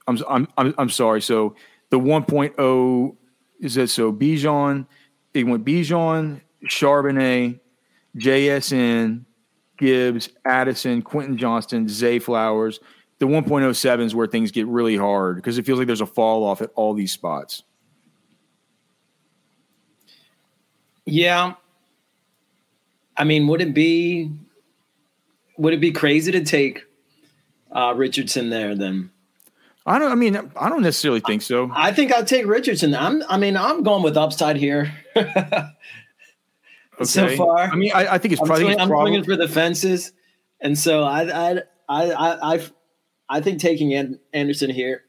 I'm 0.07 0.19
I'm 0.27 0.47
I'm, 0.57 0.75
I'm 0.77 0.89
sorry. 0.89 1.21
So 1.21 1.55
the 1.89 1.99
1.0 1.99 3.15
is 3.59 3.75
that 3.75 3.89
so 3.89 4.13
Bijan, 4.13 4.87
it 5.33 5.45
went 5.45 5.65
Bijan, 5.65 6.41
Charbonnet, 6.65 7.59
JSN, 8.17 9.25
Gibbs, 9.77 10.29
Addison, 10.45 11.01
Quentin 11.01 11.37
Johnston, 11.37 11.87
Zay 11.87 12.19
Flowers. 12.19 12.79
The 13.19 13.25
1.07 13.25 14.01
is 14.01 14.15
where 14.15 14.27
things 14.27 14.51
get 14.51 14.65
really 14.67 14.95
hard 14.95 15.35
because 15.35 15.57
it 15.57 15.65
feels 15.65 15.77
like 15.77 15.87
there's 15.87 16.01
a 16.01 16.05
fall 16.05 16.45
off 16.45 16.61
at 16.61 16.71
all 16.75 16.93
these 16.93 17.11
spots. 17.11 17.63
Yeah. 21.05 21.53
I 23.17 23.25
mean, 23.25 23.47
would 23.47 23.61
it 23.61 23.73
be 23.73 24.31
would 25.57 25.73
it 25.73 25.81
be 25.81 25.91
crazy 25.91 26.31
to 26.31 26.43
take 26.43 26.85
uh, 27.71 27.93
Richardson 27.95 28.49
there 28.49 28.75
then? 28.75 29.11
I 29.85 29.99
don't. 29.99 30.11
I 30.11 30.15
mean, 30.15 30.37
I 30.55 30.69
don't 30.69 30.81
necessarily 30.81 31.19
think 31.19 31.41
so. 31.41 31.71
I 31.73 31.91
think 31.91 32.13
I'd 32.13 32.27
take 32.27 32.45
Richardson. 32.45 32.95
I'm. 32.95 33.23
I 33.27 33.37
mean, 33.37 33.57
I'm 33.57 33.83
going 33.83 34.03
with 34.03 34.15
upside 34.17 34.55
here. 34.55 34.93
okay. 35.17 35.65
So 37.03 37.35
far, 37.35 37.57
I 37.57 37.75
mean, 37.75 37.91
I, 37.93 38.13
I 38.13 38.17
think 38.17 38.33
it's 38.33 38.41
probably. 38.41 38.77
I'm 38.77 38.87
swinging 38.87 39.23
for 39.23 39.35
the 39.35 39.47
fences, 39.47 40.11
and 40.61 40.77
so 40.77 41.03
I, 41.03 41.51
I, 41.51 41.61
I, 41.89 42.55
I, 42.55 42.61
I, 43.29 43.37
I 43.37 43.41
think 43.41 43.59
taking 43.59 44.17
Anderson 44.33 44.69
here, 44.69 45.03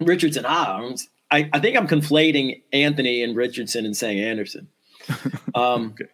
Richardson. 0.00 0.44
Ah, 0.46 0.82
I, 1.30 1.48
I 1.52 1.58
think 1.58 1.76
I'm 1.76 1.88
conflating 1.88 2.62
Anthony 2.72 3.22
and 3.22 3.34
Richardson 3.34 3.84
and 3.84 3.96
saying 3.96 4.20
Anderson. 4.20 4.68
Um, 5.54 5.94
okay. 5.94 6.10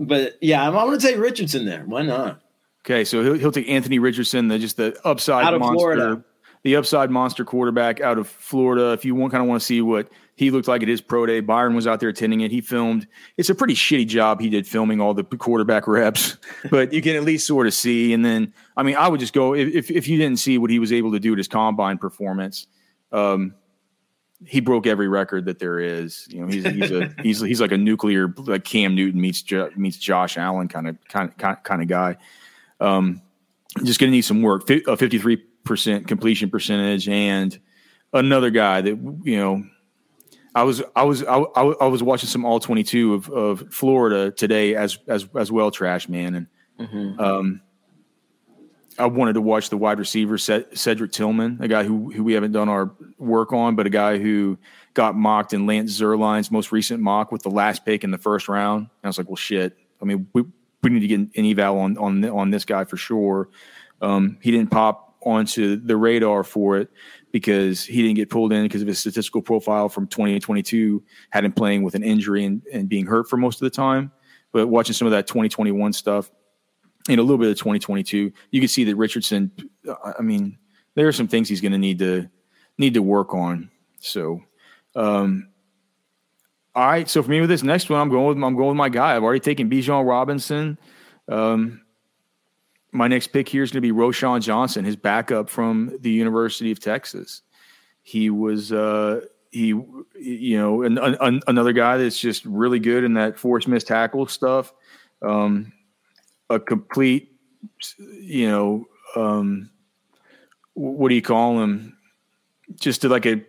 But 0.00 0.38
yeah, 0.40 0.66
I'm, 0.66 0.76
I'm 0.76 0.88
going 0.88 0.98
to 0.98 1.06
take 1.06 1.18
Richardson 1.18 1.66
there. 1.66 1.84
Why 1.84 2.02
not? 2.02 2.42
Okay, 2.84 3.04
so 3.04 3.22
he'll, 3.22 3.34
he'll 3.34 3.52
take 3.52 3.68
Anthony 3.68 4.00
Richardson, 4.00 4.48
the 4.48 4.58
just 4.58 4.76
the 4.76 4.98
upside 5.04 5.44
out 5.44 5.54
of 5.54 5.60
monster. 5.60 5.76
Florida 5.76 6.24
the 6.62 6.76
upside 6.76 7.10
monster 7.10 7.44
quarterback 7.44 8.00
out 8.00 8.18
of 8.18 8.28
Florida. 8.28 8.92
If 8.92 9.04
you 9.04 9.14
want, 9.14 9.32
kind 9.32 9.42
of 9.42 9.48
want 9.48 9.60
to 9.60 9.66
see 9.66 9.80
what 9.80 10.08
he 10.40 10.50
looked 10.50 10.68
like 10.68 10.82
it 10.82 10.88
is 10.88 11.02
pro 11.02 11.26
day, 11.26 11.40
Byron 11.40 11.74
was 11.74 11.86
out 11.86 12.00
there 12.00 12.08
attending 12.08 12.40
it. 12.40 12.50
He 12.50 12.62
filmed. 12.62 13.06
It's 13.36 13.50
a 13.50 13.54
pretty 13.54 13.74
shitty 13.74 14.08
job 14.08 14.40
he 14.40 14.48
did 14.48 14.66
filming 14.66 14.98
all 14.98 15.12
the 15.12 15.22
quarterback 15.22 15.86
reps, 15.86 16.38
but 16.70 16.94
you 16.94 17.02
can 17.02 17.14
at 17.14 17.24
least 17.24 17.46
sort 17.46 17.66
of 17.66 17.74
see. 17.74 18.14
And 18.14 18.24
then, 18.24 18.54
I 18.74 18.82
mean, 18.82 18.96
I 18.96 19.06
would 19.06 19.20
just 19.20 19.34
go 19.34 19.54
if 19.54 19.90
if 19.90 20.08
you 20.08 20.16
didn't 20.16 20.38
see 20.38 20.56
what 20.56 20.70
he 20.70 20.78
was 20.78 20.94
able 20.94 21.12
to 21.12 21.20
do 21.20 21.32
at 21.32 21.36
his 21.36 21.46
combine 21.46 21.98
performance. 21.98 22.68
Um, 23.12 23.54
he 24.46 24.60
broke 24.60 24.86
every 24.86 25.08
record 25.08 25.44
that 25.44 25.58
there 25.58 25.78
is. 25.78 26.26
You 26.30 26.40
know, 26.40 26.46
he's 26.46 26.64
he's 26.64 26.90
a 26.90 27.14
he's 27.22 27.40
he's 27.42 27.60
like 27.60 27.72
a 27.72 27.76
nuclear 27.76 28.32
like 28.38 28.64
Cam 28.64 28.94
Newton 28.94 29.20
meets 29.20 29.44
meets 29.76 29.98
Josh 29.98 30.38
Allen 30.38 30.68
kind 30.68 30.88
of 30.88 30.96
kind 31.06 31.30
of 31.38 31.62
kind 31.62 31.82
of 31.82 31.86
guy. 31.86 32.16
Um, 32.80 33.20
just 33.84 34.00
going 34.00 34.10
to 34.10 34.16
need 34.16 34.22
some 34.22 34.40
work. 34.40 34.70
A 34.70 34.96
fifty 34.96 35.18
three 35.18 35.36
percent 35.64 36.08
completion 36.08 36.48
percentage, 36.48 37.10
and 37.10 37.60
another 38.14 38.48
guy 38.48 38.80
that 38.80 39.20
you 39.22 39.36
know. 39.36 39.64
I 40.54 40.64
was 40.64 40.82
I 40.96 41.04
was 41.04 41.22
I, 41.24 41.36
I 41.36 41.86
was 41.86 42.02
watching 42.02 42.28
some 42.28 42.44
all 42.44 42.58
twenty 42.58 42.82
two 42.82 43.14
of, 43.14 43.30
of 43.30 43.72
Florida 43.72 44.32
today 44.32 44.74
as 44.74 44.98
as 45.06 45.28
as 45.36 45.52
well, 45.52 45.70
trash 45.70 46.08
man, 46.08 46.34
and 46.34 46.46
mm-hmm. 46.78 47.20
um, 47.20 47.60
I 48.98 49.06
wanted 49.06 49.34
to 49.34 49.40
watch 49.40 49.70
the 49.70 49.76
wide 49.76 49.98
receiver 49.98 50.38
Cedric 50.38 51.12
Tillman, 51.12 51.58
a 51.60 51.68
guy 51.68 51.84
who 51.84 52.10
who 52.10 52.24
we 52.24 52.32
haven't 52.32 52.52
done 52.52 52.68
our 52.68 52.90
work 53.18 53.52
on, 53.52 53.76
but 53.76 53.86
a 53.86 53.90
guy 53.90 54.18
who 54.18 54.58
got 54.94 55.14
mocked 55.14 55.52
in 55.52 55.66
Lance 55.66 55.98
Zierlein's 55.98 56.50
most 56.50 56.72
recent 56.72 57.00
mock 57.00 57.30
with 57.30 57.42
the 57.42 57.50
last 57.50 57.84
pick 57.84 58.02
in 58.02 58.10
the 58.10 58.18
first 58.18 58.48
round. 58.48 58.80
And 58.80 58.88
I 59.04 59.08
was 59.08 59.18
like, 59.18 59.28
well, 59.28 59.36
shit. 59.36 59.76
I 60.02 60.04
mean, 60.04 60.26
we, 60.32 60.42
we 60.82 60.90
need 60.90 61.00
to 61.00 61.06
get 61.06 61.20
an 61.20 61.30
eval 61.36 61.78
on 61.78 61.96
on 61.96 62.24
on 62.24 62.50
this 62.50 62.64
guy 62.64 62.84
for 62.84 62.96
sure. 62.96 63.48
Um, 64.02 64.38
he 64.40 64.50
didn't 64.50 64.70
pop 64.70 65.16
onto 65.22 65.76
the 65.76 65.96
radar 65.96 66.42
for 66.42 66.78
it 66.78 66.90
because 67.32 67.84
he 67.84 68.02
didn't 68.02 68.16
get 68.16 68.30
pulled 68.30 68.52
in 68.52 68.62
because 68.64 68.82
of 68.82 68.88
his 68.88 68.98
statistical 68.98 69.42
profile 69.42 69.88
from 69.88 70.06
2022 70.06 71.02
had 71.30 71.44
him 71.44 71.52
playing 71.52 71.82
with 71.82 71.94
an 71.94 72.02
injury 72.02 72.44
and, 72.44 72.62
and 72.72 72.88
being 72.88 73.06
hurt 73.06 73.28
for 73.28 73.36
most 73.36 73.56
of 73.56 73.66
the 73.66 73.70
time. 73.70 74.10
But 74.52 74.66
watching 74.66 74.94
some 74.94 75.06
of 75.06 75.12
that 75.12 75.26
2021 75.26 75.92
stuff 75.92 76.30
and 77.08 77.20
a 77.20 77.22
little 77.22 77.38
bit 77.38 77.50
of 77.50 77.56
2022, 77.56 78.32
you 78.50 78.60
can 78.60 78.68
see 78.68 78.84
that 78.84 78.96
Richardson. 78.96 79.52
I 80.18 80.22
mean, 80.22 80.58
there 80.94 81.06
are 81.06 81.12
some 81.12 81.28
things 81.28 81.48
he's 81.48 81.60
going 81.60 81.72
to 81.72 81.78
need 81.78 81.98
to 82.00 82.28
need 82.78 82.94
to 82.94 83.02
work 83.02 83.32
on. 83.32 83.70
So, 84.00 84.42
um, 84.96 85.48
all 86.74 86.86
right. 86.86 87.08
So 87.08 87.22
for 87.22 87.30
me 87.30 87.40
with 87.40 87.50
this 87.50 87.62
next 87.62 87.88
one, 87.90 88.00
I'm 88.00 88.08
going 88.08 88.26
with 88.26 88.44
I'm 88.44 88.56
going 88.56 88.68
with 88.68 88.76
my 88.76 88.88
guy. 88.88 89.14
I've 89.14 89.22
already 89.22 89.40
taken 89.40 89.70
Bijan 89.70 90.06
Robinson. 90.06 90.78
Um, 91.28 91.82
my 92.92 93.08
next 93.08 93.28
pick 93.28 93.48
here 93.48 93.62
is 93.62 93.70
going 93.70 93.82
to 93.82 93.92
be 93.92 93.92
Roschon 93.92 94.40
Johnson, 94.40 94.84
his 94.84 94.96
backup 94.96 95.48
from 95.48 95.96
the 96.00 96.10
University 96.10 96.70
of 96.70 96.80
Texas. 96.80 97.42
He 98.02 98.30
was 98.30 98.72
uh, 98.72 99.20
he 99.50 99.68
you 99.68 100.58
know 100.58 100.82
an, 100.82 100.98
an, 100.98 101.40
another 101.46 101.72
guy 101.72 101.96
that's 101.96 102.18
just 102.18 102.44
really 102.44 102.78
good 102.78 103.04
in 103.04 103.14
that 103.14 103.38
force 103.38 103.66
missed 103.66 103.88
tackle 103.88 104.26
stuff. 104.26 104.72
Um, 105.22 105.72
a 106.48 106.58
complete, 106.58 107.32
you 107.98 108.48
know, 108.48 108.84
um, 109.16 109.70
what 110.74 111.08
do 111.08 111.14
you 111.14 111.22
call 111.22 111.62
him? 111.62 111.96
Just 112.80 113.04
like 113.04 113.26
a 113.26 113.44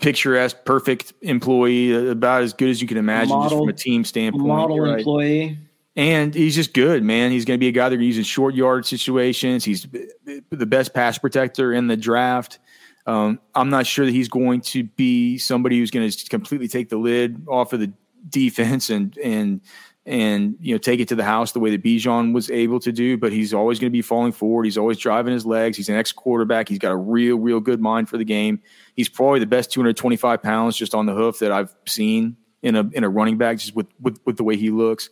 picturesque, 0.00 0.64
perfect 0.64 1.12
employee, 1.22 2.10
about 2.10 2.42
as 2.42 2.52
good 2.52 2.70
as 2.70 2.80
you 2.80 2.88
can 2.88 2.96
imagine, 2.96 3.30
model, 3.30 3.48
just 3.48 3.60
from 3.60 3.68
a 3.68 3.72
team 3.72 4.04
standpoint. 4.04 4.46
Model 4.46 4.80
right? 4.80 4.98
employee. 4.98 5.58
And 5.96 6.34
he's 6.34 6.54
just 6.54 6.72
good, 6.72 7.02
man. 7.02 7.30
He's 7.30 7.44
going 7.44 7.58
to 7.58 7.60
be 7.60 7.68
a 7.68 7.72
guy 7.72 7.88
that 7.88 8.00
uses 8.00 8.26
short 8.26 8.54
yard 8.54 8.86
situations. 8.86 9.64
He's 9.64 9.88
the 10.24 10.66
best 10.66 10.94
pass 10.94 11.18
protector 11.18 11.72
in 11.72 11.88
the 11.88 11.96
draft. 11.96 12.60
Um, 13.06 13.40
I'm 13.54 13.70
not 13.70 13.86
sure 13.86 14.06
that 14.06 14.12
he's 14.12 14.28
going 14.28 14.60
to 14.62 14.84
be 14.84 15.38
somebody 15.38 15.78
who's 15.78 15.90
going 15.90 16.08
to 16.08 16.28
completely 16.28 16.68
take 16.68 16.90
the 16.90 16.96
lid 16.96 17.44
off 17.48 17.72
of 17.72 17.80
the 17.80 17.92
defense 18.28 18.90
and 18.90 19.16
and 19.18 19.60
and 20.06 20.56
you 20.60 20.74
know 20.74 20.78
take 20.78 21.00
it 21.00 21.08
to 21.08 21.14
the 21.14 21.24
house 21.24 21.52
the 21.52 21.60
way 21.60 21.70
that 21.70 21.82
Bijan 21.82 22.32
was 22.32 22.50
able 22.50 22.78
to 22.80 22.92
do. 22.92 23.16
But 23.16 23.32
he's 23.32 23.52
always 23.52 23.78
going 23.78 23.90
to 23.90 23.92
be 23.92 24.02
falling 24.02 24.32
forward. 24.32 24.64
He's 24.64 24.78
always 24.78 24.98
driving 24.98 25.32
his 25.32 25.44
legs. 25.44 25.76
He's 25.76 25.88
an 25.88 25.96
ex 25.96 26.12
quarterback. 26.12 26.68
He's 26.68 26.78
got 26.78 26.92
a 26.92 26.96
real, 26.96 27.36
real 27.36 27.60
good 27.60 27.80
mind 27.80 28.08
for 28.08 28.16
the 28.16 28.24
game. 28.24 28.60
He's 28.94 29.08
probably 29.08 29.40
the 29.40 29.46
best 29.46 29.72
225 29.72 30.42
pounds 30.42 30.76
just 30.76 30.94
on 30.94 31.06
the 31.06 31.14
hoof 31.14 31.40
that 31.40 31.50
I've 31.50 31.74
seen 31.86 32.36
in 32.62 32.76
a 32.76 32.88
in 32.92 33.02
a 33.02 33.08
running 33.08 33.38
back, 33.38 33.58
just 33.58 33.74
with 33.74 33.88
with, 34.00 34.20
with 34.24 34.36
the 34.36 34.44
way 34.44 34.56
he 34.56 34.70
looks. 34.70 35.10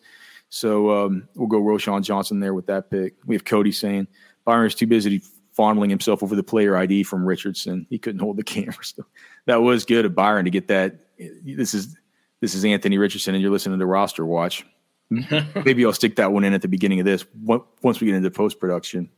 So 0.49 1.07
um, 1.07 1.29
we'll 1.35 1.49
go 1.49 1.61
Roschon 1.61 2.03
Johnson 2.03 2.41
there 2.41 2.55
with 2.55 2.67
that 2.67 2.91
pick. 2.91 3.15
We 3.27 3.35
have 3.35 3.45
Cody 3.45 3.73
saying 3.73 4.09
Byron's 4.45 4.75
too 4.75 4.87
busy 4.87 5.23
fondling 5.53 5.91
himself 5.91 6.23
over 6.23 6.37
the 6.37 6.43
player 6.43 6.77
ID 6.77 7.03
from 7.03 7.25
Richardson. 7.25 7.87
He 7.91 7.99
couldn't 7.99 8.21
hold 8.21 8.37
the 8.37 8.45
camera. 8.45 8.75
So 8.83 9.05
that 9.47 9.63
was 9.63 9.85
good 9.85 10.05
of 10.05 10.15
Byron 10.15 10.45
to 10.45 10.51
get 10.51 10.69
that. 10.69 11.01
This 11.19 11.75
is 11.75 11.97
this 12.41 12.55
is 12.55 12.65
Anthony 12.65 12.99
Richardson, 12.99 13.35
and 13.35 13.43
you're 13.43 13.51
listening 13.51 13.79
to 13.79 13.87
roster 13.87 14.25
watch. 14.25 14.65
Maybe 15.11 15.85
I'll 15.85 15.93
stick 15.93 16.17
that 16.17 16.33
one 16.33 16.45
in 16.45 16.53
at 16.53 16.63
the 16.63 16.69
beginning 16.69 17.01
of 17.01 17.07
this 17.07 17.25
once 17.43 18.01
we 18.01 18.07
get 18.07 18.15
into 18.15 18.31
post 18.31 18.61
production. 18.61 19.11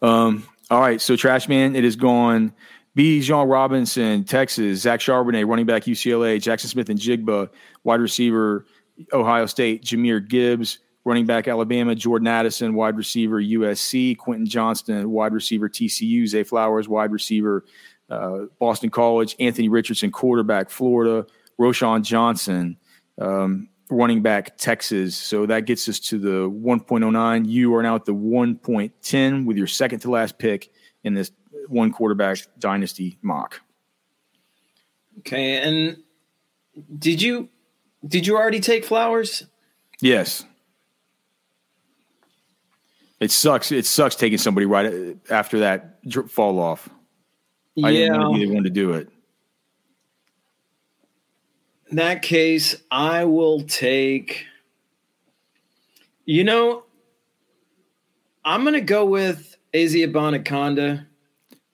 Um, 0.00 0.46
all 0.70 0.80
right, 0.80 1.00
so 1.00 1.16
Trash 1.16 1.48
Man, 1.48 1.76
it 1.76 1.84
is 1.84 1.96
gone. 1.96 2.52
Bijan 2.96 3.50
Robinson, 3.50 4.24
Texas, 4.24 4.80
Zach 4.80 5.00
Charbonnet, 5.00 5.46
running 5.46 5.66
back 5.66 5.82
UCLA, 5.82 6.40
Jackson 6.40 6.70
Smith-Njigba, 6.70 7.50
wide 7.84 8.00
receiver 8.00 8.64
Ohio 9.12 9.46
State, 9.46 9.84
Jahmyr 9.84 10.26
Gibbs, 10.26 10.78
running 11.04 11.26
back 11.26 11.48
Alabama, 11.48 11.94
Jordan 11.94 12.26
Addison, 12.26 12.74
wide 12.74 12.96
receiver 12.96 13.40
USC, 13.40 14.16
Quentin 14.18 14.46
Johnston, 14.46 15.10
wide 15.10 15.32
receiver 15.32 15.68
TCU, 15.68 16.26
Zay 16.26 16.42
Flowers, 16.42 16.88
wide 16.88 17.12
receiver 17.12 17.64
uh, 18.10 18.46
Boston 18.58 18.90
College, 18.90 19.36
Anthony 19.38 19.68
Richardson, 19.68 20.10
quarterback 20.10 20.70
Florida, 20.70 21.26
Roschon 21.58 22.02
Johnson, 22.02 22.76
um, 23.20 23.68
running 23.90 24.22
back 24.22 24.56
Texas. 24.58 25.16
So 25.16 25.46
that 25.46 25.60
gets 25.64 25.88
us 25.88 26.00
to 26.00 26.18
the 26.18 26.50
1.09. 26.50 27.48
You 27.48 27.74
are 27.74 27.82
now 27.82 27.94
at 27.94 28.04
the 28.04 28.14
1.10 28.14 29.44
with 29.44 29.56
your 29.56 29.66
second 29.66 30.00
to 30.00 30.10
last 30.10 30.38
pick 30.38 30.70
in 31.04 31.14
this 31.14 31.30
one 31.68 31.92
quarterback 31.92 32.38
dynasty 32.58 33.18
mock. 33.22 33.60
Okay, 35.20 35.62
and 35.62 35.96
did 36.98 37.22
you 37.22 37.48
did 38.06 38.26
you 38.26 38.36
already 38.36 38.60
take 38.60 38.84
flowers? 38.84 39.44
Yes. 40.00 40.44
It 43.20 43.30
sucks. 43.30 43.72
It 43.72 43.86
sucks 43.86 44.14
taking 44.14 44.38
somebody 44.38 44.66
right 44.66 44.86
uh, 44.86 45.14
after 45.32 45.60
that 45.60 45.98
fall 46.28 46.58
off. 46.58 46.88
I 47.82 47.90
yeah. 47.90 48.08
didn't 48.08 48.20
want 48.20 48.42
either 48.42 48.54
one 48.54 48.64
to 48.64 48.70
do 48.70 48.92
it. 48.92 49.08
In 51.90 51.96
that 51.96 52.22
case, 52.22 52.76
I 52.90 53.24
will 53.24 53.62
take. 53.62 54.44
You 56.24 56.44
know, 56.44 56.82
I'm 58.44 58.62
going 58.62 58.74
to 58.74 58.80
go 58.80 59.04
with 59.04 59.56
Izzy 59.72 60.06
Abanikanda. 60.06 61.06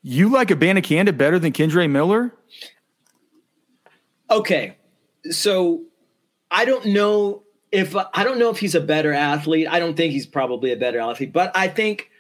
You 0.03 0.29
like 0.29 0.49
Abanikanda 0.49 1.17
better 1.17 1.39
than 1.39 1.53
Kendre 1.53 1.89
Miller? 1.89 2.35
Okay. 4.31 4.77
So 5.31 5.83
I 6.53 6.67
don't 6.67 6.87
know 6.87 7.43
if 7.73 7.97
I 7.97 8.23
don't 8.23 8.39
know 8.39 8.51
if 8.51 8.59
he's 8.59 8.75
a 8.75 8.81
better 8.81 9.13
athlete. 9.13 9.67
I 9.69 9.79
don't 9.79 9.97
think 9.97 10.13
he's 10.13 10.27
probably 10.27 10.73
a 10.73 10.77
better 10.77 11.01
athlete, 11.01 11.33
but 11.33 11.51
I 11.57 11.69
think 11.69 12.11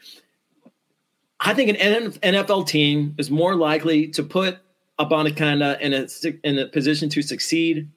I 1.38 1.54
think 1.54 1.78
an 1.78 2.12
NFL 2.12 2.66
team 2.66 3.14
is 3.18 3.30
more 3.30 3.54
likely 3.54 4.08
to 4.08 4.22
put 4.22 4.58
Abanikanda 4.98 5.78
in 5.80 5.92
a 5.92 6.06
in 6.42 6.58
a 6.58 6.66
position 6.66 7.10
to 7.10 7.22
succeed 7.22 7.90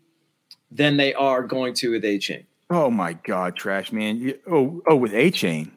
than 0.69 0.97
they 0.97 1.13
are 1.13 1.43
going 1.43 1.73
to 1.75 1.91
with 1.91 2.03
Achane. 2.03 2.45
Oh 2.69 2.89
my 2.89 3.13
God, 3.13 3.55
trash 3.55 3.91
man! 3.91 4.33
Oh, 4.49 4.81
oh, 4.87 4.95
with 4.95 5.13
Achane. 5.13 5.71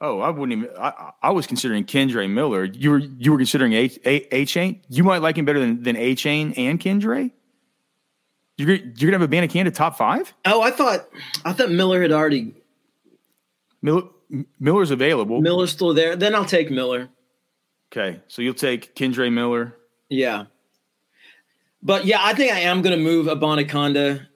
Oh, 0.00 0.20
I 0.20 0.30
wouldn't 0.30 0.64
even. 0.64 0.76
I, 0.76 1.12
I 1.22 1.30
was 1.30 1.46
considering 1.46 1.84
Kendre 1.84 2.28
Miller. 2.28 2.64
You 2.64 2.90
were 2.90 2.98
you 2.98 3.32
were 3.32 3.38
considering 3.38 3.72
A, 3.72 3.90
A, 4.04 4.20
Achane. 4.28 4.80
You 4.88 5.04
might 5.04 5.22
like 5.22 5.38
him 5.38 5.44
better 5.44 5.60
than 5.60 5.82
than 5.82 5.96
Achane 5.96 6.56
and 6.58 6.78
Kendre. 6.78 7.30
You're 8.58 8.74
you're 8.74 9.10
gonna 9.10 9.18
have 9.18 9.22
a 9.22 9.28
Abanikanda 9.28 9.72
top 9.72 9.96
five? 9.96 10.34
Oh, 10.44 10.60
I 10.60 10.70
thought 10.72 11.08
I 11.44 11.52
thought 11.52 11.70
Miller 11.70 12.02
had 12.02 12.12
already. 12.12 12.54
Miller 13.80 14.02
Miller's 14.58 14.90
available. 14.90 15.40
Miller's 15.40 15.70
still 15.70 15.94
there. 15.94 16.16
Then 16.16 16.34
I'll 16.34 16.44
take 16.44 16.70
Miller. 16.70 17.08
Okay, 17.90 18.20
so 18.26 18.42
you'll 18.42 18.54
take 18.54 18.94
Kendre 18.94 19.32
Miller. 19.32 19.76
Yeah, 20.10 20.46
but 21.82 22.04
yeah, 22.04 22.18
I 22.20 22.34
think 22.34 22.52
I 22.52 22.60
am 22.60 22.82
to 22.98 23.02
move 23.02 23.28
a 23.28 23.36
Abanikanda 23.36 24.26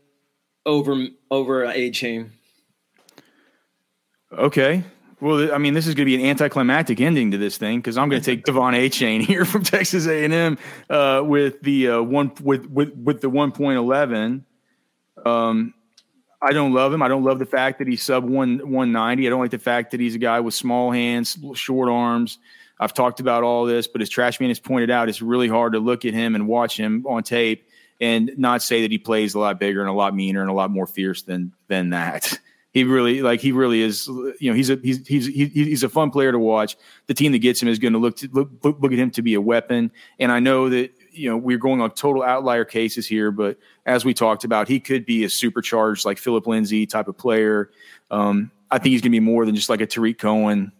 over 0.64 1.06
over 1.30 1.66
Achane. 1.66 2.30
Okay. 4.32 4.84
Well, 5.22 5.54
I 5.54 5.58
mean, 5.58 5.72
this 5.72 5.86
is 5.86 5.94
going 5.94 6.04
to 6.04 6.16
be 6.16 6.16
an 6.16 6.28
anticlimactic 6.28 7.00
ending 7.00 7.30
to 7.30 7.38
this 7.38 7.56
thing 7.56 7.78
because 7.78 7.96
I'm 7.96 8.08
going 8.08 8.20
to 8.20 8.26
take 8.26 8.44
De'Von 8.44 8.74
Achane 8.74 9.20
here 9.26 9.44
from 9.44 9.62
Texas 9.62 10.08
A&M 10.08 10.58
uh, 10.90 11.22
with 11.24 11.62
the 11.62 11.90
uh, 11.90 12.02
one 12.02 12.32
with 12.42 12.66
with 12.66 12.92
with 12.96 13.20
the 13.20 13.30
1.11. 13.30 14.42
Um, 15.24 15.74
I 16.42 16.52
don't 16.52 16.74
love 16.74 16.92
him. 16.92 17.02
I 17.02 17.08
don't 17.08 17.22
love 17.22 17.38
the 17.38 17.46
fact 17.46 17.78
that 17.78 17.86
he's 17.86 18.02
sub 18.02 18.24
one 18.24 18.58
190. 18.58 19.24
I 19.24 19.30
don't 19.30 19.38
like 19.38 19.52
the 19.52 19.60
fact 19.60 19.92
that 19.92 20.00
he's 20.00 20.16
a 20.16 20.18
guy 20.18 20.40
with 20.40 20.54
small 20.54 20.90
hands, 20.90 21.38
short 21.54 21.88
arms. 21.88 22.38
I've 22.80 22.92
talked 22.92 23.20
about 23.20 23.44
all 23.44 23.64
this, 23.64 23.86
but 23.86 24.02
as 24.02 24.10
Trashman 24.10 24.48
has 24.48 24.58
pointed 24.58 24.90
out, 24.90 25.08
it's 25.08 25.22
really 25.22 25.46
hard 25.46 25.74
to 25.74 25.78
look 25.78 26.04
at 26.04 26.14
him 26.14 26.34
and 26.34 26.48
watch 26.48 26.76
him 26.76 27.06
on 27.06 27.22
tape 27.22 27.68
and 28.00 28.32
not 28.38 28.60
say 28.60 28.82
that 28.82 28.90
he 28.90 28.98
plays 28.98 29.34
a 29.34 29.38
lot 29.38 29.60
bigger 29.60 29.82
and 29.82 29.88
a 29.88 29.92
lot 29.92 30.16
meaner 30.16 30.40
and 30.40 30.50
a 30.50 30.52
lot 30.52 30.72
more 30.72 30.88
fierce 30.88 31.22
than 31.22 31.52
than 31.68 31.90
that. 31.90 32.40
He 32.72 32.84
really 32.84 33.20
like 33.20 33.40
he 33.40 33.52
really 33.52 33.82
is. 33.82 34.06
You 34.06 34.50
know, 34.50 34.54
he's 34.54 34.70
a 34.70 34.78
he's 34.82 35.06
he's 35.06 35.26
he's 35.26 35.82
a 35.82 35.90
fun 35.90 36.10
player 36.10 36.32
to 36.32 36.38
watch. 36.38 36.76
The 37.06 37.12
team 37.12 37.32
that 37.32 37.40
gets 37.40 37.60
him 37.60 37.68
is 37.68 37.78
going 37.78 37.92
to 37.92 37.98
look 37.98 38.16
to 38.16 38.28
look, 38.32 38.50
look 38.62 38.92
at 38.92 38.98
him 38.98 39.10
to 39.10 39.22
be 39.22 39.34
a 39.34 39.42
weapon. 39.42 39.92
And 40.18 40.32
I 40.32 40.40
know 40.40 40.70
that 40.70 40.90
you 41.10 41.28
know 41.28 41.36
we're 41.36 41.58
going 41.58 41.82
on 41.82 41.90
total 41.90 42.22
outlier 42.22 42.64
cases 42.64 43.06
here, 43.06 43.30
but 43.30 43.58
as 43.84 44.06
we 44.06 44.14
talked 44.14 44.44
about, 44.44 44.68
he 44.68 44.80
could 44.80 45.04
be 45.04 45.24
a 45.24 45.28
supercharged 45.28 46.06
like 46.06 46.16
Phillip 46.16 46.46
Lindsay 46.46 46.86
type 46.86 47.08
of 47.08 47.18
player. 47.18 47.70
Um, 48.10 48.50
I 48.70 48.78
think 48.78 48.92
he's 48.92 49.02
going 49.02 49.12
to 49.12 49.16
be 49.16 49.20
more 49.20 49.44
than 49.44 49.54
just 49.54 49.68
like 49.68 49.82
a 49.82 49.86
Tarik 49.86 50.18
Cohen, 50.18 50.72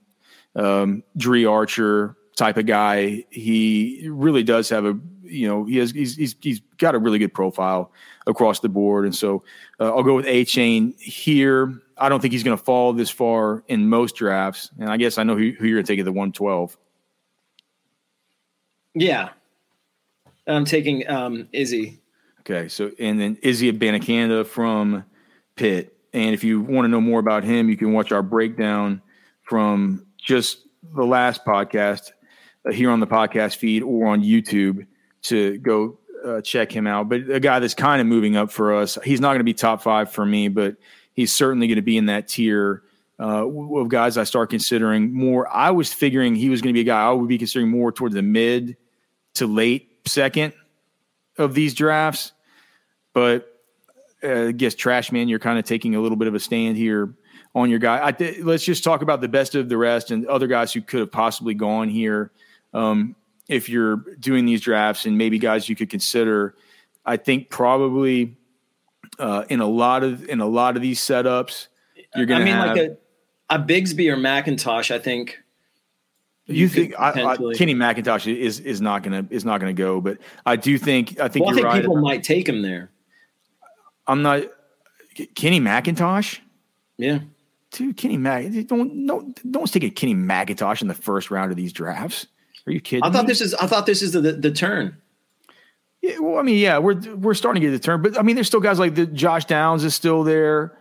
um, 0.57 1.03
Dri 1.19 1.45
Archer 1.45 2.17
type 2.37 2.57
of 2.57 2.65
guy. 2.65 3.27
He 3.29 4.09
really 4.11 4.43
does 4.43 4.71
have 4.71 4.87
a 4.87 4.99
you 5.33 5.49
know 5.49 5.65
he 5.65 5.79
has 5.79 5.91
he's 5.91 6.17
he's, 6.17 6.37
he's 6.41 6.61
got 6.79 6.95
a 6.95 6.99
really 6.99 7.19
good 7.19 7.35
profile 7.35 7.93
across 8.27 8.61
the 8.61 8.69
board, 8.69 9.05
and 9.05 9.15
so 9.15 9.43
uh, 9.81 9.95
I'll 9.95 10.03
go 10.03 10.15
with 10.15 10.27
Achane 10.27 10.99
here. 11.01 11.81
I 11.99 12.09
don't 12.09 12.21
think 12.21 12.33
he's 12.33 12.43
going 12.43 12.57
to 12.57 12.63
fall 12.63 12.93
this 12.93 13.11
far 13.11 13.63
in 13.69 13.89
most 13.89 14.17
drafts, 14.17 14.71
and 14.79 14.91
I 14.91 14.97
guess 14.97 15.19
I 15.19 15.23
know 15.23 15.37
who, 15.37 15.53
who 15.53 15.67
you're 15.67 15.77
going 15.77 15.87
to 15.87 15.93
take 15.93 15.99
at 15.99 16.05
the 16.05 16.13
112. 16.13 16.77
Yeah, 18.95 19.31
I'm 20.47 20.65
taking 20.65 21.09
um, 21.09 21.49
Izzy. 21.53 22.01
Okay, 22.41 22.69
so 22.69 22.91
and 22.99 23.21
then 23.21 23.39
Izzy 23.43 23.73
Abanikanda 23.73 24.47
from 24.47 25.05
Pitt, 25.57 25.97
and 26.13 26.35
if 26.35 26.45
you 26.45 26.61
want 26.61 26.85
to 26.85 26.89
know 26.89 27.01
more 27.01 27.21
about 27.21 27.45
him, 27.45 27.69
you 27.69 27.77
can 27.77 27.93
watch 27.93 28.13
our 28.13 28.23
breakdown 28.23 29.01
from 29.43 30.07
just 30.19 30.59
the 30.95 31.05
last 31.05 31.45
podcast 31.45 32.13
uh, 32.67 32.73
here 32.73 32.91
on 32.91 33.01
the 33.01 33.07
podcast 33.07 33.57
feed 33.57 33.83
or 33.83 34.07
on 34.07 34.23
YouTube 34.23 34.87
to 35.23 35.59
go 35.59 35.99
uh, 36.25 36.41
check 36.41 36.71
him 36.71 36.87
out. 36.87 37.09
But 37.09 37.31
a 37.31 37.41
guy 37.41 37.59
that's 37.59 37.75
kind 37.75 38.01
of 38.01 38.07
moving 38.07 38.37
up 38.37 38.51
for 38.51 38.75
us. 38.75 38.99
He's 39.05 39.21
not 39.21 39.29
going 39.29 39.41
to 39.41 39.45
be 39.45 39.55
top 39.55 39.83
five 39.83 40.13
for 40.13 40.25
me, 40.25 40.49
but 40.49 40.77
he's 41.15 41.33
certainly 41.33 41.67
going 41.67 41.77
to 41.77 41.83
be 41.83 41.97
in 41.97 42.07
that 42.07 42.29
tier 42.29 42.83
uh, 43.21 43.47
of 43.47 43.89
guys 43.89 44.17
I 44.17 44.25
start 44.25 44.51
considering 44.51 45.13
more. 45.13 45.49
I 45.49 45.71
was 45.71 45.93
figuring 45.93 46.35
he 46.35 46.49
was 46.49 46.61
going 46.61 46.75
to 46.75 46.77
be 46.77 46.81
a 46.81 46.85
guy 46.85 47.03
I 47.03 47.11
would 47.13 47.29
be 47.29 47.39
considering 47.39 47.71
more 47.71 47.93
towards 47.93 48.15
the 48.15 48.23
mid 48.23 48.77
to 49.35 49.47
late 49.47 49.91
second 50.07 50.53
of 51.39 51.55
these 51.55 51.75
drafts. 51.75 52.33
But 53.13 53.49
uh, 54.25 54.49
I 54.49 54.53
guess 54.53 54.75
Trash 54.75 55.13
Man, 55.13 55.29
you're 55.29 55.39
kind 55.39 55.59
of 55.59 55.65
taking 55.65 55.95
a 55.95 56.01
little 56.01 56.17
bit 56.17 56.29
of 56.29 56.35
a 56.35 56.41
stand 56.41 56.77
here 56.77 57.15
on 57.55 57.71
your 57.71 57.79
guy. 57.79 58.11
Th- 58.13 58.43
let's 58.43 58.65
just 58.65 58.83
talk 58.83 59.03
about 59.03 59.21
the 59.21 59.29
best 59.29 59.55
of 59.55 59.69
the 59.69 59.77
rest 59.77 60.11
and 60.11 60.27
other 60.27 60.47
guys 60.47 60.73
who 60.73 60.81
could 60.81 61.01
have 61.01 61.13
possibly 61.13 61.55
gone 61.55 61.89
here. 61.89 62.33
Um, 62.73 63.15
if 63.53 63.69
you're 63.69 63.97
doing 64.19 64.47
these 64.47 64.61
drafts 64.61 65.07
and 65.07 65.19
maybe 65.19 65.39
guys 65.39 65.69
you 65.69 65.77
could 65.77 65.91
consider, 65.91 66.55
I 67.05 67.17
think 67.17 67.51
probably 67.51 68.37
uh, 69.19 69.45
in 69.49 69.61
a 69.61 69.67
lot 69.67 70.03
of 70.03 70.29
in 70.29 70.41
a 70.41 70.47
lot 70.47 70.77
of 70.77 70.83
these 70.83 71.01
setups, 71.01 71.69
you're 72.17 72.27
going 72.27 72.45
to. 72.45 72.51
I 72.51 72.55
mean, 72.55 72.55
have, 72.55 72.77
like 72.77 72.99
a, 73.51 73.57
a 73.57 73.59
Bigsby 73.59 74.11
or 74.13 74.17
McIntosh. 74.17 74.91
I 74.91 74.99
think. 74.99 75.39
You, 76.47 76.63
you 76.63 76.69
think 76.69 76.99
I, 76.99 77.11
I, 77.11 77.37
Kenny 77.55 77.75
McIntosh 77.75 78.35
is 78.35 78.59
is 78.59 78.81
not 78.81 79.05
gonna 79.05 79.25
is 79.31 79.45
not 79.45 79.61
gonna 79.61 79.73
go, 79.73 80.01
but 80.01 80.19
I 80.45 80.57
do 80.57 80.77
think 80.77 81.21
I 81.21 81.29
think 81.29 81.47
well, 81.47 81.55
you're 81.57 81.69
I 81.69 81.75
think 81.75 81.75
right. 81.75 81.81
People 81.83 82.01
might 82.01 82.25
take 82.25 82.49
him 82.49 82.63
there. 82.63 82.91
I'm 84.09 84.23
not 84.23 84.43
Kenny 85.37 85.61
McIntosh. 85.61 86.41
Yeah, 86.99 87.21
dude, 87.71 87.97
Kenny 87.97 88.17
Mac. 88.17 88.45
Don't 88.67 89.07
don't 89.07 89.53
don't 89.53 89.73
take 89.73 89.85
a 89.85 89.91
Kenny 89.91 90.17
McIntosh 90.17 90.83
in 90.83 90.89
the 90.89 90.95
first 90.95 91.31
round 91.31 91.53
of 91.53 91.57
these 91.57 91.73
drafts. 91.73 92.27
Are 92.67 92.73
you 92.73 92.81
kidding? 92.81 93.05
I 93.05 93.11
thought 93.11 93.25
me? 93.25 93.29
this 93.29 93.41
is 93.41 93.55
I 93.55 93.67
thought 93.67 93.87
this 93.87 94.03
is 94.03 94.13
the 94.13 94.21
the, 94.21 94.33
the 94.33 94.51
turn. 94.51 94.97
Yeah, 96.01 96.19
well, 96.19 96.39
I 96.39 96.43
mean, 96.43 96.59
yeah, 96.59 96.79
we're 96.79 97.01
we're 97.15 97.35
starting 97.35 97.63
to 97.63 97.69
get 97.69 97.73
the 97.73 97.79
turn, 97.79 98.03
but 98.03 98.19
I 98.19 98.23
mean, 98.23 98.35
there's 98.35 98.49
still 98.49 98.61
guys 98.61 98.79
like 98.79 98.95
the 98.95 99.07
Josh 99.07 99.45
Downs 99.45 99.85
is 99.85 99.95
still 99.95 100.25
there. 100.25 100.77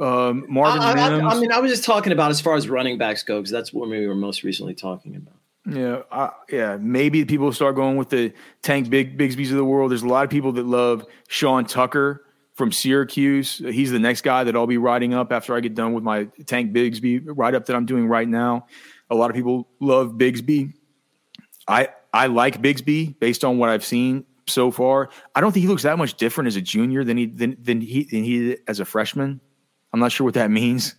Um, 0.00 0.46
Marvin 0.48 0.80
I, 0.80 0.92
I, 0.92 1.34
I, 1.34 1.40
mean, 1.40 1.50
I 1.50 1.58
was 1.58 1.72
just 1.72 1.84
talking 1.84 2.12
about 2.12 2.30
as 2.30 2.40
far 2.40 2.54
as 2.54 2.68
running 2.68 2.98
backs 2.98 3.24
go 3.24 3.40
because 3.40 3.50
that's 3.50 3.72
what 3.72 3.88
we 3.88 4.06
were 4.06 4.14
most 4.14 4.44
recently 4.44 4.74
talking 4.74 5.16
about. 5.16 5.34
Yeah, 5.68 6.02
I, 6.10 6.30
yeah. 6.50 6.76
Maybe 6.80 7.24
people 7.24 7.52
start 7.52 7.74
going 7.74 7.96
with 7.96 8.10
the 8.10 8.32
Tank 8.62 8.90
Big 8.90 9.18
Bigsby's 9.18 9.50
of 9.50 9.56
the 9.56 9.64
world. 9.64 9.90
There's 9.90 10.02
a 10.02 10.08
lot 10.08 10.24
of 10.24 10.30
people 10.30 10.52
that 10.52 10.64
love 10.64 11.04
Sean 11.28 11.64
Tucker 11.64 12.24
from 12.54 12.72
Syracuse. 12.72 13.58
He's 13.58 13.90
the 13.90 13.98
next 13.98 14.22
guy 14.22 14.44
that 14.44 14.56
I'll 14.56 14.66
be 14.66 14.78
writing 14.78 15.14
up 15.14 15.32
after 15.32 15.54
I 15.54 15.60
get 15.60 15.74
done 15.74 15.92
with 15.92 16.04
my 16.04 16.24
Tank 16.46 16.72
Bigsby 16.72 17.22
write 17.24 17.54
up 17.54 17.66
that 17.66 17.76
I'm 17.76 17.86
doing 17.86 18.06
right 18.06 18.28
now. 18.28 18.66
A 19.10 19.14
lot 19.14 19.30
of 19.30 19.36
people 19.36 19.68
love 19.80 20.12
Bigsby. 20.12 20.74
I 21.68 21.88
I 22.12 22.26
like 22.26 22.62
Bigsby 22.62 23.18
based 23.20 23.44
on 23.44 23.58
what 23.58 23.68
I've 23.68 23.84
seen 23.84 24.24
so 24.46 24.70
far. 24.70 25.10
I 25.34 25.40
don't 25.40 25.52
think 25.52 25.62
he 25.62 25.68
looks 25.68 25.82
that 25.82 25.98
much 25.98 26.14
different 26.14 26.48
as 26.48 26.56
a 26.56 26.62
junior 26.62 27.04
than 27.04 27.16
he 27.16 27.26
than, 27.26 27.56
than 27.60 27.80
he 27.80 28.04
than 28.04 28.24
he 28.24 28.56
as 28.66 28.80
a 28.80 28.84
freshman. 28.84 29.40
I'm 29.92 30.00
not 30.00 30.12
sure 30.12 30.24
what 30.24 30.34
that 30.34 30.50
means, 30.62 30.94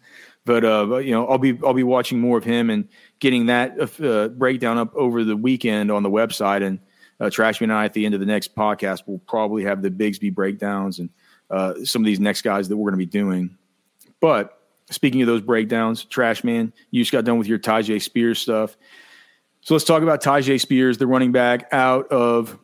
but 0.45 0.63
uh, 0.63 0.97
you 0.97 1.11
know, 1.11 1.27
I'll 1.27 1.37
be 1.37 1.59
I'll 1.65 1.73
be 1.73 1.83
watching 1.83 2.19
more 2.19 2.37
of 2.37 2.43
him 2.43 2.69
and 2.69 2.87
getting 3.19 3.47
that 3.47 3.99
uh, 4.03 4.29
breakdown 4.29 4.77
up 4.77 4.95
over 4.95 5.23
the 5.23 5.35
weekend 5.35 5.91
on 5.91 6.03
the 6.03 6.09
website. 6.09 6.65
And 6.65 6.79
uh, 7.19 7.25
Trashman 7.25 7.63
and 7.63 7.73
I 7.73 7.85
at 7.85 7.93
the 7.93 8.05
end 8.05 8.13
of 8.13 8.19
the 8.19 8.25
next 8.25 8.55
podcast 8.55 9.07
will 9.07 9.19
probably 9.19 9.63
have 9.63 9.81
the 9.81 9.89
Bigsby 9.89 10.33
breakdowns 10.33 10.99
and 10.99 11.09
uh, 11.49 11.73
some 11.83 12.01
of 12.01 12.05
these 12.05 12.19
next 12.19 12.43
guys 12.43 12.69
that 12.69 12.77
we're 12.77 12.91
going 12.91 12.99
to 12.99 13.05
be 13.05 13.11
doing. 13.11 13.57
But 14.21 14.59
speaking 14.91 15.21
of 15.21 15.27
those 15.27 15.41
breakdowns, 15.41 16.05
Trashman, 16.05 16.71
you 16.91 17.01
just 17.01 17.11
got 17.11 17.25
done 17.25 17.37
with 17.37 17.47
your 17.47 17.59
Tyjae 17.59 18.01
Spears 18.01 18.39
stuff. 18.39 18.77
So 19.69 19.75
let's 19.75 19.85
talk 19.85 20.01
about 20.01 20.19
Tyjae 20.23 20.59
Spears, 20.59 20.97
the 20.97 21.05
running 21.05 21.31
back 21.31 21.71
out 21.71 22.11
of 22.11 22.57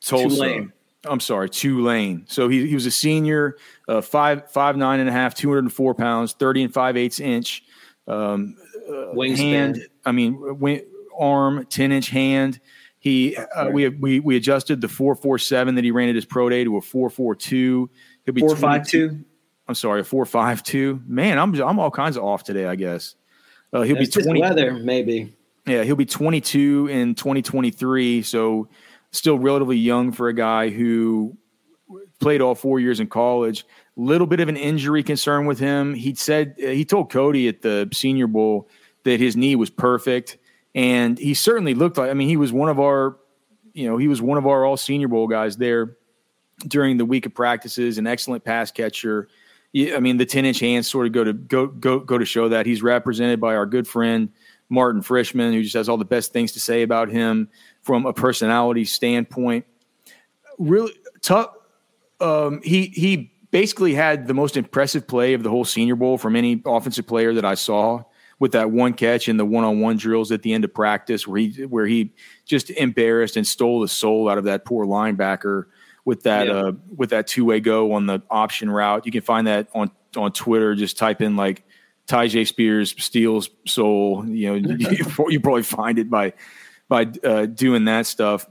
Tulsa. 0.00 0.28
Tulane. 0.28 0.72
I'm 1.04 1.18
sorry, 1.18 1.50
Tulane. 1.50 2.24
So 2.28 2.48
he, 2.48 2.68
he 2.68 2.74
was 2.74 2.86
a 2.86 2.90
senior, 2.92 3.56
uh, 3.88 4.00
five 4.00 4.48
five 4.48 4.76
nine 4.76 5.00
and 5.00 5.08
a 5.08 5.12
half, 5.12 5.34
two 5.34 5.48
hundred 5.48 5.64
and 5.64 5.72
four 5.72 5.96
pounds, 5.96 6.34
thirty 6.34 6.62
and 6.62 6.72
five 6.72 6.96
eighths 6.96 7.18
inch, 7.18 7.64
um, 8.06 8.56
uh, 8.88 9.20
hand. 9.34 9.88
I 10.04 10.12
mean, 10.12 10.60
wing, 10.60 10.82
arm, 11.18 11.66
ten 11.66 11.90
inch 11.90 12.10
hand. 12.10 12.60
He 13.00 13.36
uh, 13.36 13.70
we 13.70 13.88
we 13.88 14.20
we 14.20 14.36
adjusted 14.36 14.80
the 14.80 14.86
four 14.86 15.16
four 15.16 15.36
seven 15.36 15.74
that 15.74 15.82
he 15.82 15.90
ran 15.90 16.08
at 16.08 16.14
his 16.14 16.26
pro 16.26 16.48
day 16.48 16.62
to 16.62 16.76
a 16.76 16.80
four 16.80 17.10
four 17.10 17.34
two. 17.34 17.90
He'll 18.24 18.34
be 18.34 18.40
four 18.40 18.54
five 18.54 18.86
two. 18.86 19.24
I'm 19.66 19.74
sorry, 19.74 20.02
a 20.02 20.04
four 20.04 20.24
five 20.26 20.62
two. 20.62 21.02
Man, 21.08 21.40
I'm 21.40 21.60
I'm 21.60 21.80
all 21.80 21.90
kinds 21.90 22.16
of 22.16 22.22
off 22.22 22.44
today. 22.44 22.66
I 22.66 22.76
guess 22.76 23.16
uh, 23.72 23.82
he'll 23.82 23.96
That's 23.96 24.14
be 24.14 24.22
twenty. 24.22 24.40
Weather 24.40 24.74
maybe. 24.74 25.34
Yeah, 25.68 25.84
he'll 25.84 25.96
be 25.96 26.06
22 26.06 26.88
in 26.90 27.14
2023. 27.14 28.22
So 28.22 28.68
still 29.10 29.38
relatively 29.38 29.76
young 29.76 30.12
for 30.12 30.28
a 30.28 30.34
guy 30.34 30.70
who 30.70 31.36
played 32.20 32.40
all 32.40 32.54
four 32.54 32.80
years 32.80 33.00
in 33.00 33.06
college. 33.06 33.64
little 33.96 34.26
bit 34.26 34.40
of 34.40 34.48
an 34.48 34.56
injury 34.56 35.02
concern 35.02 35.46
with 35.46 35.58
him. 35.58 35.94
He 35.94 36.14
said 36.14 36.54
uh, 36.62 36.68
he 36.68 36.84
told 36.84 37.10
Cody 37.10 37.48
at 37.48 37.62
the 37.62 37.88
Senior 37.92 38.26
Bowl 38.26 38.68
that 39.04 39.20
his 39.20 39.36
knee 39.36 39.56
was 39.56 39.70
perfect, 39.70 40.38
and 40.74 41.18
he 41.18 41.34
certainly 41.34 41.74
looked 41.74 41.98
like. 41.98 42.10
I 42.10 42.14
mean, 42.14 42.28
he 42.28 42.36
was 42.36 42.52
one 42.52 42.68
of 42.68 42.78
our, 42.78 43.16
you 43.72 43.88
know, 43.88 43.96
he 43.96 44.08
was 44.08 44.20
one 44.22 44.38
of 44.38 44.46
our 44.46 44.64
All 44.64 44.76
Senior 44.76 45.08
Bowl 45.08 45.26
guys 45.26 45.56
there 45.56 45.96
during 46.66 46.96
the 46.96 47.04
week 47.04 47.26
of 47.26 47.34
practices. 47.34 47.98
An 47.98 48.06
excellent 48.06 48.44
pass 48.44 48.70
catcher. 48.70 49.28
I 49.76 50.00
mean, 50.00 50.16
the 50.16 50.26
ten 50.26 50.44
inch 50.44 50.60
hands 50.60 50.88
sort 50.88 51.06
of 51.06 51.12
go 51.12 51.24
to 51.24 51.32
go 51.32 51.66
go 51.66 52.00
go 52.00 52.18
to 52.18 52.24
show 52.24 52.48
that 52.48 52.66
he's 52.66 52.82
represented 52.82 53.40
by 53.40 53.54
our 53.56 53.66
good 53.66 53.86
friend 53.86 54.30
Martin 54.68 55.02
Frischman, 55.02 55.52
who 55.52 55.62
just 55.62 55.74
has 55.74 55.88
all 55.88 55.96
the 55.96 56.04
best 56.04 56.32
things 56.32 56.52
to 56.52 56.60
say 56.60 56.82
about 56.82 57.08
him 57.08 57.48
from 57.82 58.06
a 58.06 58.12
personality 58.12 58.84
standpoint. 58.84 59.64
Really 60.58 60.92
tough. 61.22 61.54
Um, 62.20 62.60
he 62.62 62.86
he 62.86 63.32
basically 63.50 63.94
had 63.94 64.26
the 64.26 64.34
most 64.34 64.56
impressive 64.56 65.06
play 65.06 65.34
of 65.34 65.42
the 65.42 65.50
whole 65.50 65.64
Senior 65.64 65.96
Bowl 65.96 66.18
from 66.18 66.36
any 66.36 66.60
offensive 66.66 67.06
player 67.06 67.32
that 67.34 67.44
I 67.44 67.54
saw 67.54 68.02
with 68.38 68.52
that 68.52 68.70
one 68.70 68.92
catch 68.92 69.28
in 69.28 69.36
the 69.36 69.44
one-on-one 69.44 69.96
drills 69.96 70.30
at 70.30 70.42
the 70.42 70.52
end 70.52 70.64
of 70.64 70.72
practice 70.72 71.26
where 71.26 71.40
he 71.40 71.64
where 71.64 71.86
he 71.86 72.12
just 72.44 72.70
embarrassed 72.70 73.36
and 73.36 73.46
stole 73.46 73.80
the 73.80 73.88
soul 73.88 74.28
out 74.28 74.38
of 74.38 74.44
that 74.44 74.64
poor 74.64 74.86
linebacker 74.86 75.64
with 76.04 76.22
that 76.22 76.46
yeah. 76.46 76.52
uh, 76.54 76.72
with 76.94 77.10
that 77.10 77.26
two-way 77.26 77.60
go 77.60 77.92
on 77.92 78.06
the 78.06 78.20
option 78.30 78.70
route. 78.70 79.06
You 79.06 79.12
can 79.12 79.22
find 79.22 79.46
that 79.46 79.68
on 79.74 79.90
on 80.16 80.32
Twitter. 80.32 80.74
Just 80.74 80.98
type 80.98 81.20
in 81.20 81.36
like 81.36 81.64
Tyjae 82.08 82.46
Spears 82.46 82.94
steals 83.02 83.50
soul. 83.66 84.26
You 84.26 84.60
know, 84.60 84.74
you, 84.76 85.06
you 85.28 85.40
probably 85.40 85.62
find 85.62 85.98
it 85.98 86.10
by 86.10 86.32
by 86.88 87.06
uh, 87.22 87.46
doing 87.46 87.84
that 87.84 88.06
stuff. 88.06 88.46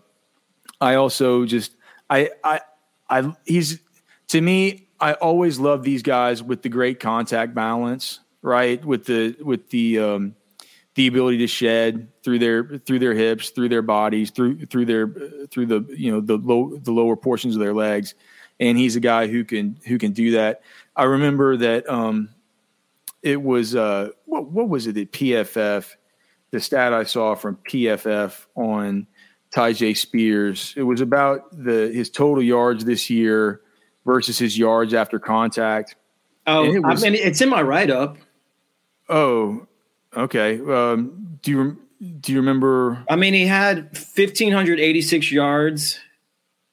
I 0.79 0.95
also 0.95 1.45
just 1.45 1.73
I 2.09 2.29
I 2.43 2.61
I 3.09 3.33
he's 3.45 3.79
to 4.29 4.39
me 4.39 4.87
I 4.99 5.13
always 5.13 5.59
love 5.59 5.83
these 5.83 6.03
guys 6.03 6.41
with 6.41 6.61
the 6.61 6.69
great 6.69 6.99
contact 6.99 7.53
balance, 7.53 8.19
right? 8.41 8.83
With 8.83 9.05
the 9.05 9.35
with 9.41 9.69
the 9.69 9.99
um, 9.99 10.35
the 10.95 11.07
ability 11.07 11.39
to 11.39 11.47
shed 11.47 12.09
through 12.23 12.39
their 12.39 12.79
through 12.79 12.99
their 12.99 13.13
hips, 13.13 13.49
through 13.49 13.69
their 13.69 13.81
bodies, 13.81 14.31
through 14.31 14.65
through 14.67 14.85
their 14.85 15.07
through 15.49 15.65
the 15.65 15.85
you 15.95 16.11
know 16.11 16.21
the 16.21 16.37
low 16.37 16.77
the 16.77 16.91
lower 16.91 17.15
portions 17.15 17.55
of 17.55 17.59
their 17.59 17.73
legs, 17.73 18.15
and 18.59 18.77
he's 18.77 18.95
a 18.95 18.99
guy 18.99 19.27
who 19.27 19.43
can 19.43 19.79
who 19.87 19.97
can 19.97 20.11
do 20.11 20.31
that. 20.31 20.61
I 20.95 21.03
remember 21.03 21.57
that 21.57 21.89
um, 21.89 22.29
it 23.21 23.41
was 23.41 23.75
uh, 23.75 24.09
what 24.25 24.49
what 24.51 24.69
was 24.69 24.87
it 24.87 24.97
at 24.97 25.11
PFF? 25.11 25.95
The 26.51 26.59
stat 26.59 26.93
I 26.93 27.03
saw 27.03 27.35
from 27.35 27.57
PFF 27.69 28.45
on 28.55 29.07
Tyjae 29.53 29.97
Spears. 29.97 30.73
It 30.77 30.83
was 30.83 31.01
about 31.01 31.49
the 31.51 31.91
his 31.93 32.09
total 32.09 32.43
yards 32.43 32.85
this 32.85 33.09
year 33.09 33.61
versus 34.05 34.37
his 34.37 34.57
yards 34.57 34.93
after 34.93 35.19
contact. 35.19 35.95
Oh, 36.45 36.63
it 36.63 36.79
was, 36.79 37.03
I 37.03 37.09
mean, 37.09 37.19
it's 37.21 37.41
in 37.41 37.49
my 37.49 37.61
write 37.61 37.91
up. 37.91 38.17
Oh, 39.09 39.67
okay. 40.15 40.59
Um, 40.61 41.39
do 41.41 41.51
you 41.51 41.77
do 42.19 42.31
you 42.31 42.39
remember? 42.39 43.03
I 43.09 43.15
mean, 43.15 43.33
he 43.33 43.45
had 43.45 43.95
fifteen 43.97 44.51
hundred 44.51 44.79
eighty 44.79 45.01
six 45.01 45.31
yards, 45.31 45.99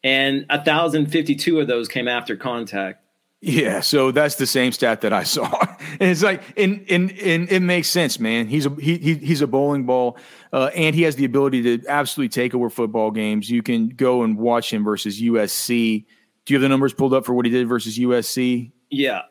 and 0.03 0.47
thousand 0.64 1.07
fifty 1.07 1.34
two 1.34 1.61
of 1.61 1.66
those 1.66 1.88
came 1.88 2.09
after 2.09 2.36
contact. 2.36 3.03
Yeah, 3.47 3.80
so 3.80 4.11
that's 4.11 4.36
the 4.36 4.47
same 4.47 4.72
stat 4.72 5.03
that 5.03 5.12
I 5.12 5.24
saw, 5.24 5.51
and 6.01 6.11
it's 6.11 6.22
like, 6.22 6.42
and 6.57 6.84
and 6.88 7.11
and 7.18 7.51
it 7.51 7.61
makes 7.61 7.88
sense, 7.88 8.18
man. 8.18 8.47
He's 8.47 8.64
a 8.64 8.70
he, 8.70 8.97
he 8.97 9.14
he's 9.14 9.42
a 9.42 9.47
bowling 9.47 9.84
ball, 9.84 10.16
uh, 10.53 10.70
and 10.74 10.95
he 10.95 11.03
has 11.03 11.16
the 11.16 11.26
ability 11.26 11.62
to 11.62 11.86
absolutely 11.88 12.30
take 12.30 12.55
over 12.55 12.70
football 12.70 13.11
games. 13.11 13.51
You 13.51 13.62
can 13.62 13.88
go 13.88 14.22
and 14.22 14.38
watch 14.38 14.72
him 14.72 14.82
versus 14.82 15.20
USC 15.20 16.07
do 16.45 16.53
you 16.53 16.59
have 16.59 16.62
the 16.62 16.68
numbers 16.68 16.92
pulled 16.92 17.14
up 17.14 17.24
for 17.24 17.32
what 17.32 17.47
he 17.47 17.51
did 17.51 17.68
versus 17.68 17.99
USC? 17.99 18.70
Yeah. 18.90 19.22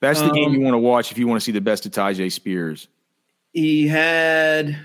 That's 0.00 0.20
the 0.20 0.28
um, 0.28 0.34
game 0.34 0.52
you 0.52 0.60
want 0.60 0.74
to 0.74 0.78
watch 0.78 1.12
if 1.12 1.18
you 1.18 1.26
want 1.26 1.40
to 1.40 1.44
see 1.44 1.52
the 1.52 1.60
best 1.60 1.86
of 1.86 1.92
Tyjae 1.92 2.32
Spears. 2.32 2.88
He 3.52 3.86
had 3.86 4.78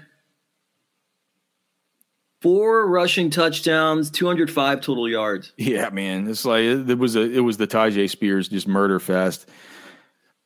four 2.44 2.86
rushing 2.88 3.32
touchdowns, 3.32 4.12
205 4.12 4.82
total 4.82 5.10
yards. 5.10 5.54
Yeah, 5.58 5.90
man. 5.90 6.28
It's 6.28 6.46
like 6.46 6.64
it 6.64 7.00
was 7.00 7.16
a 7.16 7.22
it 7.22 7.40
was 7.40 7.58
the 7.58 7.68
Tyjae 7.68 8.10
Spears 8.10 8.50
just 8.50 8.68
murder 8.68 9.00
fest 9.00 9.50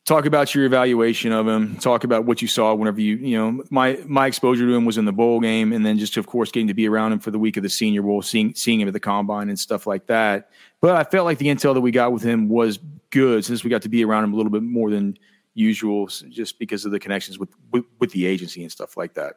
talk 0.08 0.24
about 0.24 0.54
your 0.54 0.64
evaluation 0.64 1.32
of 1.32 1.46
him 1.46 1.76
talk 1.76 2.02
about 2.02 2.24
what 2.24 2.40
you 2.40 2.48
saw 2.48 2.72
whenever 2.72 2.98
you 2.98 3.16
you 3.16 3.36
know 3.36 3.62
my 3.68 4.02
my 4.06 4.26
exposure 4.26 4.64
to 4.64 4.74
him 4.74 4.86
was 4.86 4.96
in 4.96 5.04
the 5.04 5.12
bowl 5.12 5.38
game 5.38 5.70
and 5.70 5.84
then 5.84 5.98
just 5.98 6.16
of 6.16 6.26
course 6.26 6.50
getting 6.50 6.68
to 6.68 6.72
be 6.72 6.88
around 6.88 7.12
him 7.12 7.18
for 7.18 7.30
the 7.30 7.38
week 7.38 7.58
of 7.58 7.62
the 7.62 7.68
senior 7.68 8.00
bowl 8.00 8.22
seeing 8.22 8.54
seeing 8.54 8.80
him 8.80 8.88
at 8.88 8.94
the 8.94 9.00
combine 9.00 9.50
and 9.50 9.60
stuff 9.60 9.86
like 9.86 10.06
that 10.06 10.50
but 10.80 10.96
i 10.96 11.04
felt 11.04 11.26
like 11.26 11.36
the 11.36 11.48
intel 11.48 11.74
that 11.74 11.82
we 11.82 11.90
got 11.90 12.10
with 12.10 12.22
him 12.22 12.48
was 12.48 12.78
good 13.10 13.44
since 13.44 13.62
we 13.62 13.68
got 13.68 13.82
to 13.82 13.90
be 13.90 14.02
around 14.02 14.24
him 14.24 14.32
a 14.32 14.36
little 14.36 14.50
bit 14.50 14.62
more 14.62 14.90
than 14.90 15.14
usual 15.52 16.06
just 16.06 16.58
because 16.58 16.86
of 16.86 16.90
the 16.90 16.98
connections 16.98 17.38
with 17.38 17.50
with, 17.70 17.84
with 17.98 18.10
the 18.12 18.24
agency 18.24 18.62
and 18.62 18.72
stuff 18.72 18.96
like 18.96 19.12
that 19.12 19.34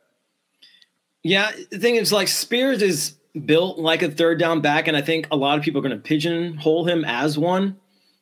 yeah 1.24 1.52
the 1.70 1.80
thing 1.80 1.96
is 1.96 2.12
like 2.12 2.28
spears 2.28 2.82
is 2.82 3.16
built 3.46 3.80
like 3.80 4.02
a 4.02 4.12
third 4.12 4.40
down 4.40 4.62
back 4.62 4.88
and 4.88 4.98
i 4.98 5.02
think 5.02 5.28
a 5.32 5.36
lot 5.36 5.58
of 5.58 5.64
people 5.64 5.80
are 5.80 5.88
going 5.88 5.96
to 5.96 6.02
pigeonhole 6.02 6.86
him 6.86 7.06
as 7.06 7.38
one 7.38 7.78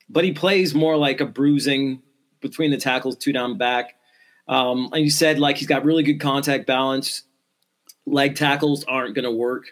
but 0.10 0.24
he 0.24 0.32
plays 0.32 0.74
more 0.74 0.98
like 0.98 1.22
a 1.22 1.26
bruising 1.26 2.02
between 2.42 2.72
the 2.72 2.78
tackles, 2.78 3.16
two 3.16 3.32
down 3.32 3.58
back. 3.58 3.96
Um, 4.48 4.90
and 4.92 5.04
you 5.04 5.12
said 5.12 5.40
like 5.40 5.58
he's 5.58 5.68
got 5.68 5.86
really 5.86 6.04
good 6.04 6.20
contact 6.20 6.66
balance. 6.66 7.24
Leg 8.06 8.36
tackles 8.36 8.84
aren't 8.86 9.14
going 9.14 9.26
to 9.26 9.32
work 9.32 9.66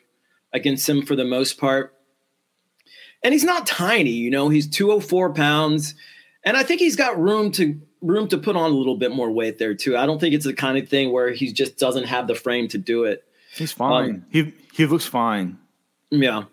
against 0.53 0.87
him 0.87 1.05
for 1.05 1.15
the 1.15 1.25
most 1.25 1.57
part. 1.57 1.95
And 3.23 3.33
he's 3.33 3.43
not 3.43 3.65
tiny, 3.65 4.11
you 4.11 4.29
know. 4.29 4.49
He's 4.49 4.69
204 4.69 5.33
pounds, 5.33 5.95
and 6.45 6.55
I 6.55 6.61
think 6.61 6.79
he's 6.79 6.95
got 6.95 7.19
room 7.19 7.51
to 7.53 7.81
room 8.01 8.27
to 8.29 8.37
put 8.37 8.55
on 8.55 8.71
a 8.71 8.73
little 8.73 8.95
bit 8.95 9.11
more 9.11 9.31
weight 9.31 9.57
there 9.57 9.73
too. 9.73 9.97
I 9.97 10.05
don't 10.05 10.19
think 10.19 10.33
it's 10.33 10.45
the 10.45 10.53
kind 10.53 10.77
of 10.77 10.87
thing 10.87 11.11
where 11.11 11.31
he 11.31 11.51
just 11.51 11.77
doesn't 11.77 12.05
have 12.05 12.27
the 12.27 12.35
frame 12.35 12.67
to 12.69 12.77
do 12.77 13.03
it. 13.05 13.23
He's 13.53 13.71
fine. 13.71 14.09
Um, 14.09 14.25
he 14.29 14.53
he 14.73 14.85
looks 14.85 15.05
fine. 15.05 15.57
Yeah. 16.09 16.43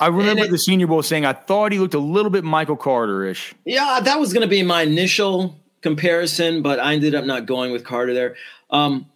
I 0.00 0.06
remember 0.06 0.44
it, 0.44 0.50
the 0.50 0.58
Senior 0.58 0.86
Bowl 0.86 1.02
saying 1.02 1.26
I 1.26 1.32
thought 1.32 1.72
he 1.72 1.78
looked 1.78 1.94
a 1.94 1.98
little 1.98 2.30
bit 2.30 2.44
Michael 2.44 2.76
Carter 2.76 3.24
ish. 3.24 3.54
Yeah, 3.64 4.00
that 4.02 4.20
was 4.20 4.32
going 4.32 4.42
to 4.42 4.48
be 4.48 4.62
my 4.62 4.82
initial 4.82 5.58
comparison, 5.80 6.62
but 6.62 6.78
I 6.78 6.94
ended 6.94 7.14
up 7.14 7.24
not 7.24 7.46
going 7.46 7.72
with 7.72 7.84
Carter 7.84 8.14
there. 8.14 8.36
Um, 8.70 9.06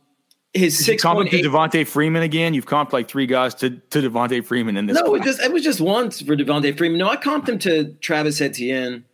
his 0.55 0.85
Did 0.85 0.99
to 0.99 1.05
Devonta 1.07 1.87
Freeman 1.87 2.23
again. 2.23 2.53
You've 2.53 2.66
comped 2.66 2.93
like 2.93 3.09
three 3.09 3.27
guys 3.27 3.55
to 3.57 3.70
to 3.70 4.03
Devonta 4.03 4.45
Freeman 4.45 4.77
in 4.77 4.87
this. 4.87 5.01
No, 5.01 5.14
it 5.14 5.23
just 5.23 5.41
it 5.41 5.53
was 5.53 5.62
just 5.62 5.81
once 5.81 6.20
for 6.20 6.37
Devonta 6.37 6.77
Freeman. 6.77 6.99
No, 6.99 7.09
I 7.09 7.16
comped 7.16 7.49
him 7.49 7.59
to 7.61 7.95
Travis 8.01 8.41
Etienne. 8.41 9.05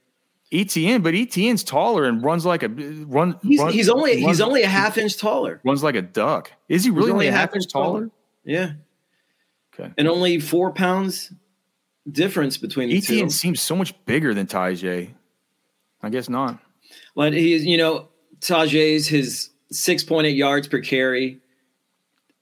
Etienne, 0.53 1.03
but 1.03 1.14
Etienne's 1.14 1.62
taller 1.62 2.05
and 2.05 2.22
runs 2.22 2.46
like 2.46 2.62
a 2.62 2.68
run. 2.68 3.38
He's, 3.42 3.61
run, 3.61 3.72
he's 3.72 3.88
only 3.88 4.12
runs, 4.12 4.26
he's 4.26 4.40
only 4.40 4.62
a 4.62 4.68
half 4.68 4.96
inch 4.96 5.18
taller. 5.18 5.61
Runs 5.64 5.82
like 5.82 5.94
a 5.94 6.03
duck. 6.03 6.53
Is 6.68 6.84
he 6.84 6.90
really 6.90 7.11
only, 7.11 7.12
only 7.12 7.26
a 7.28 7.32
half, 7.32 7.51
half 7.51 7.57
inch 7.57 7.68
taller? 7.70 8.01
taller? 8.01 8.11
Yeah. 8.44 8.72
Okay. 9.74 9.92
And 9.99 10.09
only 10.09 10.40
four 10.40 10.72
pounds 10.72 11.32
difference 12.11 12.57
between 12.57 12.88
the 12.88 12.96
Etienne 12.96 13.26
two. 13.26 13.30
seems 13.30 13.61
so 13.61 13.76
much 13.76 13.94
bigger 14.07 14.32
than 14.32 14.46
Tyjae. 14.46 15.12
I 16.03 16.09
guess 16.11 16.28
not. 16.28 16.59
But 17.14 17.32
he's, 17.32 17.64
you 17.64 17.76
know, 17.76 18.09
Tyjae's 18.40 19.07
his 19.07 19.51
6.8 19.72 20.34
yards 20.34 20.68
per 20.68 20.80
carry 20.80 21.40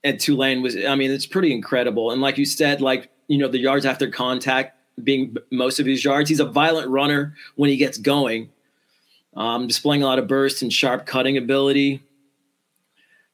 at 0.05 0.21
Tulane 0.21 0.63
was, 0.63 0.77
I 0.77 0.95
mean, 0.95 1.11
it's 1.11 1.27
pretty 1.27 1.53
incredible. 1.53 2.11
And 2.13 2.21
like 2.21 2.39
you 2.39 2.45
said, 2.45 2.81
like, 2.81 3.11
you 3.29 3.39
know, 3.39 3.49
the 3.49 3.59
yards 3.59 3.85
after 3.85 4.09
contact 4.11 4.76
being 5.03 5.37
most 5.51 5.79
of 5.81 5.87
his 5.87 6.05
yards, 6.05 6.29
he's 6.29 6.41
a 6.41 6.47
violent 6.47 6.89
runner 6.89 7.35
when 7.55 7.71
he 7.71 7.77
gets 7.77 7.99
going, 7.99 8.51
um, 9.35 9.67
displaying 9.67 10.03
a 10.03 10.07
lot 10.07 10.19
of 10.19 10.29
burst 10.29 10.63
and 10.63 10.73
sharp 10.73 11.07
cutting 11.07 11.37
ability. 11.37 12.03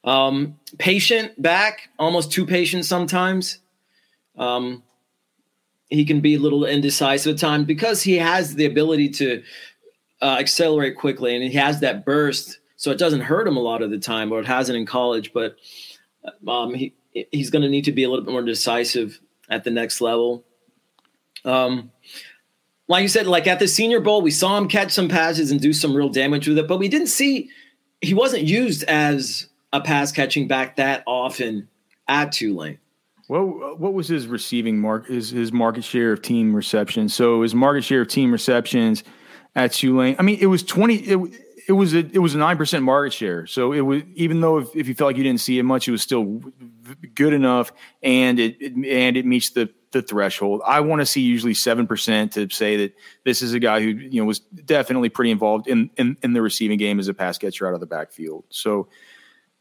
Um, 0.03 0.59
patient 0.77 1.41
back, 1.41 1.89
almost 1.97 2.31
too 2.31 2.45
patient 2.45 2.85
sometimes. 2.85 3.59
Um, 4.37 4.83
he 5.87 6.05
can 6.05 6.21
be 6.21 6.35
a 6.35 6.39
little 6.39 6.65
indecisive 6.65 7.35
at 7.35 7.39
times 7.39 7.65
because 7.65 8.01
he 8.03 8.17
has 8.17 8.55
the 8.55 8.65
ability 8.65 9.09
to 9.09 9.43
uh, 10.21 10.37
accelerate 10.39 10.97
quickly 10.97 11.35
and 11.35 11.43
he 11.43 11.53
has 11.53 11.79
that 11.81 12.03
burst, 12.03 12.59
so 12.75 12.91
it 12.91 12.97
doesn't 12.97 13.21
hurt 13.21 13.47
him 13.47 13.55
a 13.55 13.61
lot 13.61 13.81
of 13.81 13.91
the 13.91 13.99
time, 13.99 14.31
or 14.31 14.39
it 14.39 14.45
hasn't 14.45 14.77
in 14.77 14.85
college. 14.85 15.31
But 15.33 15.55
um, 16.47 16.73
he 16.73 16.93
he's 17.31 17.49
going 17.49 17.61
to 17.61 17.69
need 17.69 17.85
to 17.85 17.91
be 17.91 18.03
a 18.03 18.09
little 18.09 18.25
bit 18.25 18.31
more 18.31 18.41
decisive 18.41 19.19
at 19.49 19.63
the 19.63 19.71
next 19.71 20.01
level. 20.01 20.43
Um, 21.45 21.91
like 22.87 23.01
you 23.01 23.07
said, 23.07 23.27
like 23.27 23.47
at 23.47 23.59
the 23.59 23.67
Senior 23.67 23.99
Bowl, 23.99 24.21
we 24.21 24.31
saw 24.31 24.57
him 24.57 24.67
catch 24.67 24.91
some 24.91 25.07
passes 25.07 25.51
and 25.51 25.59
do 25.59 25.73
some 25.73 25.95
real 25.95 26.09
damage 26.09 26.47
with 26.47 26.57
it, 26.57 26.67
but 26.67 26.77
we 26.77 26.87
didn't 26.87 27.07
see 27.07 27.49
he 28.01 28.13
wasn't 28.13 28.43
used 28.43 28.83
as 28.83 29.47
a 29.71 29.81
pass 29.81 30.11
catching 30.11 30.47
back 30.47 30.75
that 30.75 31.03
often 31.07 31.67
at 32.07 32.31
Tulane. 32.31 32.77
What 33.27 33.79
what 33.79 33.93
was 33.93 34.07
his 34.07 34.27
receiving 34.27 34.79
mark? 34.79 35.07
His 35.07 35.29
his 35.29 35.53
market 35.53 35.83
share 35.85 36.11
of 36.11 36.21
team 36.21 36.53
receptions. 36.53 37.13
So 37.13 37.41
his 37.41 37.55
market 37.55 37.83
share 37.83 38.01
of 38.01 38.09
team 38.09 38.31
receptions 38.31 39.03
at 39.55 39.71
Tulane. 39.71 40.17
I 40.19 40.23
mean, 40.23 40.39
it 40.41 40.47
was 40.47 40.61
twenty. 40.61 40.97
It, 40.97 41.19
it 41.69 41.71
was 41.71 41.93
a 41.93 41.99
it 41.99 42.19
was 42.19 42.35
a 42.35 42.37
nine 42.37 42.57
percent 42.57 42.83
market 42.83 43.13
share. 43.13 43.47
So 43.47 43.71
it 43.71 43.81
was 43.81 44.03
even 44.15 44.41
though 44.41 44.57
if, 44.57 44.75
if 44.75 44.87
you 44.89 44.93
felt 44.93 45.07
like 45.07 45.17
you 45.17 45.23
didn't 45.23 45.39
see 45.39 45.57
it 45.57 45.63
much, 45.63 45.87
it 45.87 45.91
was 45.91 46.01
still 46.01 46.41
good 47.15 47.31
enough, 47.31 47.71
and 48.01 48.39
it, 48.39 48.57
it 48.59 48.73
and 48.73 49.15
it 49.15 49.25
meets 49.25 49.51
the 49.51 49.69
the 49.93 50.01
threshold. 50.01 50.61
I 50.67 50.81
want 50.81 50.99
to 51.01 51.05
see 51.05 51.21
usually 51.21 51.53
seven 51.53 51.87
percent 51.87 52.33
to 52.33 52.49
say 52.49 52.75
that 52.77 52.95
this 53.23 53.41
is 53.41 53.53
a 53.53 53.59
guy 53.59 53.79
who 53.79 53.87
you 53.87 54.19
know 54.21 54.25
was 54.25 54.39
definitely 54.39 55.09
pretty 55.09 55.31
involved 55.31 55.67
in, 55.67 55.89
in 55.95 56.17
in 56.21 56.33
the 56.33 56.41
receiving 56.41 56.77
game 56.77 56.99
as 56.99 57.07
a 57.07 57.13
pass 57.13 57.37
catcher 57.37 57.67
out 57.67 57.73
of 57.73 57.79
the 57.79 57.85
backfield. 57.85 58.43
So 58.49 58.89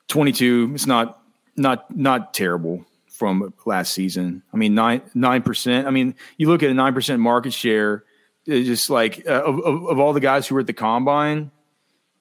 twenty 0.09 0.33
two, 0.33 0.73
it's 0.75 0.87
not 0.87 1.23
not 1.57 1.97
not 1.97 2.35
terrible 2.35 2.85
from 3.07 3.55
last 3.65 3.95
season. 3.95 4.43
I 4.53 4.57
mean 4.57 4.75
nine 4.75 5.03
nine 5.15 5.43
percent. 5.43 5.87
I 5.87 5.91
mean 5.91 6.17
you 6.37 6.49
look 6.49 6.65
at 6.65 6.71
a 6.71 6.75
nine 6.75 6.95
percent 6.95 7.21
market 7.21 7.53
share, 7.53 8.05
It's 8.47 8.67
just 8.67 8.91
like 8.91 9.25
uh, 9.27 9.45
of, 9.45 9.61
of 9.61 9.87
of 9.87 9.99
all 10.01 10.13
the 10.13 10.21
guys 10.21 10.49
who 10.49 10.57
were 10.57 10.63
at 10.63 10.67
the 10.67 10.73
combine, 10.73 11.53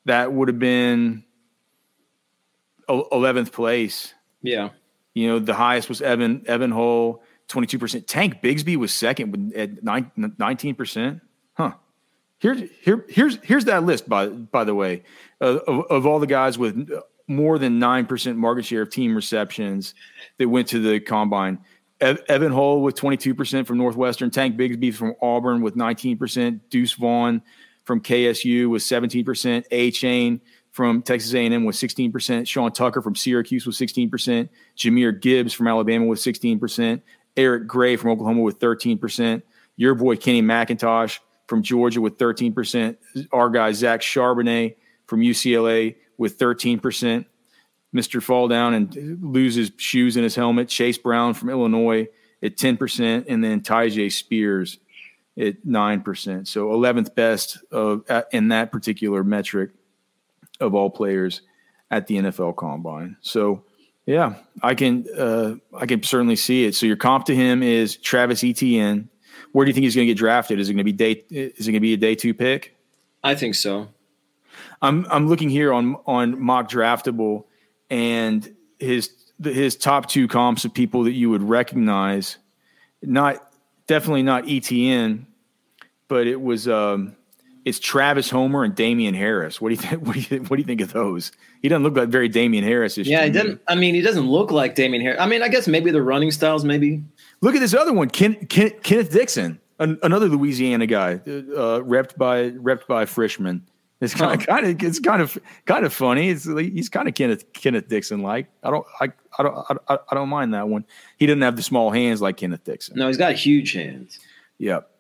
that 0.06 0.32
would 0.32 0.48
have 0.48 0.60
been 0.60 1.24
eleventh 2.88 3.52
place. 3.52 4.14
Yeah. 4.44 4.70
You 5.14 5.28
know, 5.28 5.40
the 5.40 5.54
highest 5.54 5.90
was 5.90 6.02
Evan 6.02 6.44
Evan 6.48 6.72
Hull, 6.72 7.24
twenty 7.52 7.68
two 7.68 7.80
percent. 7.80 8.08
Tank 8.08 8.42
Bigsby 8.42 8.76
was 8.76 8.94
second 8.94 9.54
at 9.56 9.84
nineteen 9.84 10.76
percent. 10.76 11.22
Huh. 11.54 11.74
Here, 12.40 12.56
here, 12.82 13.06
here's 13.08 13.38
here's 13.44 13.66
that 13.66 13.84
list 13.84 14.10
by 14.10 14.28
by 14.28 14.64
the 14.64 14.74
way 14.74 15.04
uh, 15.40 15.60
of, 15.68 15.86
of 15.92 16.06
all 16.08 16.20
the 16.20 16.28
guys 16.28 16.58
with 16.58 16.90
more 17.28 17.60
than 17.60 17.78
nine 17.78 18.08
percent 18.08 18.38
market 18.38 18.66
share 18.66 18.82
of 18.82 18.90
team 18.90 19.16
receptions 19.16 19.94
that 20.40 20.50
went 20.50 20.70
to 20.70 20.80
the 20.80 21.00
combine. 21.00 21.60
Evan 22.02 22.52
Hull 22.52 22.82
with 22.82 22.96
22% 22.96 23.68
from 23.68 23.78
Northwestern, 23.78 24.32
Tank 24.32 24.58
Bigsby 24.58 24.92
from 24.92 25.14
Auburn 25.22 25.62
with 25.62 25.76
19%, 25.76 26.60
Deuce 26.72 26.94
Vaughn 26.94 27.44
from 27.84 28.02
KSU 28.02 28.72
with 28.72 28.82
17%, 28.82 29.24
Achane 29.70 30.40
from 30.72 31.04
Texas 31.04 31.34
A&M 31.34 31.64
with 31.64 31.76
16%, 31.76 32.48
Sean 32.48 32.72
Tucker 32.72 33.02
from 33.02 33.16
Syracuse 33.16 33.68
with 33.68 33.76
16%, 33.76 34.50
Jahmyr 34.78 35.22
Gibbs 35.22 35.54
from 35.54 35.68
Alabama 35.68 36.06
with 36.06 36.20
16%, 36.20 37.02
Eric 37.38 37.68
Gray 37.68 37.96
from 37.96 38.12
Oklahoma 38.12 38.42
with 38.42 38.60
13%, 38.60 39.42
your 39.76 39.96
boy 39.96 40.16
Kenny 40.16 40.42
McIntosh 40.42 41.20
from 41.48 41.64
Georgia 41.64 42.02
with 42.02 42.18
13%, 42.18 42.98
our 43.32 43.50
guy 43.50 43.72
Zach 43.72 44.02
Charbonnet 44.02 44.76
from 45.08 45.22
UCLA 45.22 45.96
with 46.18 46.38
13%, 46.38 47.26
Mr. 47.94 48.24
Fall 48.24 48.48
Down 48.48 48.74
and 48.74 49.20
loses 49.22 49.72
shoes 49.78 50.16
in 50.16 50.24
his 50.24 50.36
helmet, 50.36 50.70
Chase 50.70 50.98
Brown 50.98 51.34
from 51.34 51.50
Illinois 51.50 52.08
at 52.42 52.56
10%, 52.56 53.26
and 53.28 53.44
then 53.44 53.62
Tyjae 53.62 54.12
Spears 54.12 54.80
at 55.38 55.66
9%. 55.66 56.48
So 56.48 56.70
11th 56.70 57.16
best 57.16 57.58
of, 57.72 58.04
in 58.32 58.50
that 58.50 58.72
particular 58.72 59.24
metric 59.24 59.72
of 60.60 60.76
all 60.76 60.90
players 60.90 61.42
at 61.90 62.08
the 62.08 62.18
NFL 62.18 62.56
Combine. 62.56 63.18
So, 63.22 63.64
yeah, 64.12 64.34
I 64.62 64.76
can 64.76 65.06
uh, 65.18 65.56
I 65.74 65.86
can 65.86 66.04
certainly 66.04 66.36
see 66.36 66.66
it. 66.66 66.76
So 66.76 66.86
your 66.86 66.98
comp 66.98 67.26
to 67.26 67.36
him 67.36 67.64
is 67.64 67.96
Travis 67.96 68.44
Etienne. 68.44 69.10
Where 69.54 69.66
do 69.66 69.70
you 69.70 69.74
think 69.74 69.86
he's 69.86 69.96
going 69.96 70.06
to 70.06 70.14
get 70.14 70.18
drafted? 70.18 70.60
Is 70.60 70.70
it 70.70 70.74
going 70.74 70.80
to 70.80 70.84
be 70.84 70.92
day? 70.92 71.24
Is 71.30 71.68
it 71.68 71.72
going 71.72 71.76
to 71.76 71.80
be 71.80 71.94
a 71.94 71.98
day 71.98 72.16
two 72.16 72.34
pick? 72.34 72.76
I 73.24 73.36
think 73.36 73.56
so. 73.56 73.88
I'm 74.82 75.06
I'm 75.10 75.30
looking 75.30 75.50
here 75.50 75.72
on 75.72 75.96
on 76.06 76.42
mock 76.42 76.70
draftable, 76.70 77.46
and 77.90 78.54
his 78.80 79.12
his 79.42 79.78
top 79.78 80.08
two 80.08 80.28
comps 80.28 80.66
of 80.66 80.74
people 80.74 81.04
that 81.04 81.14
you 81.14 81.30
would 81.30 81.44
recognize, 81.44 82.38
not 83.02 83.54
definitely 83.88 84.24
not 84.24 84.50
Etienne, 84.50 85.26
but 86.10 86.28
it 86.28 86.42
was 86.42 86.68
um, 86.68 87.16
it's 87.66 87.80
Travis 87.80 88.30
Homer 88.30 88.64
and 88.64 88.74
Damien 88.76 89.14
Harris. 89.14 89.62
What 89.62 89.70
do 89.70 89.76
you 89.76 89.82
think? 89.82 90.02
What 90.06 90.14
do 90.14 90.20
you 90.20 90.26
think, 90.26 90.50
what 90.50 90.56
do 90.58 90.62
you 90.62 90.66
think 90.66 90.82
of 90.82 90.94
those? 90.94 91.32
He 91.62 91.70
doesn't 91.70 91.84
look 91.84 91.96
like 91.96 92.10
very 92.10 92.28
Damien 92.28 92.64
Harris. 92.64 92.98
Yeah, 92.98 93.26
he 93.26 93.32
didn't. 93.32 93.62
I 93.68 93.76
mean, 93.76 93.94
he 93.94 94.02
doesn't 94.02 94.28
look 94.28 94.52
like 94.52 94.76
Damien 94.76 95.02
Harris. 95.02 95.20
I 95.20 95.28
mean, 95.28 95.44
I 95.44 95.48
guess 95.48 95.68
maybe 95.68 95.92
the 95.92 96.02
running 96.02 96.32
styles, 96.32 96.66
maybe. 96.66 97.04
Look 97.42 97.56
at 97.56 97.60
this 97.60 97.74
other 97.74 97.94
one, 97.94 98.10
Ken, 98.10 98.36
Ken, 98.48 98.72
Kenneth 98.84 99.12
Dixon, 99.12 99.60
an, 99.80 100.00
another 100.04 100.28
Louisiana 100.28 100.88
guy, 100.88 101.14
uh, 101.14 101.82
repped 101.82 102.18
by 102.18 102.52
repped 102.52 102.88
by 102.88 103.06
Frischman. 103.06 103.62
It's 104.02 104.16
kind 104.16 104.40
of 104.40 104.48
kind 104.48 104.66
of 104.66 104.84
it's 104.84 105.00
kind 105.00 105.22
of 105.22 105.38
kind 105.66 105.86
of 105.86 105.94
funny. 105.94 106.30
It's 106.30 106.46
he's 106.46 106.90
kind 106.90 107.08
of 107.08 107.14
Kenneth 107.14 107.54
Kenneth 107.54 107.88
Dixon 107.88 108.24
like. 108.24 108.48
I 108.64 108.72
don't 108.72 108.86
I, 109.00 109.12
I 109.38 109.44
don't 109.44 109.56
I, 109.88 109.98
I 110.10 110.16
don't 110.16 110.30
mind 110.30 110.56
that 110.56 110.68
one. 110.68 110.86
He 111.18 111.28
doesn't 111.28 111.42
have 111.44 111.56
the 111.56 111.62
small 111.62 111.92
hands 111.92 112.20
like 112.20 112.38
Kenneth 112.38 112.64
Dixon. 112.64 112.98
No, 112.98 113.08
he's 113.08 113.18
got 113.18 113.36
huge 113.36 113.74
hands. 113.74 114.20
Yep. 114.58 114.91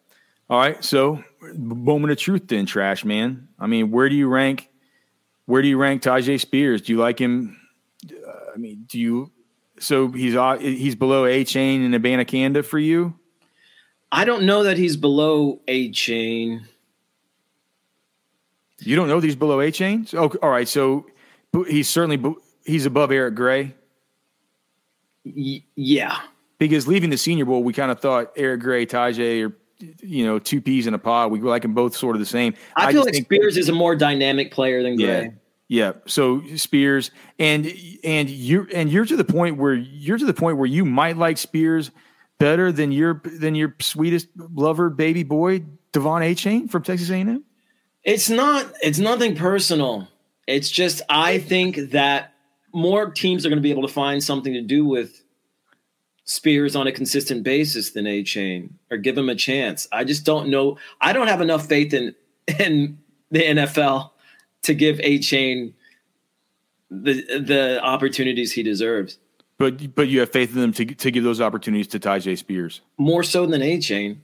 All 0.51 0.59
right, 0.59 0.83
so 0.83 1.23
moment 1.55 2.11
of 2.11 2.17
truth 2.17 2.49
then, 2.49 2.65
trash 2.65 3.05
man. 3.05 3.47
I 3.57 3.67
mean, 3.67 3.89
where 3.89 4.09
do 4.09 4.15
you 4.15 4.27
rank? 4.27 4.67
Where 5.45 5.61
do 5.61 5.69
you 5.69 5.77
rank 5.77 6.03
Tyjae 6.03 6.41
Spears? 6.41 6.81
Do 6.81 6.91
you 6.91 6.99
like 6.99 7.19
him? 7.19 7.57
Uh, 8.05 8.31
I 8.53 8.57
mean, 8.57 8.83
do 8.85 8.99
you? 8.99 9.31
So 9.79 10.09
he's 10.09 10.35
uh, 10.35 10.57
he's 10.57 10.95
below 10.95 11.23
Achane 11.23 11.85
and 11.85 11.95
Abanikanda 11.95 12.65
for 12.65 12.79
you. 12.79 13.17
I 14.11 14.25
don't 14.25 14.43
know 14.43 14.63
that 14.63 14.77
he's 14.77 14.97
below 14.97 15.61
Achane. 15.69 16.65
You 18.79 18.97
don't 18.97 19.07
know 19.07 19.21
these 19.21 19.37
below 19.37 19.59
Achane? 19.59 20.13
Oh, 20.13 20.37
all 20.43 20.49
right. 20.49 20.67
So 20.67 21.05
he's 21.65 21.87
certainly 21.87 22.35
he's 22.65 22.85
above 22.85 23.13
Eric 23.13 23.35
Gray. 23.35 23.73
Y- 25.23 25.63
yeah, 25.77 26.19
because 26.57 26.89
leaving 26.89 27.09
the 27.09 27.17
Senior 27.17 27.45
Bowl, 27.45 27.63
we 27.63 27.71
kind 27.71 27.89
of 27.89 28.01
thought 28.01 28.33
Eric 28.35 28.59
Gray, 28.59 28.85
Tyjae, 28.85 29.47
or 29.47 29.55
you 30.01 30.25
know, 30.25 30.39
two 30.39 30.61
peas 30.61 30.87
in 30.87 30.93
a 30.93 30.99
pod. 30.99 31.31
We 31.31 31.39
like 31.39 31.61
them 31.61 31.73
both 31.73 31.95
sort 31.95 32.15
of 32.15 32.19
the 32.19 32.25
same. 32.25 32.53
I, 32.75 32.87
I 32.87 32.91
feel 32.91 33.03
like 33.03 33.15
Spears 33.15 33.57
is 33.57 33.69
a 33.69 33.73
more 33.73 33.95
dynamic 33.95 34.51
player 34.51 34.83
than 34.83 34.95
Gray. 34.95 35.23
Yeah. 35.23 35.29
Yeah. 35.67 35.93
So 36.05 36.43
Spears 36.57 37.11
and 37.39 37.71
and 38.03 38.29
you're 38.29 38.67
and 38.73 38.91
you're 38.91 39.05
to 39.05 39.15
the 39.15 39.23
point 39.23 39.57
where 39.57 39.73
you're 39.73 40.17
to 40.17 40.25
the 40.25 40.33
point 40.33 40.57
where 40.57 40.67
you 40.67 40.83
might 40.83 41.15
like 41.15 41.37
Spears 41.37 41.91
better 42.39 42.71
than 42.71 42.91
your 42.91 43.21
than 43.23 43.55
your 43.55 43.75
sweetest 43.79 44.27
lover 44.35 44.89
baby 44.89 45.23
boy 45.23 45.59
De'Von 45.93 46.29
Achane 46.29 46.69
from 46.69 46.83
Texas 46.83 47.09
A&M. 47.09 47.43
It's 48.03 48.29
not. 48.29 48.65
It's 48.81 48.99
nothing 48.99 49.35
personal. 49.35 50.07
It's 50.47 50.69
just 50.69 51.01
I 51.09 51.39
think 51.39 51.91
that 51.91 52.33
more 52.73 53.11
teams 53.11 53.45
are 53.45 53.49
going 53.49 53.57
to 53.57 53.63
be 53.63 53.71
able 53.71 53.87
to 53.87 53.93
find 53.93 54.23
something 54.23 54.53
to 54.53 54.61
do 54.61 54.85
with 54.85 55.23
Spears 56.31 56.77
on 56.77 56.87
a 56.87 56.93
consistent 56.93 57.43
basis 57.43 57.91
than 57.91 58.05
Achane 58.05 58.69
or 58.89 58.95
give 58.95 59.17
him 59.17 59.27
a 59.27 59.35
chance. 59.35 59.85
I 59.91 60.05
just 60.05 60.23
don't 60.23 60.47
know. 60.47 60.77
I 61.01 61.11
don't 61.11 61.27
have 61.27 61.41
enough 61.41 61.67
faith 61.67 61.93
in 61.93 62.15
in 62.57 62.97
the 63.31 63.41
NFL 63.41 64.11
to 64.61 64.73
give 64.73 64.99
Achane 64.99 65.73
the 66.89 67.13
the 67.37 67.83
opportunities 67.83 68.53
he 68.53 68.63
deserves. 68.63 69.17
But 69.57 69.93
but 69.93 70.07
you 70.07 70.21
have 70.21 70.31
faith 70.31 70.55
in 70.55 70.61
them 70.61 70.71
to 70.71 70.85
to 70.85 71.11
give 71.11 71.25
those 71.25 71.41
opportunities 71.41 71.87
to 71.87 71.99
Tyjae 71.99 72.37
Spears 72.37 72.79
more 72.97 73.23
so 73.23 73.45
than 73.45 73.59
Achane. 73.59 74.19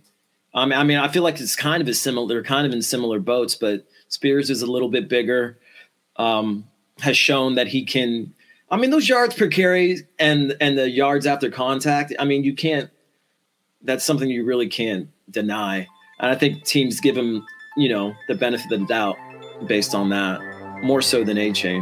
I 0.54 0.66
mean, 0.66 0.80
I 0.80 0.84
mean, 0.84 0.98
I 1.00 1.10
feel 1.10 1.24
like 1.24 1.42
it's 1.42 1.58
kind 1.58 1.82
of 1.82 1.90
a 1.90 1.94
similar. 1.94 2.28
They're 2.30 2.42
kind 2.42 2.66
of 2.66 2.72
in 2.72 2.82
similar 2.82 3.20
boats, 3.20 3.54
but 3.54 3.86
Spears 4.08 4.50
is 4.50 4.62
a 4.62 4.72
little 4.72 4.90
bit 4.90 5.10
bigger. 5.10 5.60
Um, 6.16 6.70
has 7.00 7.18
shown 7.18 7.56
that 7.56 7.68
he 7.68 7.84
can 7.84 8.34
I 8.70 8.78
mean, 8.78 8.90
those 8.90 9.08
yards 9.08 9.36
per 9.36 9.48
carry 9.48 10.00
and 10.20 10.56
and 10.60 10.78
the 10.78 10.90
yards 10.90 11.26
after 11.26 11.50
contact. 11.50 12.14
I 12.20 12.26
mean, 12.26 12.44
you 12.44 12.54
can't. 12.54 12.90
That's 13.82 14.04
something 14.04 14.30
you 14.30 14.44
really 14.44 14.68
can't 14.68 15.10
deny. 15.30 15.88
And 16.20 16.32
I 16.32 16.36
think 16.36 16.64
teams 16.64 17.00
give 17.00 17.16
him, 17.16 17.46
you 17.78 17.90
know, 17.90 18.14
the 18.28 18.36
benefit 18.36 18.72
of 18.72 18.80
the 18.82 18.86
doubt 18.88 19.18
based 19.68 19.96
on 19.96 20.10
that, 20.10 20.42
more 20.84 21.02
so 21.02 21.24
than 21.24 21.38
A 21.38 21.54
say 21.54 21.82